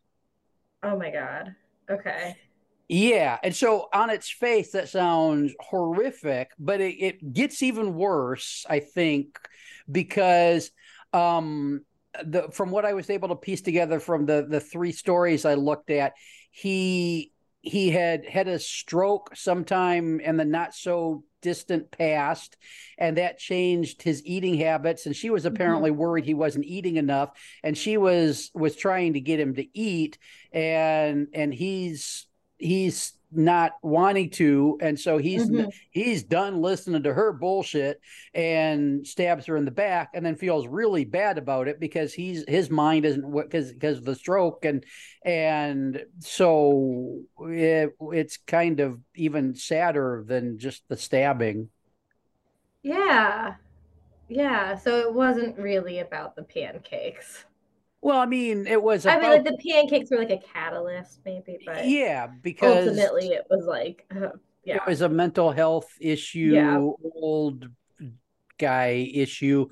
Oh 0.83 0.97
my 0.97 1.09
god. 1.09 1.55
Okay. 1.89 2.35
Yeah, 2.89 3.37
and 3.41 3.55
so 3.55 3.87
on 3.93 4.09
its 4.09 4.29
face 4.29 4.71
that 4.71 4.89
sounds 4.89 5.53
horrific, 5.59 6.51
but 6.59 6.81
it, 6.81 6.95
it 6.99 7.33
gets 7.33 7.63
even 7.63 7.95
worse, 7.95 8.65
I 8.69 8.79
think, 8.79 9.39
because 9.89 10.71
um 11.13 11.81
the 12.23 12.49
from 12.51 12.71
what 12.71 12.85
I 12.85 12.93
was 12.93 13.09
able 13.09 13.29
to 13.29 13.35
piece 13.35 13.61
together 13.61 13.99
from 13.99 14.25
the 14.25 14.45
the 14.47 14.59
three 14.59 14.91
stories 14.91 15.45
I 15.45 15.55
looked 15.55 15.89
at, 15.89 16.13
he 16.51 17.31
he 17.61 17.89
had 17.89 18.25
had 18.25 18.47
a 18.49 18.59
stroke 18.59 19.31
sometime 19.35 20.19
in 20.19 20.35
the 20.37 20.45
not 20.45 20.75
so 20.75 21.23
distant 21.41 21.91
past 21.91 22.57
and 22.97 23.17
that 23.17 23.37
changed 23.37 24.01
his 24.01 24.25
eating 24.25 24.55
habits 24.55 25.05
and 25.05 25.15
she 25.15 25.29
was 25.29 25.43
mm-hmm. 25.43 25.55
apparently 25.55 25.89
mm-hmm. 25.89 25.99
worried 25.99 26.25
he 26.25 26.33
wasn't 26.33 26.63
eating 26.65 26.97
enough 26.97 27.31
and 27.63 27.77
she 27.77 27.97
was 27.97 28.49
was 28.53 28.75
trying 28.75 29.13
to 29.13 29.19
get 29.19 29.39
him 29.39 29.55
to 29.55 29.65
eat 29.77 30.17
and 30.53 31.27
and 31.33 31.53
he's 31.53 32.27
he's 32.63 33.13
not 33.35 33.73
wanting 33.81 34.29
to 34.29 34.77
and 34.81 34.99
so 34.99 35.17
he's 35.17 35.49
mm-hmm. 35.49 35.69
he's 35.91 36.23
done 36.23 36.61
listening 36.61 37.01
to 37.03 37.13
her 37.13 37.33
bullshit 37.33 37.99
and 38.33 39.05
stabs 39.05 39.45
her 39.45 39.57
in 39.57 39.65
the 39.65 39.71
back 39.71 40.11
and 40.13 40.25
then 40.25 40.35
feels 40.35 40.67
really 40.67 41.03
bad 41.03 41.37
about 41.37 41.67
it 41.67 41.79
because 41.79 42.13
he's 42.13 42.45
his 42.47 42.69
mind 42.69 43.05
isn't 43.05 43.33
because 43.35 43.71
because 43.73 43.97
of 43.97 44.05
the 44.05 44.15
stroke 44.15 44.65
and 44.65 44.85
and 45.25 46.03
so 46.19 47.21
it, 47.39 47.95
it's 48.11 48.37
kind 48.37 48.79
of 48.79 48.99
even 49.15 49.55
sadder 49.55 50.23
than 50.27 50.59
just 50.59 50.83
the 50.87 50.97
stabbing. 50.97 51.69
Yeah. 52.83 53.55
Yeah 54.29 54.77
so 54.77 54.99
it 54.99 55.13
wasn't 55.13 55.57
really 55.57 55.99
about 55.99 56.35
the 56.35 56.43
pancakes 56.43 57.45
well, 58.03 58.19
I 58.19 58.25
mean, 58.25 58.67
it 58.67 58.83
was. 58.83 59.05
I 59.05 59.17
mean, 59.17 59.29
like 59.29 59.45
the 59.45 59.57
pancakes 59.65 60.11
were 60.11 60.17
like 60.17 60.29
a 60.29 60.41
catalyst, 60.53 61.21
maybe, 61.25 61.57
but 61.65 61.87
yeah, 61.87 62.27
because 62.27 62.89
ultimately 62.89 63.27
it 63.29 63.47
was 63.49 63.65
like, 63.65 64.05
uh, 64.13 64.29
yeah, 64.65 64.75
it 64.75 64.85
was 64.85 64.99
a 64.99 65.07
mental 65.07 65.51
health 65.51 65.87
issue, 66.01 66.51
yeah. 66.53 66.77
old 67.15 67.69
guy 68.57 69.09
issue. 69.13 69.69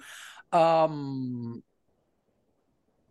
Um, 0.53 1.61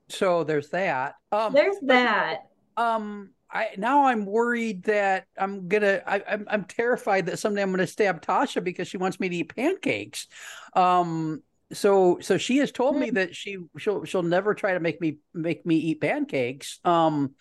so 0.08 0.42
there's 0.42 0.70
that. 0.70 1.16
Um, 1.30 1.52
there's 1.52 1.76
that. 1.82 2.46
Um, 2.78 3.30
I 3.50 3.68
now 3.76 4.06
I'm 4.06 4.24
worried 4.24 4.84
that 4.84 5.26
I'm 5.36 5.68
gonna. 5.68 6.00
I, 6.06 6.22
I'm 6.26 6.46
I'm 6.48 6.64
terrified 6.64 7.26
that 7.26 7.38
someday 7.38 7.60
I'm 7.60 7.72
gonna 7.72 7.86
stab 7.86 8.24
Tasha 8.24 8.64
because 8.64 8.88
she 8.88 8.96
wants 8.96 9.20
me 9.20 9.28
to 9.28 9.36
eat 9.36 9.54
pancakes. 9.54 10.28
Um, 10.72 11.42
so 11.72 12.18
so 12.20 12.36
she 12.36 12.58
has 12.58 12.72
told 12.72 12.96
me 12.96 13.08
hmm. 13.08 13.14
that 13.14 13.34
she 13.34 13.58
she'll 13.78 14.04
she'll 14.04 14.22
never 14.22 14.54
try 14.54 14.74
to 14.74 14.80
make 14.80 15.00
me 15.00 15.18
make 15.34 15.64
me 15.64 15.76
eat 15.76 16.00
pancakes 16.00 16.80
um 16.84 17.34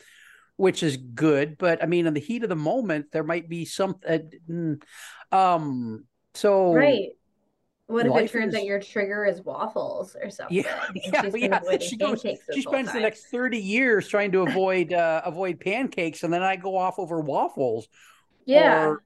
which 0.55 0.83
is 0.83 0.97
good 0.97 1.57
but 1.57 1.81
i 1.81 1.85
mean 1.85 2.05
in 2.05 2.13
the 2.13 2.19
heat 2.19 2.43
of 2.43 2.49
the 2.49 2.55
moment 2.55 3.07
there 3.11 3.23
might 3.23 3.49
be 3.49 3.65
something 3.65 4.79
um 5.31 6.05
so 6.33 6.73
right 6.73 7.09
what 7.89 8.05
if 8.05 8.13
it 8.13 8.31
turns 8.31 8.53
is, 8.53 8.59
out 8.59 8.65
your 8.65 8.79
trigger 8.79 9.25
is 9.25 9.41
waffles 9.41 10.15
or 10.21 10.29
something? 10.29 10.57
Yeah, 10.57 10.85
yeah, 10.93 11.23
yeah. 11.33 11.77
She 11.79 11.97
goes. 11.97 12.23
She 12.53 12.61
spends 12.61 12.93
the 12.93 12.99
next 12.99 13.25
thirty 13.31 13.57
years 13.57 14.07
trying 14.07 14.31
to 14.33 14.41
avoid 14.41 14.93
uh, 14.93 15.23
avoid 15.25 15.59
pancakes, 15.59 16.21
and 16.21 16.31
then 16.31 16.43
I 16.43 16.55
go 16.55 16.77
off 16.77 16.99
over 16.99 17.19
waffles. 17.19 17.87
Yeah. 18.45 18.85
Or, 18.85 19.03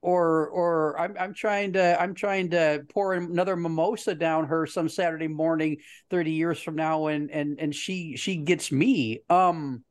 or 0.00 0.48
or 0.48 0.98
I'm 0.98 1.16
I'm 1.18 1.34
trying 1.34 1.72
to 1.72 2.00
I'm 2.00 2.14
trying 2.14 2.50
to 2.50 2.84
pour 2.88 3.14
another 3.14 3.56
mimosa 3.56 4.14
down 4.14 4.46
her 4.46 4.66
some 4.66 4.88
Saturday 4.88 5.28
morning 5.28 5.78
30 6.10 6.32
years 6.32 6.60
from 6.60 6.76
now 6.76 7.08
and 7.08 7.30
and 7.30 7.58
and 7.58 7.74
she 7.74 8.16
she 8.16 8.36
gets 8.36 8.70
me. 8.70 9.20
Um 9.28 9.84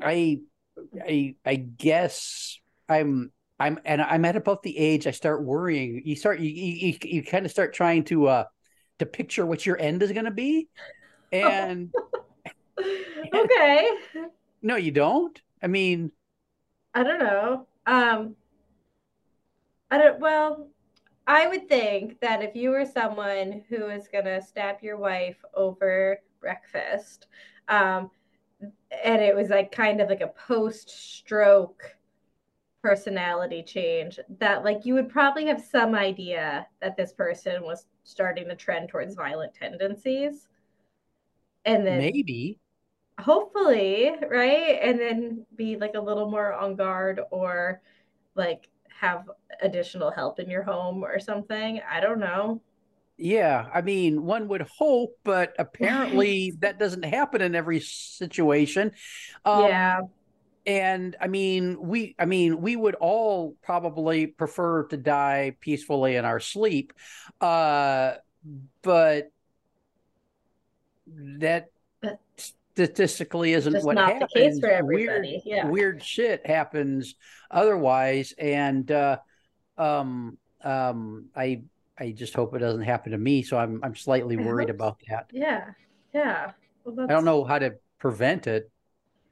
I 0.00 0.40
I 1.00 1.34
I 1.44 1.56
guess 1.56 2.58
I'm 2.88 3.32
I'm 3.60 3.78
and 3.84 4.00
I'm 4.00 4.24
at 4.24 4.36
about 4.36 4.62
the 4.62 4.76
age 4.78 5.06
I 5.06 5.10
start 5.10 5.44
worrying. 5.44 6.02
You 6.04 6.16
start 6.16 6.40
you 6.40 6.48
you, 6.48 6.96
you 7.02 7.22
kind 7.22 7.44
of 7.44 7.50
start 7.50 7.74
trying 7.74 8.04
to 8.04 8.28
uh 8.28 8.44
to 8.98 9.06
picture 9.06 9.44
what 9.44 9.66
your 9.66 9.78
end 9.78 10.02
is 10.02 10.12
going 10.12 10.24
to 10.24 10.30
be 10.30 10.68
and 11.32 11.92
okay. 13.34 13.90
No 14.60 14.74
you 14.74 14.90
don't. 14.90 15.40
I 15.62 15.66
mean 15.66 16.12
I 16.94 17.04
don't 17.04 17.20
know 17.20 17.68
um, 17.88 18.36
I 19.90 19.96
don't, 19.96 20.20
well, 20.20 20.68
I 21.26 21.46
would 21.46 21.68
think 21.68 22.20
that 22.20 22.42
if 22.42 22.54
you 22.54 22.70
were 22.70 22.84
someone 22.84 23.64
who 23.68 23.88
is 23.88 24.08
going 24.08 24.26
to 24.26 24.42
stab 24.42 24.82
your 24.82 24.98
wife 24.98 25.42
over 25.54 26.18
breakfast, 26.40 27.26
um, 27.68 28.10
and 29.04 29.22
it 29.22 29.34
was 29.34 29.48
like 29.48 29.72
kind 29.72 30.00
of 30.00 30.08
like 30.08 30.20
a 30.20 30.34
post 30.46 30.90
stroke 30.90 31.96
personality 32.82 33.62
change, 33.62 34.20
that 34.38 34.64
like 34.64 34.84
you 34.84 34.92
would 34.92 35.08
probably 35.08 35.46
have 35.46 35.60
some 35.62 35.94
idea 35.94 36.66
that 36.80 36.96
this 36.96 37.12
person 37.12 37.62
was 37.62 37.86
starting 38.04 38.48
to 38.48 38.56
trend 38.56 38.90
towards 38.90 39.14
violent 39.14 39.54
tendencies. 39.54 40.48
And 41.64 41.86
then 41.86 41.98
maybe 41.98 42.58
hopefully 43.18 44.12
right? 44.30 44.78
And 44.82 44.98
then 45.00 45.46
be 45.56 45.76
like 45.76 45.94
a 45.94 46.00
little 46.00 46.30
more 46.30 46.52
on 46.52 46.76
guard 46.76 47.20
or 47.30 47.82
like 48.34 48.68
have 49.00 49.28
additional 49.62 50.10
help 50.10 50.38
in 50.38 50.48
your 50.48 50.62
home 50.62 51.02
or 51.02 51.18
something. 51.18 51.80
I 51.90 52.00
don't 52.00 52.20
know. 52.20 52.62
Yeah 53.20 53.68
i 53.74 53.80
mean 53.80 54.22
one 54.22 54.46
would 54.46 54.64
hope 54.78 55.18
but 55.24 55.52
apparently 55.58 56.52
that 56.60 56.78
doesn't 56.78 57.04
happen 57.04 57.40
in 57.42 57.56
every 57.56 57.80
situation. 57.80 58.92
Um, 59.44 59.64
yeah. 59.64 60.00
and 60.66 61.16
i 61.20 61.26
mean 61.26 61.78
we 61.80 62.14
i 62.16 62.26
mean 62.26 62.60
we 62.60 62.76
would 62.76 62.94
all 62.94 63.56
probably 63.62 64.28
prefer 64.28 64.84
to 64.84 64.96
die 64.96 65.56
peacefully 65.60 66.14
in 66.14 66.24
our 66.24 66.38
sleep 66.38 66.92
uh 67.40 68.14
but 68.82 69.32
that 71.06 71.70
statistically 72.78 73.54
isn't 73.54 73.72
Just 73.72 73.84
what 73.84 73.96
not 73.96 74.12
happens. 74.12 74.30
the 74.32 74.38
case 74.38 74.60
for 74.60 74.70
everybody. 74.70 75.32
Weird, 75.32 75.42
yeah. 75.44 75.66
weird 75.66 76.02
shit 76.02 76.46
happens 76.46 77.16
otherwise, 77.50 78.32
and 78.38 78.88
uh, 78.92 79.18
um, 79.76 80.38
um, 80.62 81.26
I 81.34 81.62
I 81.98 82.12
just 82.12 82.34
hope 82.34 82.54
it 82.54 82.60
doesn't 82.60 82.82
happen 82.82 83.10
to 83.12 83.18
me. 83.18 83.42
So 83.42 83.58
I'm 83.58 83.80
I'm 83.82 83.96
slightly 83.96 84.36
worried 84.36 84.70
about 84.70 85.00
that. 85.08 85.26
Yeah, 85.32 85.64
yeah. 86.14 86.52
well, 86.84 87.04
I 87.04 87.12
don't 87.12 87.24
know 87.24 87.42
how 87.42 87.58
to 87.58 87.74
prevent 87.98 88.46
it, 88.46 88.70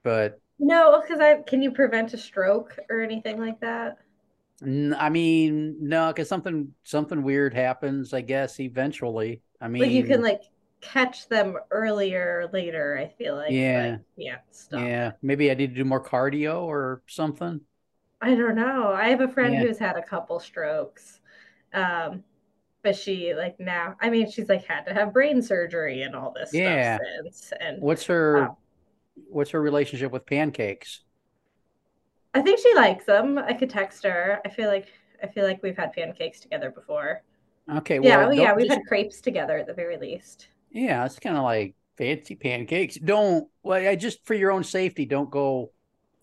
but 0.03 0.41
no, 0.59 1.01
because 1.01 1.21
I 1.21 1.37
can 1.43 1.63
you 1.63 1.71
prevent 1.71 2.15
a 2.15 2.19
stroke 2.19 2.77
or 2.91 3.01
anything 3.01 3.39
like 3.39 3.61
that? 3.61 3.99
I 4.61 5.09
mean, 5.09 5.77
no, 5.81 6.09
because 6.09 6.29
something 6.29 6.75
something 6.83 7.23
weird 7.23 7.55
happens. 7.55 8.13
I 8.13 8.23
guess 8.23 8.59
eventually. 8.59 9.43
I 9.61 9.69
mean, 9.69 9.83
like 9.83 9.93
you 9.93 10.03
can 10.03 10.21
like 10.21 10.41
catch 10.93 11.29
them 11.29 11.57
earlier 11.71 12.41
or 12.41 12.51
later. 12.53 12.99
I 13.01 13.09
feel 13.09 13.37
like 13.37 13.51
yeah, 13.51 13.99
yeah, 14.17 14.39
yeah. 14.73 15.13
Maybe 15.23 15.51
I 15.51 15.55
need 15.55 15.69
to 15.69 15.75
do 15.75 15.85
more 15.85 16.03
cardio 16.03 16.63
or 16.63 17.03
something. 17.07 17.61
I 18.21 18.35
don't 18.35 18.55
know. 18.55 18.93
I 18.93 19.09
have 19.09 19.21
a 19.21 19.29
friend 19.29 19.55
yeah. 19.55 19.61
who's 19.61 19.79
had 19.79 19.97
a 19.97 20.03
couple 20.03 20.41
strokes. 20.41 21.21
Um, 21.73 22.25
but 22.83 22.97
she 22.97 23.35
like 23.35 23.59
now 23.59 23.97
I 24.01 24.09
mean 24.11 24.31
she's 24.31 24.49
like 24.49 24.65
had 24.65 24.83
to 24.83 24.95
have 24.95 25.13
brain 25.13 25.43
surgery 25.43 26.03
and 26.03 26.15
all 26.15 26.33
this 26.33 26.51
yeah. 26.53 26.97
stuff 26.97 27.35
since. 27.35 27.53
And 27.61 27.83
what's 27.83 28.07
her 28.07 28.47
um, 28.47 28.57
what's 29.29 29.51
her 29.51 29.61
relationship 29.61 30.13
with 30.13 30.25
pancakes? 30.25 31.01
I 32.33 32.43
think 32.43 32.61
she 32.61 32.75
likes 32.75 33.05
them. 33.05 33.39
I 33.39 33.55
could 33.55 33.71
text 33.71 34.05
her. 34.05 34.41
I 34.45 34.49
feel 34.49 34.69
like 34.69 34.89
I 35.23 35.27
feel 35.27 35.45
like 35.45 35.63
we've 35.63 35.77
had 35.77 35.93
pancakes 35.93 36.39
together 36.39 36.71
before. 36.71 37.23
Okay. 37.75 37.99
Well, 37.99 38.33
yeah, 38.33 38.43
yeah, 38.43 38.55
we've 38.55 38.67
just... 38.67 38.79
had 38.79 38.87
crepes 38.87 39.21
together 39.21 39.59
at 39.59 39.67
the 39.67 39.75
very 39.75 39.97
least. 39.97 40.49
Yeah, 40.71 41.05
it's 41.05 41.19
kind 41.19 41.37
of 41.37 41.43
like 41.43 41.75
fancy 41.97 42.35
pancakes. 42.35 42.97
Don't 42.97 43.49
well, 43.63 43.87
I 43.87 43.97
just 43.97 44.25
for 44.27 44.35
your 44.35 44.53
own 44.53 44.65
safety, 44.65 45.07
don't 45.07 45.31
go, 45.31 45.73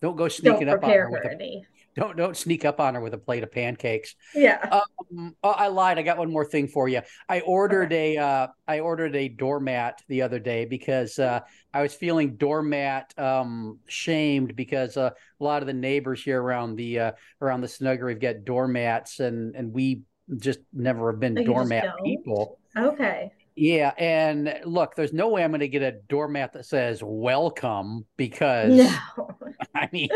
don't 0.00 0.16
go 0.16 0.28
sneaking 0.28 0.66
don't 0.66 0.78
up 0.78 0.84
on 0.84 0.90
her 0.90 1.10
with 1.10 1.24
a, 1.24 1.62
don't 1.96 2.16
don't 2.16 2.36
sneak 2.36 2.64
up 2.64 2.80
on 2.80 2.94
her 2.94 3.00
with 3.00 3.14
a 3.14 3.18
plate 3.18 3.42
of 3.42 3.52
pancakes. 3.52 4.14
Yeah. 4.34 4.80
Um, 5.16 5.36
oh, 5.42 5.50
I 5.50 5.68
lied. 5.68 5.98
I 5.98 6.02
got 6.02 6.18
one 6.18 6.32
more 6.32 6.44
thing 6.44 6.68
for 6.68 6.88
you. 6.88 7.02
I 7.28 7.40
ordered 7.40 7.92
okay. 7.92 8.16
a 8.16 8.22
uh, 8.22 8.46
I 8.66 8.80
ordered 8.80 9.14
a 9.14 9.28
doormat 9.28 10.02
the 10.08 10.22
other 10.22 10.38
day 10.38 10.64
because 10.64 11.18
uh, 11.18 11.40
I 11.72 11.82
was 11.82 11.94
feeling 11.94 12.36
doormat 12.36 13.16
um, 13.18 13.78
shamed 13.86 14.56
because 14.56 14.96
uh, 14.96 15.10
a 15.40 15.44
lot 15.44 15.62
of 15.62 15.66
the 15.66 15.74
neighbors 15.74 16.22
here 16.22 16.42
around 16.42 16.76
the 16.76 16.98
uh, 16.98 17.12
around 17.40 17.60
the 17.60 17.68
snuggery 17.68 18.14
have 18.14 18.20
got 18.20 18.44
doormats 18.44 19.20
and 19.20 19.54
and 19.54 19.72
we 19.72 20.02
just 20.38 20.60
never 20.72 21.12
have 21.12 21.20
been 21.20 21.38
oh, 21.38 21.44
doormat 21.44 21.94
people. 22.02 22.58
Okay. 22.76 23.30
Yeah, 23.56 23.92
and 23.96 24.60
look, 24.64 24.96
there's 24.96 25.12
no 25.12 25.28
way 25.28 25.44
I'm 25.44 25.50
going 25.50 25.60
to 25.60 25.68
get 25.68 25.82
a 25.82 25.92
doormat 25.92 26.54
that 26.54 26.66
says 26.66 27.02
"welcome" 27.04 28.04
because 28.16 28.72
no. 28.72 29.36
I 29.74 29.88
mean 29.92 30.08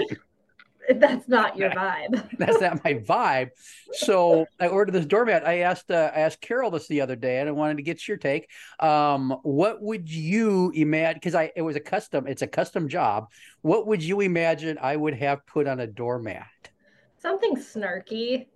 that's 0.96 1.28
not 1.28 1.56
your 1.56 1.70
vibe. 1.70 2.36
that's 2.38 2.60
not 2.60 2.82
my 2.84 2.94
vibe. 2.94 3.50
So 3.92 4.46
I 4.58 4.68
ordered 4.68 4.92
this 4.92 5.06
doormat. 5.06 5.46
I 5.46 5.60
asked 5.60 5.90
uh, 5.90 6.10
I 6.14 6.20
asked 6.20 6.40
Carol 6.40 6.70
this 6.70 6.88
the 6.88 7.00
other 7.00 7.16
day, 7.16 7.38
and 7.40 7.48
I 7.48 7.52
wanted 7.52 7.76
to 7.76 7.82
get 7.82 8.08
your 8.08 8.16
take. 8.16 8.50
Um, 8.80 9.36
what 9.42 9.82
would 9.82 10.10
you 10.10 10.72
imagine? 10.74 11.18
Because 11.20 11.34
I 11.34 11.52
it 11.54 11.62
was 11.62 11.76
a 11.76 11.80
custom. 11.80 12.26
It's 12.26 12.42
a 12.42 12.46
custom 12.46 12.88
job. 12.88 13.28
What 13.62 13.86
would 13.86 14.02
you 14.02 14.20
imagine 14.20 14.78
I 14.80 14.96
would 14.96 15.14
have 15.14 15.46
put 15.46 15.68
on 15.68 15.80
a 15.80 15.86
doormat? 15.86 16.46
Something 17.18 17.56
snarky. 17.56 18.46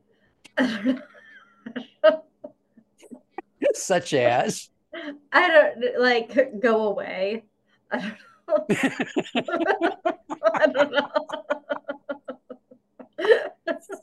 Such 3.74 4.14
as. 4.14 4.71
I 5.32 5.48
don't 5.48 6.00
like 6.00 6.60
go 6.60 6.88
away. 6.88 7.44
I 7.90 7.98
don't 7.98 8.16
know. 8.48 8.66
I 10.54 10.66
don't 10.66 10.92
know 10.92 11.08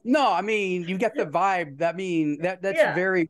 no, 0.04 0.32
I 0.32 0.42
mean 0.42 0.88
you 0.88 0.98
get 0.98 1.16
the 1.16 1.26
vibe. 1.26 1.82
I 1.82 1.94
mean 1.94 2.42
that 2.42 2.62
that's 2.62 2.78
yeah. 2.78 2.96
very. 2.96 3.30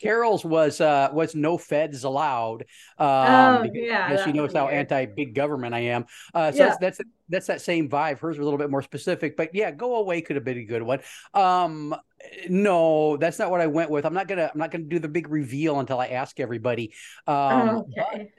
Carol's 0.00 0.44
was 0.44 0.80
uh 0.80 1.08
was 1.12 1.34
no 1.34 1.58
feds 1.58 2.04
allowed. 2.04 2.64
Um, 2.98 3.08
oh, 3.08 3.62
because, 3.62 3.78
yeah, 3.78 4.08
because 4.08 4.24
she 4.24 4.32
knows 4.32 4.52
how 4.52 4.68
anti 4.68 5.06
big 5.06 5.34
government 5.34 5.74
I 5.74 5.80
am. 5.80 6.06
Uh, 6.34 6.52
so 6.52 6.58
yeah. 6.58 6.76
that's, 6.80 6.98
that's 6.98 7.00
that's 7.28 7.46
that 7.46 7.60
same 7.60 7.88
vibe. 7.88 8.18
Hers 8.18 8.38
was 8.38 8.44
a 8.44 8.44
little 8.44 8.58
bit 8.58 8.70
more 8.70 8.82
specific, 8.82 9.36
but 9.36 9.54
yeah, 9.54 9.70
go 9.70 9.96
away 9.96 10.20
could 10.20 10.36
have 10.36 10.44
been 10.44 10.58
a 10.58 10.64
good 10.64 10.82
one. 10.82 11.00
Um, 11.34 11.94
no, 12.48 13.16
that's 13.16 13.38
not 13.38 13.50
what 13.50 13.60
I 13.60 13.66
went 13.66 13.90
with. 13.90 14.04
I'm 14.04 14.14
not 14.14 14.28
gonna 14.28 14.50
I'm 14.52 14.58
not 14.58 14.70
gonna 14.70 14.84
do 14.84 14.98
the 14.98 15.08
big 15.08 15.28
reveal 15.28 15.80
until 15.80 16.00
I 16.00 16.08
ask 16.08 16.40
everybody. 16.40 16.92
Um, 17.26 17.36
oh, 17.36 17.88
okay. 17.98 18.30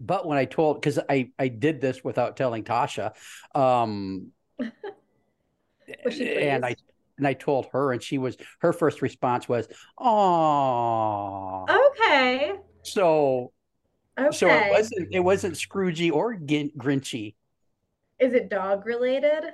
But, 0.00 0.16
but 0.18 0.26
when 0.26 0.38
I 0.38 0.44
told, 0.44 0.80
because 0.80 0.98
I 1.08 1.30
I 1.38 1.48
did 1.48 1.80
this 1.80 2.02
without 2.04 2.36
telling 2.36 2.64
Tasha, 2.64 3.14
um, 3.54 4.28
and 6.20 6.64
I 6.64 6.76
and 7.18 7.26
I 7.26 7.34
told 7.34 7.66
her, 7.72 7.92
and 7.92 8.02
she 8.02 8.18
was 8.18 8.36
her 8.60 8.72
first 8.72 9.02
response 9.02 9.48
was, 9.48 9.68
"Oh, 9.98 11.66
okay." 11.90 12.54
So, 12.82 13.52
okay. 14.18 14.36
so 14.36 14.48
it 14.48 14.70
wasn't 14.70 15.08
it 15.12 15.20
wasn't 15.20 15.54
Scroogey 15.54 16.12
or 16.12 16.36
Grinchy. 16.36 17.34
Is 18.18 18.32
it 18.32 18.48
dog 18.48 18.86
related? 18.86 19.52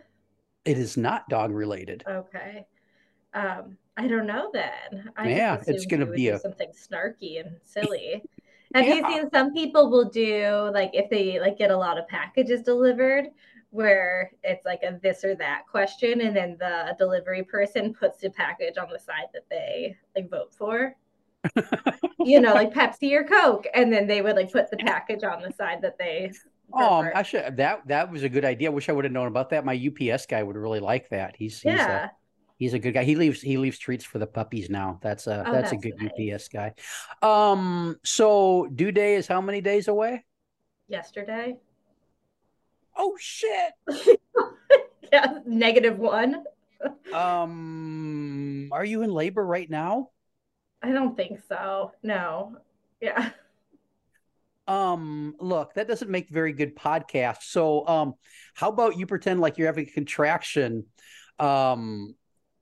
It 0.64 0.78
is 0.78 0.97
not 0.97 1.28
dog 1.28 1.51
related. 1.51 2.05
Okay. 2.09 2.66
Um, 3.35 3.76
I 3.97 4.07
don't 4.07 4.26
know 4.26 4.51
then. 4.53 5.11
I 5.16 5.28
yeah, 5.28 5.62
it's 5.66 5.87
gonna 5.87 6.07
be 6.07 6.28
a... 6.28 6.39
something 6.39 6.70
snarky 6.70 7.41
and 7.41 7.57
silly. 7.64 8.22
Have 8.74 8.87
yeah. 8.87 8.95
you 8.95 9.07
seen 9.09 9.30
some 9.30 9.53
people 9.53 9.89
will 9.89 10.09
do 10.09 10.70
like 10.72 10.91
if 10.95 11.09
they 11.09 11.39
like 11.39 11.59
get 11.59 11.70
a 11.70 11.76
lot 11.76 11.99
of 11.99 12.09
packages 12.09 12.62
delivered, 12.62 13.26
where 13.75 14.31
it's 14.45 14.64
like 14.64 14.85
a 14.85 15.01
this 15.03 15.25
or 15.25 15.35
that 15.35 15.66
question 15.68 16.20
and 16.20 16.37
then 16.37 16.57
the 16.61 16.95
delivery 16.97 17.43
person 17.43 17.93
puts 17.93 18.20
the 18.20 18.31
package 18.31 18.79
on 18.79 18.89
the 18.89 18.99
side 19.01 19.27
that 19.33 19.43
they 19.51 19.97
like 20.14 20.31
vote 20.31 20.55
for. 20.57 20.95
You 22.20 22.41
know 22.41 22.55
like 22.55 22.72
pepsi 22.72 23.12
or 23.12 23.22
coke 23.22 23.66
and 23.75 23.93
then 23.93 24.07
they 24.07 24.22
would 24.22 24.35
like 24.35 24.51
put 24.51 24.70
the 24.70 24.79
package 24.79 25.25
on 25.25 25.43
the 25.43 25.53
side 25.53 25.83
that 25.83 25.99
they 25.99 26.33
oh 26.72 27.07
I 27.14 27.22
should 27.22 27.59
that 27.59 27.87
that 27.87 28.11
was 28.11 28.22
a 28.22 28.31
good 28.31 28.47
idea. 28.47 28.70
I 28.70 28.72
wish 28.72 28.89
i 28.89 28.93
would 28.93 29.05
have 29.05 29.12
known 29.12 29.27
about 29.27 29.51
that. 29.51 29.62
My 29.62 29.75
ups 29.75 30.25
guy 30.25 30.43
would 30.43 30.57
really 30.57 30.81
like 30.81 31.11
that. 31.11 31.37
He's, 31.37 31.61
he's 31.61 31.75
yeah. 31.75 32.07
a, 32.07 32.11
he's 32.57 32.72
a 32.72 32.79
good 32.79 32.93
guy. 32.93 33.05
He 33.05 33.14
leaves 33.14 33.43
he 33.43 33.59
leaves 33.59 33.79
treats 33.79 34.07
for 34.07 34.18
the 34.18 34.27
puppies 34.27 34.70
now. 34.70 34.99
That's 35.03 35.27
a 35.27 35.41
oh, 35.47 35.53
that's, 35.53 35.70
that's, 35.70 35.72
a 35.72 35.77
good 35.77 36.01
nice. 36.01 36.35
ups 36.35 36.49
guy. 36.49 36.72
Um 37.20 37.97
so 38.05 38.66
due 38.75 38.93
day 38.93 39.16
is 39.16 39.27
how 39.27 39.43
many 39.43 39.61
days 39.61 39.89
away? 39.89 40.25
Yesterday 40.89 41.57
oh 42.97 43.16
shit. 43.18 43.72
yeah, 45.12 45.38
negative 45.47 45.99
one. 45.99 46.45
um, 47.12 48.68
are 48.72 48.84
you 48.84 49.03
in 49.03 49.11
labor 49.11 49.45
right 49.45 49.68
now? 49.68 50.11
I 50.82 50.92
don't 50.92 51.16
think 51.16 51.40
so. 51.49 51.92
No. 52.03 52.57
Yeah. 53.01 53.30
Um, 54.66 55.34
look, 55.40 55.74
that 55.74 55.88
doesn't 55.88 56.11
make 56.11 56.28
very 56.30 56.53
good 56.53 56.74
podcast. 56.74 57.42
So, 57.42 57.86
um, 57.86 58.14
how 58.55 58.70
about 58.70 58.97
you 58.97 59.07
pretend 59.07 59.40
like 59.40 59.59
you're 59.59 59.66
having 59.66 59.86
a 59.86 59.90
contraction, 59.90 60.86
um, 61.38 62.14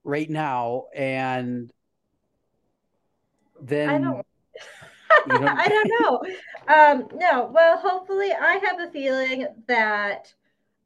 right 0.05 0.29
now, 0.29 0.87
and 0.95 1.73
then 3.61 3.89
I 3.89 3.99
don't. 3.99 4.27
Don't... 5.29 5.49
I 5.49 5.69
don't 5.69 5.93
know. 6.01 6.23
Um, 6.69 7.09
no, 7.15 7.51
well, 7.53 7.79
hopefully, 7.79 8.33
I 8.33 8.59
have 8.65 8.81
a 8.81 8.91
feeling 8.91 9.47
that 9.67 10.33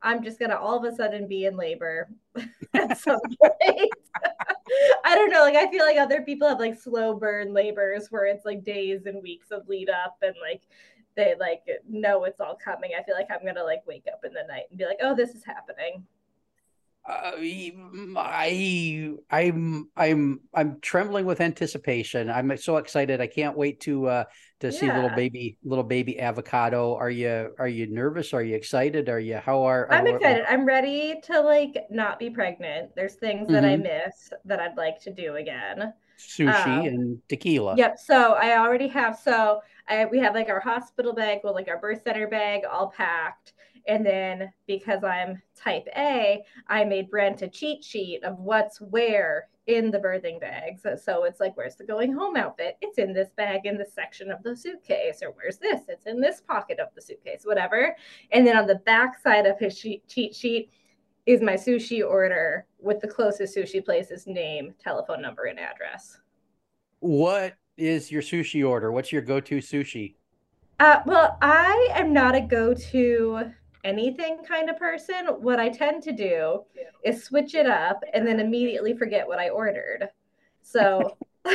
I'm 0.02 0.22
just 0.22 0.38
gonna 0.38 0.56
all 0.56 0.76
of 0.76 0.84
a 0.84 0.94
sudden 0.94 1.26
be 1.26 1.46
in 1.46 1.56
labor 1.56 2.08
at 2.74 2.98
some 2.98 3.20
point. 3.40 3.90
I 5.04 5.14
don't 5.14 5.30
know. 5.30 5.40
Like, 5.40 5.56
I 5.56 5.70
feel 5.70 5.84
like 5.84 5.96
other 5.96 6.22
people 6.22 6.48
have 6.48 6.60
like 6.60 6.80
slow 6.80 7.14
burn 7.14 7.52
labors 7.52 8.08
where 8.10 8.26
it's 8.26 8.44
like 8.44 8.64
days 8.64 9.06
and 9.06 9.22
weeks 9.22 9.50
of 9.50 9.68
lead 9.68 9.88
up 9.90 10.16
and 10.22 10.34
like 10.40 10.62
they 11.16 11.34
like 11.38 11.62
know 11.88 12.24
it's 12.24 12.40
all 12.40 12.56
coming. 12.62 12.90
I 12.98 13.02
feel 13.02 13.14
like 13.14 13.28
I'm 13.30 13.44
gonna 13.44 13.64
like 13.64 13.86
wake 13.86 14.06
up 14.12 14.20
in 14.24 14.32
the 14.32 14.44
night 14.48 14.64
and 14.70 14.78
be 14.78 14.84
like, 14.84 14.98
oh, 15.02 15.14
this 15.14 15.30
is 15.30 15.44
happening. 15.44 16.04
Uh, 17.08 17.32
I 18.16 19.12
I'm 19.30 19.88
I'm 19.96 20.40
I'm 20.52 20.80
trembling 20.80 21.24
with 21.24 21.40
anticipation. 21.40 22.28
I'm 22.28 22.56
so 22.56 22.78
excited. 22.78 23.20
I 23.20 23.28
can't 23.28 23.56
wait 23.56 23.80
to 23.82 24.06
uh 24.08 24.24
to 24.60 24.68
yeah. 24.68 24.72
see 24.72 24.92
little 24.92 25.10
baby 25.10 25.56
little 25.62 25.84
baby 25.84 26.18
avocado. 26.18 26.96
Are 26.96 27.10
you 27.10 27.54
are 27.60 27.68
you 27.68 27.86
nervous? 27.86 28.34
Are 28.34 28.42
you 28.42 28.56
excited? 28.56 29.08
Are 29.08 29.20
you 29.20 29.36
how 29.36 29.62
are 29.62 29.90
I'm 29.92 30.08
excited. 30.08 30.44
I'm 30.48 30.66
ready 30.66 31.20
to 31.26 31.40
like 31.40 31.86
not 31.90 32.18
be 32.18 32.28
pregnant. 32.28 32.96
There's 32.96 33.14
things 33.14 33.48
that 33.48 33.62
mm-hmm. 33.62 33.88
I 33.88 34.06
miss 34.06 34.30
that 34.44 34.58
I'd 34.58 34.76
like 34.76 35.00
to 35.02 35.12
do 35.12 35.36
again. 35.36 35.92
Sushi 36.18 36.66
um, 36.66 36.86
and 36.86 37.18
tequila. 37.28 37.76
Yep. 37.76 37.98
So 37.98 38.32
I 38.32 38.58
already 38.58 38.88
have 38.88 39.16
so 39.16 39.60
I 39.88 40.06
we 40.06 40.18
have 40.18 40.34
like 40.34 40.48
our 40.48 40.60
hospital 40.60 41.12
bag, 41.12 41.40
well 41.44 41.54
like 41.54 41.68
our 41.68 41.78
birth 41.78 42.00
center 42.02 42.26
bag 42.26 42.62
all 42.68 42.88
packed 42.88 43.52
and 43.88 44.04
then 44.04 44.52
because 44.66 45.04
I'm 45.04 45.40
type 45.56 45.86
A, 45.96 46.42
I 46.68 46.84
made 46.84 47.10
Brent 47.10 47.42
a 47.42 47.48
cheat 47.48 47.84
sheet 47.84 48.24
of 48.24 48.38
what's 48.38 48.80
where 48.80 49.48
in 49.66 49.90
the 49.90 49.98
birthing 49.98 50.40
bags. 50.40 50.82
So 51.02 51.24
it's 51.24 51.40
like, 51.40 51.56
where's 51.56 51.76
the 51.76 51.84
going 51.84 52.12
home 52.12 52.36
outfit? 52.36 52.76
It's 52.80 52.98
in 52.98 53.12
this 53.12 53.30
bag 53.36 53.62
in 53.64 53.76
this 53.76 53.92
section 53.92 54.30
of 54.30 54.42
the 54.42 54.56
suitcase. 54.56 55.22
Or 55.22 55.32
where's 55.32 55.58
this? 55.58 55.82
It's 55.88 56.06
in 56.06 56.20
this 56.20 56.40
pocket 56.40 56.78
of 56.78 56.88
the 56.94 57.02
suitcase, 57.02 57.42
whatever. 57.44 57.96
And 58.30 58.46
then 58.46 58.56
on 58.56 58.66
the 58.66 58.76
back 58.86 59.18
side 59.20 59.46
of 59.46 59.58
his 59.58 59.78
cheat 59.78 60.34
sheet 60.34 60.70
is 61.26 61.42
my 61.42 61.54
sushi 61.54 62.08
order 62.08 62.66
with 62.78 63.00
the 63.00 63.08
closest 63.08 63.56
sushi 63.56 63.84
place's 63.84 64.26
name, 64.28 64.74
telephone 64.82 65.20
number, 65.20 65.46
and 65.46 65.58
address. 65.58 66.20
What 67.00 67.54
is 67.76 68.12
your 68.12 68.22
sushi 68.22 68.66
order? 68.66 68.92
What's 68.92 69.10
your 69.10 69.22
go 69.22 69.40
to 69.40 69.58
sushi? 69.58 70.14
Uh, 70.78 71.00
well, 71.06 71.38
I 71.40 71.88
am 71.94 72.12
not 72.12 72.34
a 72.34 72.40
go-to 72.40 73.50
anything 73.86 74.38
kind 74.46 74.68
of 74.68 74.78
person. 74.78 75.26
What 75.40 75.60
I 75.60 75.68
tend 75.68 76.02
to 76.02 76.12
do 76.12 76.64
is 77.04 77.22
switch 77.24 77.54
it 77.54 77.66
up 77.66 78.02
and 78.12 78.26
then 78.26 78.40
immediately 78.40 78.96
forget 78.96 79.26
what 79.26 79.38
I 79.38 79.48
ordered. 79.48 80.08
So 80.62 81.16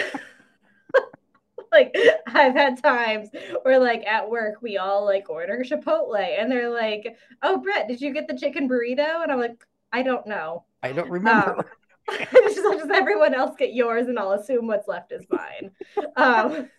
like 1.71 1.95
I've 2.27 2.55
had 2.55 2.81
times 2.81 3.29
where 3.63 3.79
like 3.79 4.05
at 4.05 4.29
work 4.29 4.61
we 4.61 4.77
all 4.77 5.05
like 5.05 5.29
order 5.29 5.63
Chipotle 5.63 6.39
and 6.39 6.51
they're 6.51 6.69
like, 6.69 7.17
"Oh, 7.43 7.57
Brett, 7.57 7.87
did 7.87 8.01
you 8.01 8.13
get 8.13 8.27
the 8.27 8.37
chicken 8.37 8.69
burrito?" 8.69 9.23
And 9.23 9.31
I'm 9.31 9.39
like, 9.39 9.65
"I 9.91 10.01
don't 10.01 10.25
know. 10.25 10.63
I 10.81 10.93
don't 10.93 11.09
remember." 11.09 11.59
Um, 11.59 11.63
just, 12.31 12.55
just 12.55 12.91
everyone 12.91 13.33
else 13.33 13.55
get 13.57 13.73
yours, 13.73 14.07
and 14.07 14.17
I'll 14.17 14.31
assume 14.33 14.67
what's 14.67 14.87
left 14.87 15.11
is 15.11 15.25
mine. 15.29 15.71
Um, 16.15 16.69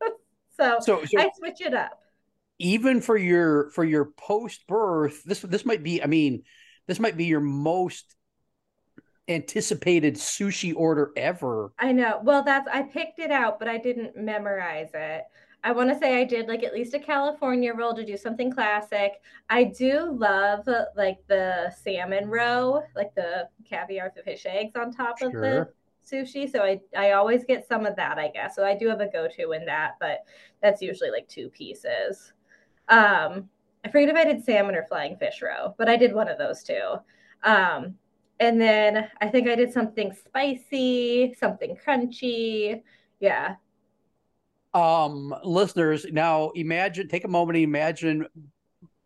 so, 0.56 0.78
so, 0.80 1.04
so 1.04 1.20
I 1.20 1.30
switch 1.36 1.60
it 1.60 1.74
up. 1.74 2.02
Even 2.60 3.00
for 3.00 3.16
your 3.16 3.70
for 3.70 3.84
your 3.84 4.04
post 4.04 4.66
birth, 4.66 5.24
this 5.24 5.40
this 5.40 5.64
might 5.64 5.82
be. 5.82 6.02
I 6.02 6.06
mean, 6.06 6.42
this 6.86 7.00
might 7.00 7.16
be 7.16 7.24
your 7.24 7.40
most 7.40 8.14
anticipated 9.28 10.16
sushi 10.16 10.74
order 10.76 11.10
ever. 11.16 11.72
I 11.78 11.92
know. 11.92 12.20
Well, 12.22 12.42
that's 12.42 12.68
I 12.68 12.82
picked 12.82 13.18
it 13.18 13.30
out, 13.30 13.58
but 13.58 13.68
I 13.68 13.78
didn't 13.78 14.16
memorize 14.16 14.90
it. 14.92 15.24
I 15.62 15.72
want 15.72 15.90
to 15.90 15.98
say 15.98 16.20
I 16.20 16.24
did 16.24 16.48
like 16.48 16.62
at 16.62 16.72
least 16.72 16.94
a 16.94 16.98
California 16.98 17.72
roll 17.74 17.94
to 17.94 18.04
do 18.04 18.16
something 18.16 18.50
classic. 18.50 19.20
I 19.48 19.64
do 19.64 20.10
love 20.10 20.66
like 20.96 21.18
the 21.28 21.72
salmon 21.82 22.28
roe, 22.28 22.82
like 22.96 23.14
the 23.14 23.48
caviar 23.68 24.12
with 24.14 24.24
fish 24.24 24.46
eggs 24.46 24.72
on 24.76 24.92
top 24.92 25.18
sure. 25.18 25.28
of 25.28 25.34
the 25.34 25.68
sushi. 26.06 26.50
So 26.50 26.62
I 26.62 26.80
I 26.96 27.12
always 27.12 27.44
get 27.44 27.68
some 27.68 27.86
of 27.86 27.96
that, 27.96 28.18
I 28.18 28.28
guess. 28.28 28.56
So 28.56 28.64
I 28.64 28.76
do 28.76 28.88
have 28.88 29.00
a 29.00 29.10
go-to 29.10 29.52
in 29.52 29.64
that, 29.66 29.92
but 30.00 30.20
that's 30.62 30.82
usually 30.82 31.10
like 31.10 31.28
two 31.28 31.50
pieces. 31.50 32.32
Um, 32.90 33.48
I 33.84 33.88
forget 33.90 34.10
if 34.10 34.16
I 34.16 34.24
did 34.24 34.44
salmon 34.44 34.74
or 34.74 34.84
flying 34.86 35.16
fish 35.16 35.40
roe, 35.42 35.74
but 35.78 35.88
I 35.88 35.96
did 35.96 36.12
one 36.12 36.28
of 36.28 36.36
those 36.36 36.62
two. 36.62 36.96
Um, 37.42 37.94
and 38.38 38.60
then 38.60 39.08
I 39.20 39.28
think 39.28 39.48
I 39.48 39.54
did 39.54 39.72
something 39.72 40.12
spicy, 40.12 41.34
something 41.38 41.76
crunchy. 41.76 42.82
Yeah. 43.20 43.56
Um, 44.74 45.34
listeners, 45.44 46.06
now 46.10 46.50
imagine, 46.50 47.08
take 47.08 47.24
a 47.24 47.28
moment 47.28 47.56
to 47.56 47.62
imagine 47.62 48.26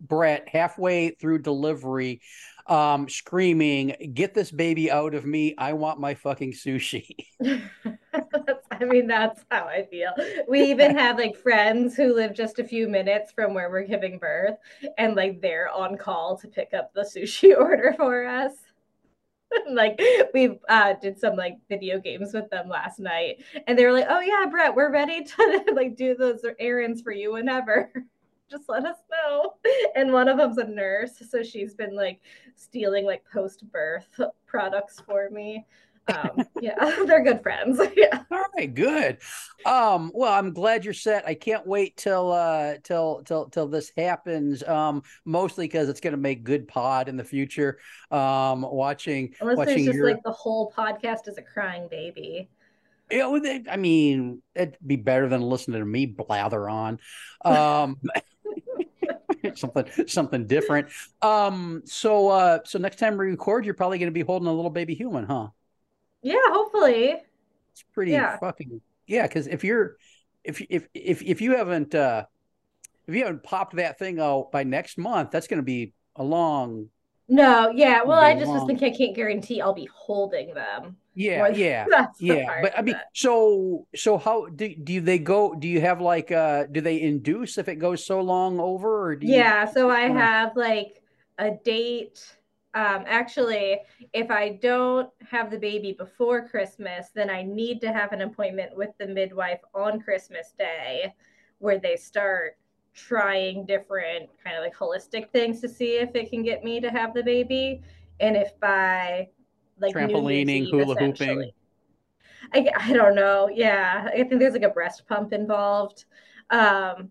Brett 0.01 0.49
halfway 0.49 1.11
through 1.11 1.39
delivery, 1.41 2.20
um, 2.66 3.09
screaming, 3.09 4.12
"Get 4.12 4.35
this 4.35 4.51
baby 4.51 4.91
out 4.91 5.14
of 5.14 5.24
me! 5.24 5.55
I 5.57 5.72
want 5.72 6.01
my 6.01 6.14
fucking 6.14 6.53
sushi." 6.53 7.26
I 8.81 8.85
mean, 8.85 9.07
that's 9.07 9.45
how 9.51 9.66
I 9.66 9.85
feel. 9.85 10.12
We 10.49 10.62
even 10.70 10.97
have 10.97 11.18
like 11.18 11.37
friends 11.37 11.95
who 11.97 12.14
live 12.14 12.35
just 12.35 12.59
a 12.59 12.64
few 12.64 12.89
minutes 12.89 13.33
from 13.33 13.55
where 13.55 13.70
we're 13.70 13.87
giving 13.87 14.18
birth, 14.18 14.57
and 14.99 15.14
like 15.14 15.41
they're 15.41 15.70
on 15.70 15.97
call 15.97 16.37
to 16.39 16.49
pick 16.49 16.75
up 16.75 16.93
the 16.95 17.03
sushi 17.03 17.57
order 17.59 17.95
for 17.97 18.27
us. 18.27 18.53
like 19.68 20.01
we 20.33 20.59
uh, 20.68 20.95
did 21.01 21.18
some 21.18 21.37
like 21.37 21.59
video 21.68 21.99
games 21.99 22.33
with 22.33 22.49
them 22.51 22.68
last 22.68 22.99
night 22.99 23.43
and 23.66 23.79
they 23.79 23.85
were 23.85 23.93
like 23.93 24.07
oh 24.09 24.20
yeah 24.20 24.47
brett 24.51 24.75
we're 24.75 24.91
ready 24.91 25.22
to 25.22 25.64
like 25.75 25.97
do 25.97 26.14
those 26.14 26.45
errands 26.59 27.01
for 27.03 27.12
you 27.12 27.33
whenever 27.33 27.91
just 28.51 28.68
let 28.68 28.85
us 28.85 28.99
know 29.11 29.55
and 29.97 30.12
one 30.12 30.29
of 30.29 30.39
them's 30.39 30.59
a 30.59 30.64
nurse 30.64 31.22
so 31.31 31.43
she's 31.43 31.75
been 31.75 31.95
like 31.95 32.20
stealing 32.57 33.05
like 33.05 33.25
post 33.33 33.70
birth 33.70 34.20
products 34.47 35.01
for 35.07 35.31
me 35.31 35.64
um, 36.09 36.45
yeah, 36.61 36.75
they're 37.07 37.23
good 37.23 37.43
friends. 37.43 37.81
yeah. 37.97 38.23
All 38.31 38.45
right, 38.57 38.73
good. 38.73 39.19
Um, 39.65 40.11
well, 40.15 40.33
I'm 40.33 40.53
glad 40.53 40.85
you're 40.85 40.95
set. 40.95 41.27
I 41.27 41.35
can't 41.35 41.67
wait 41.67 41.97
till 41.97 42.33
uh 42.33 42.75
till 42.83 43.23
till 43.25 43.47
till 43.47 43.67
this 43.69 43.93
happens. 43.97 44.63
Um, 44.63 45.03
mostly 45.25 45.67
because 45.67 45.89
it's 45.89 46.01
gonna 46.01 46.17
make 46.17 46.45
good 46.45 46.69
pod 46.69 47.09
in 47.09 47.17
the 47.17 47.25
future. 47.25 47.79
Um, 48.11 48.63
watching 48.63 49.35
unless 49.41 49.57
watching 49.57 49.75
there's 49.75 49.87
just 49.87 49.97
your... 49.97 50.11
like 50.11 50.23
the 50.23 50.33
whole 50.33 50.73
podcast 50.77 51.29
is 51.29 51.39
a 51.39 51.43
crying 51.43 51.89
baby. 51.89 52.49
Yeah, 53.11 53.39
I 53.71 53.77
mean, 53.77 54.43
it'd 54.55 54.79
be 54.85 54.97
better 54.97 55.29
than 55.29 55.43
listening 55.43 55.81
to 55.81 55.85
me 55.85 56.07
blather 56.07 56.69
on. 56.69 56.99
Um, 57.45 58.01
something 59.55 59.85
something 60.07 60.47
different. 60.47 60.89
Um, 61.23 61.83
so 61.85 62.29
uh, 62.29 62.59
so 62.65 62.79
next 62.79 62.99
time 62.99 63.17
we 63.17 63.27
record, 63.27 63.65
you're 63.65 63.75
probably 63.75 63.99
going 63.99 64.11
to 64.11 64.15
be 64.15 64.23
holding 64.23 64.49
a 64.49 64.53
little 64.53 64.71
baby 64.71 64.95
human, 64.95 65.27
huh? 65.27 65.49
Yeah, 66.25 66.37
hopefully. 66.47 67.16
It's 67.72 67.85
pretty 67.93 68.12
yeah. 68.12 68.39
fucking 68.39 68.81
yeah. 69.07 69.27
Because 69.29 69.47
if 69.47 69.62
you're 69.62 69.97
if 70.43 70.61
if 70.70 70.89
if 70.95 71.22
if 71.22 71.41
you 71.41 71.55
haven't 71.55 71.95
uh 71.95 72.25
if 73.07 73.14
you 73.14 73.25
haven't 73.25 73.43
popped 73.43 73.77
that 73.77 73.99
thing 73.99 74.18
out 74.18 74.51
by 74.51 74.64
next 74.64 74.97
month, 74.97 75.31
that's 75.31 75.47
going 75.47 75.59
to 75.59 75.64
be 75.64 75.93
a 76.16 76.25
long. 76.25 76.89
No, 77.29 77.70
yeah. 77.75 78.03
Well, 78.03 78.18
I 78.18 78.35
just 78.35 78.47
long... 78.47 78.61
was 78.61 78.66
thinking 78.66 78.93
I 78.93 78.97
can't 78.97 79.14
guarantee 79.14 79.61
I'll 79.61 79.75
be 79.75 79.89
holding 79.95 80.55
them. 80.55 80.97
Yeah, 81.14 81.49
yeah, 81.49 81.87
yeah. 82.18 82.62
But 82.62 82.77
I 82.77 82.83
mean, 82.83 82.99
so 83.12 83.87
so 83.95 84.16
how 84.16 84.47
do 84.47 84.75
do 84.75 85.03
they 85.03 85.18
go? 85.18 85.55
Do 85.55 85.68
you 85.68 85.83
have 85.83 86.01
like 86.01 86.33
uh 86.33 86.64
do 86.72 86.81
they 86.81 87.03
induce 87.03 87.59
if 87.59 87.68
it 87.68 87.77
goes 87.77 88.05
so 88.05 88.22
long 88.22 88.59
over? 88.59 89.09
Or 89.09 89.16
do 89.16 89.27
you... 89.27 89.35
Yeah, 89.35 89.66
so 89.66 89.91
I 89.91 90.09
have 90.09 90.57
like 90.57 91.03
a 91.39 91.51
date 91.51 92.35
um, 92.75 93.05
actually, 93.07 93.81
if 94.12 94.33
I 94.33 94.59
don't 94.61 95.09
have 95.31 95.51
the 95.51 95.59
baby 95.59 95.93
before 95.93 96.49
Christmas, 96.49 97.11
then 97.14 97.31
I 97.31 97.43
need 97.43 97.81
to 97.83 97.93
have 97.93 98.12
an 98.12 98.22
appointment 98.22 98.77
with 98.77 98.91
the 98.99 99.07
midwife 99.07 99.61
on 99.75 100.01
Christmas 100.01 100.55
Day 100.59 101.14
where 101.59 101.79
they 101.79 101.95
start 101.95 102.57
trying 102.93 103.64
different 103.64 104.29
kind 104.43 104.57
of 104.57 104.62
like 104.62 104.75
holistic 104.75 105.31
things 105.31 105.61
to 105.61 105.68
see 105.68 105.99
if 105.99 106.16
it 106.16 106.31
can 106.31 106.43
get 106.43 106.64
me 106.64 106.81
to 106.81 106.91
have 106.91 107.14
the 107.14 107.22
baby. 107.22 107.81
And 108.18 108.37
if 108.37 108.59
by 108.59 109.29
like 109.79 109.95
trampolining, 109.95 110.68
hula 110.68 110.97
hooping. 110.97 111.53
I, 112.53 112.68
I 112.77 112.93
don't 112.93 113.14
know. 113.14 113.49
Yeah. 113.53 114.09
I 114.12 114.25
think 114.25 114.41
there's 114.41 114.53
like 114.53 114.62
a 114.62 114.68
breast 114.68 115.07
pump 115.09 115.33
involved. 115.33 116.07
Um, 116.51 117.11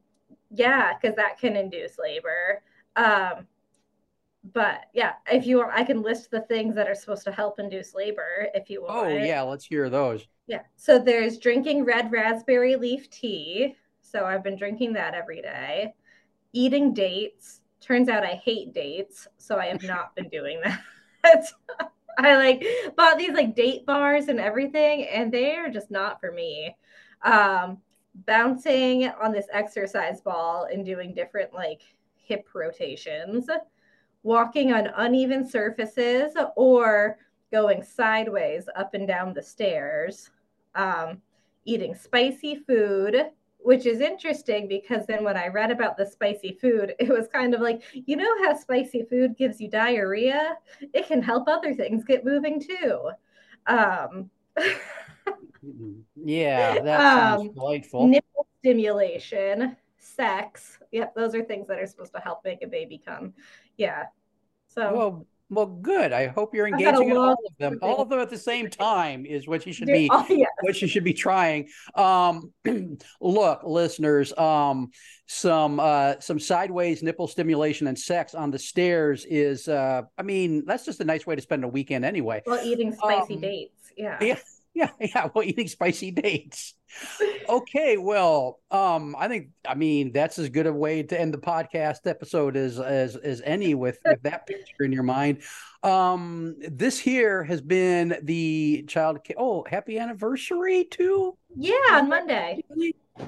yeah, 0.51 0.93
because 0.93 1.15
that 1.15 1.39
can 1.39 1.55
induce 1.55 1.97
labor. 1.97 2.61
Um, 2.95 3.47
but 4.51 4.85
yeah, 4.93 5.13
if 5.31 5.45
you 5.45 5.57
want, 5.57 5.71
I 5.73 5.83
can 5.83 6.01
list 6.01 6.29
the 6.29 6.41
things 6.41 6.75
that 6.75 6.89
are 6.89 6.95
supposed 6.95 7.23
to 7.25 7.31
help 7.31 7.59
induce 7.59 7.93
labor 7.93 8.47
if 8.53 8.69
you 8.69 8.83
want. 8.83 8.97
Oh, 8.97 9.07
yeah, 9.07 9.41
let's 9.41 9.65
hear 9.65 9.89
those. 9.89 10.27
Yeah. 10.47 10.61
So 10.75 10.99
there's 10.99 11.37
drinking 11.37 11.85
red 11.85 12.11
raspberry 12.11 12.75
leaf 12.75 13.09
tea. 13.09 13.75
So 14.01 14.25
I've 14.25 14.43
been 14.43 14.57
drinking 14.57 14.93
that 14.93 15.13
every 15.13 15.41
day. 15.41 15.93
Eating 16.51 16.93
dates. 16.93 17.61
Turns 17.79 18.09
out 18.09 18.23
I 18.23 18.41
hate 18.43 18.73
dates. 18.73 19.27
So 19.37 19.57
I 19.57 19.67
have 19.67 19.83
not 19.83 20.13
been 20.15 20.27
doing 20.27 20.61
that. 20.63 21.47
I 22.17 22.35
like 22.35 22.65
bought 22.97 23.17
these 23.17 23.31
like 23.31 23.55
date 23.55 23.85
bars 23.85 24.27
and 24.27 24.39
everything, 24.39 25.05
and 25.05 25.31
they 25.31 25.55
are 25.55 25.69
just 25.69 25.89
not 25.89 26.19
for 26.19 26.31
me. 26.31 26.75
Um, 27.23 27.77
bouncing 28.27 29.07
on 29.07 29.31
this 29.31 29.47
exercise 29.51 30.21
ball 30.21 30.67
and 30.71 30.85
doing 30.85 31.13
different 31.13 31.53
like 31.53 31.81
hip 32.15 32.47
rotations 32.53 33.47
walking 34.23 34.71
on 34.71 34.87
uneven 34.95 35.47
surfaces 35.47 36.33
or 36.55 37.17
going 37.51 37.83
sideways 37.83 38.67
up 38.75 38.93
and 38.93 39.07
down 39.07 39.33
the 39.33 39.41
stairs, 39.41 40.31
um, 40.75 41.21
eating 41.65 41.93
spicy 41.93 42.55
food, 42.55 43.29
which 43.59 43.85
is 43.85 43.99
interesting 43.99 44.67
because 44.67 45.05
then 45.05 45.23
when 45.23 45.37
I 45.37 45.47
read 45.47 45.71
about 45.71 45.97
the 45.97 46.05
spicy 46.05 46.57
food, 46.59 46.95
it 46.99 47.09
was 47.09 47.27
kind 47.27 47.53
of 47.53 47.61
like, 47.61 47.83
you 47.93 48.15
know 48.15 48.43
how 48.43 48.55
spicy 48.55 49.05
food 49.09 49.37
gives 49.37 49.61
you 49.61 49.69
diarrhea? 49.69 50.57
It 50.93 51.07
can 51.07 51.21
help 51.21 51.47
other 51.47 51.75
things 51.75 52.03
get 52.03 52.25
moving 52.25 52.61
too. 52.61 53.11
Um, 53.67 54.29
yeah, 56.15 56.79
that 56.79 56.85
sounds 57.17 57.41
um, 57.41 57.53
delightful. 57.53 58.07
Nipple 58.07 58.47
stimulation, 58.59 59.75
sex. 59.97 60.79
Yep, 60.91 61.13
those 61.15 61.35
are 61.35 61.43
things 61.43 61.67
that 61.67 61.79
are 61.79 61.87
supposed 61.87 62.13
to 62.13 62.19
help 62.19 62.43
make 62.43 62.63
a 62.63 62.67
baby 62.67 63.01
come 63.03 63.33
yeah. 63.77 64.03
So 64.69 64.95
well, 64.95 65.27
well, 65.53 65.67
good. 65.67 66.13
I 66.13 66.27
hope 66.27 66.55
you're 66.55 66.67
engaging 66.67 67.09
in 67.09 67.17
all 67.17 67.33
of 67.33 67.57
them. 67.59 67.79
All 67.81 68.01
of 68.01 68.09
them 68.09 68.19
at 68.19 68.29
the 68.29 68.37
same 68.37 68.69
time 68.69 69.25
is 69.25 69.47
what 69.47 69.65
you 69.67 69.73
should 69.73 69.87
be. 69.87 70.09
Oh, 70.11 70.25
yes. 70.29 70.49
What 70.61 70.81
you 70.81 70.87
should 70.87 71.03
be 71.03 71.13
trying. 71.13 71.69
Um, 71.95 72.51
look, 73.21 73.61
listeners. 73.63 74.35
Um, 74.37 74.89
some 75.27 75.79
uh, 75.79 76.15
some 76.19 76.39
sideways 76.39 77.03
nipple 77.03 77.27
stimulation 77.27 77.87
and 77.87 77.97
sex 77.97 78.33
on 78.33 78.51
the 78.51 78.59
stairs 78.59 79.25
is. 79.25 79.67
Uh, 79.67 80.03
I 80.17 80.23
mean, 80.23 80.63
that's 80.65 80.85
just 80.85 80.99
a 81.01 81.05
nice 81.05 81.27
way 81.27 81.35
to 81.35 81.41
spend 81.41 81.63
a 81.63 81.67
weekend 81.67 82.03
anyway. 82.03 82.41
Well, 82.45 82.65
eating 82.65 82.93
spicy 82.93 83.35
um, 83.35 83.41
dates. 83.41 83.91
Yeah. 83.95 84.17
Yeah. 84.21 84.39
Yeah, 84.73 84.89
yeah. 84.99 85.29
Well, 85.33 85.43
eating 85.43 85.67
spicy 85.67 86.11
dates. 86.11 86.73
Okay, 87.49 87.97
well, 87.97 88.59
um, 88.69 89.15
I 89.17 89.27
think 89.27 89.49
I 89.67 89.73
mean 89.73 90.11
that's 90.11 90.37
as 90.37 90.49
good 90.49 90.67
a 90.67 90.73
way 90.73 91.01
to 91.03 91.19
end 91.19 91.33
the 91.33 91.39
podcast 91.39 92.05
episode 92.05 92.55
as 92.55 92.79
as 92.79 93.15
as 93.15 93.41
any 93.43 93.73
with 93.73 93.97
with 94.05 94.21
that 94.23 94.45
picture 94.45 94.83
in 94.83 94.91
your 94.91 95.03
mind. 95.03 95.41
Um, 95.81 96.55
this 96.59 96.99
here 96.99 97.43
has 97.43 97.61
been 97.61 98.19
the 98.21 98.85
child. 98.87 99.19
Oh, 99.37 99.65
happy 99.67 99.97
anniversary 99.97 100.85
too! 100.85 101.37
Yeah, 101.55 101.73
on 101.91 102.09
Monday. 102.09 102.63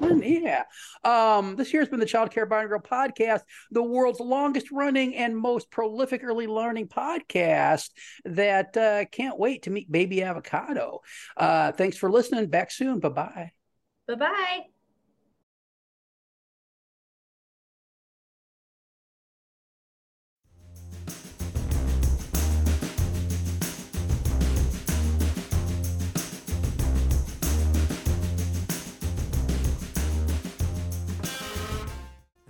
Yeah. 0.00 0.64
Um, 1.04 1.56
this 1.56 1.72
year 1.72 1.82
has 1.82 1.88
been 1.88 2.00
the 2.00 2.06
Child 2.06 2.30
Care 2.30 2.46
Bar 2.46 2.60
and 2.60 2.68
Grill 2.68 2.80
podcast, 2.80 3.42
the 3.70 3.82
world's 3.82 4.20
longest 4.20 4.70
running 4.72 5.14
and 5.14 5.36
most 5.36 5.70
prolific 5.70 6.22
early 6.24 6.46
learning 6.46 6.88
podcast 6.88 7.90
that 8.24 8.76
uh, 8.76 9.04
can't 9.06 9.38
wait 9.38 9.62
to 9.62 9.70
meet 9.70 9.90
baby 9.90 10.22
avocado. 10.22 11.00
Uh, 11.36 11.72
thanks 11.72 11.96
for 11.96 12.10
listening. 12.10 12.48
Back 12.48 12.70
soon. 12.70 12.98
Bye 12.98 13.08
bye. 13.10 13.52
Bye 14.08 14.14
bye. 14.14 14.75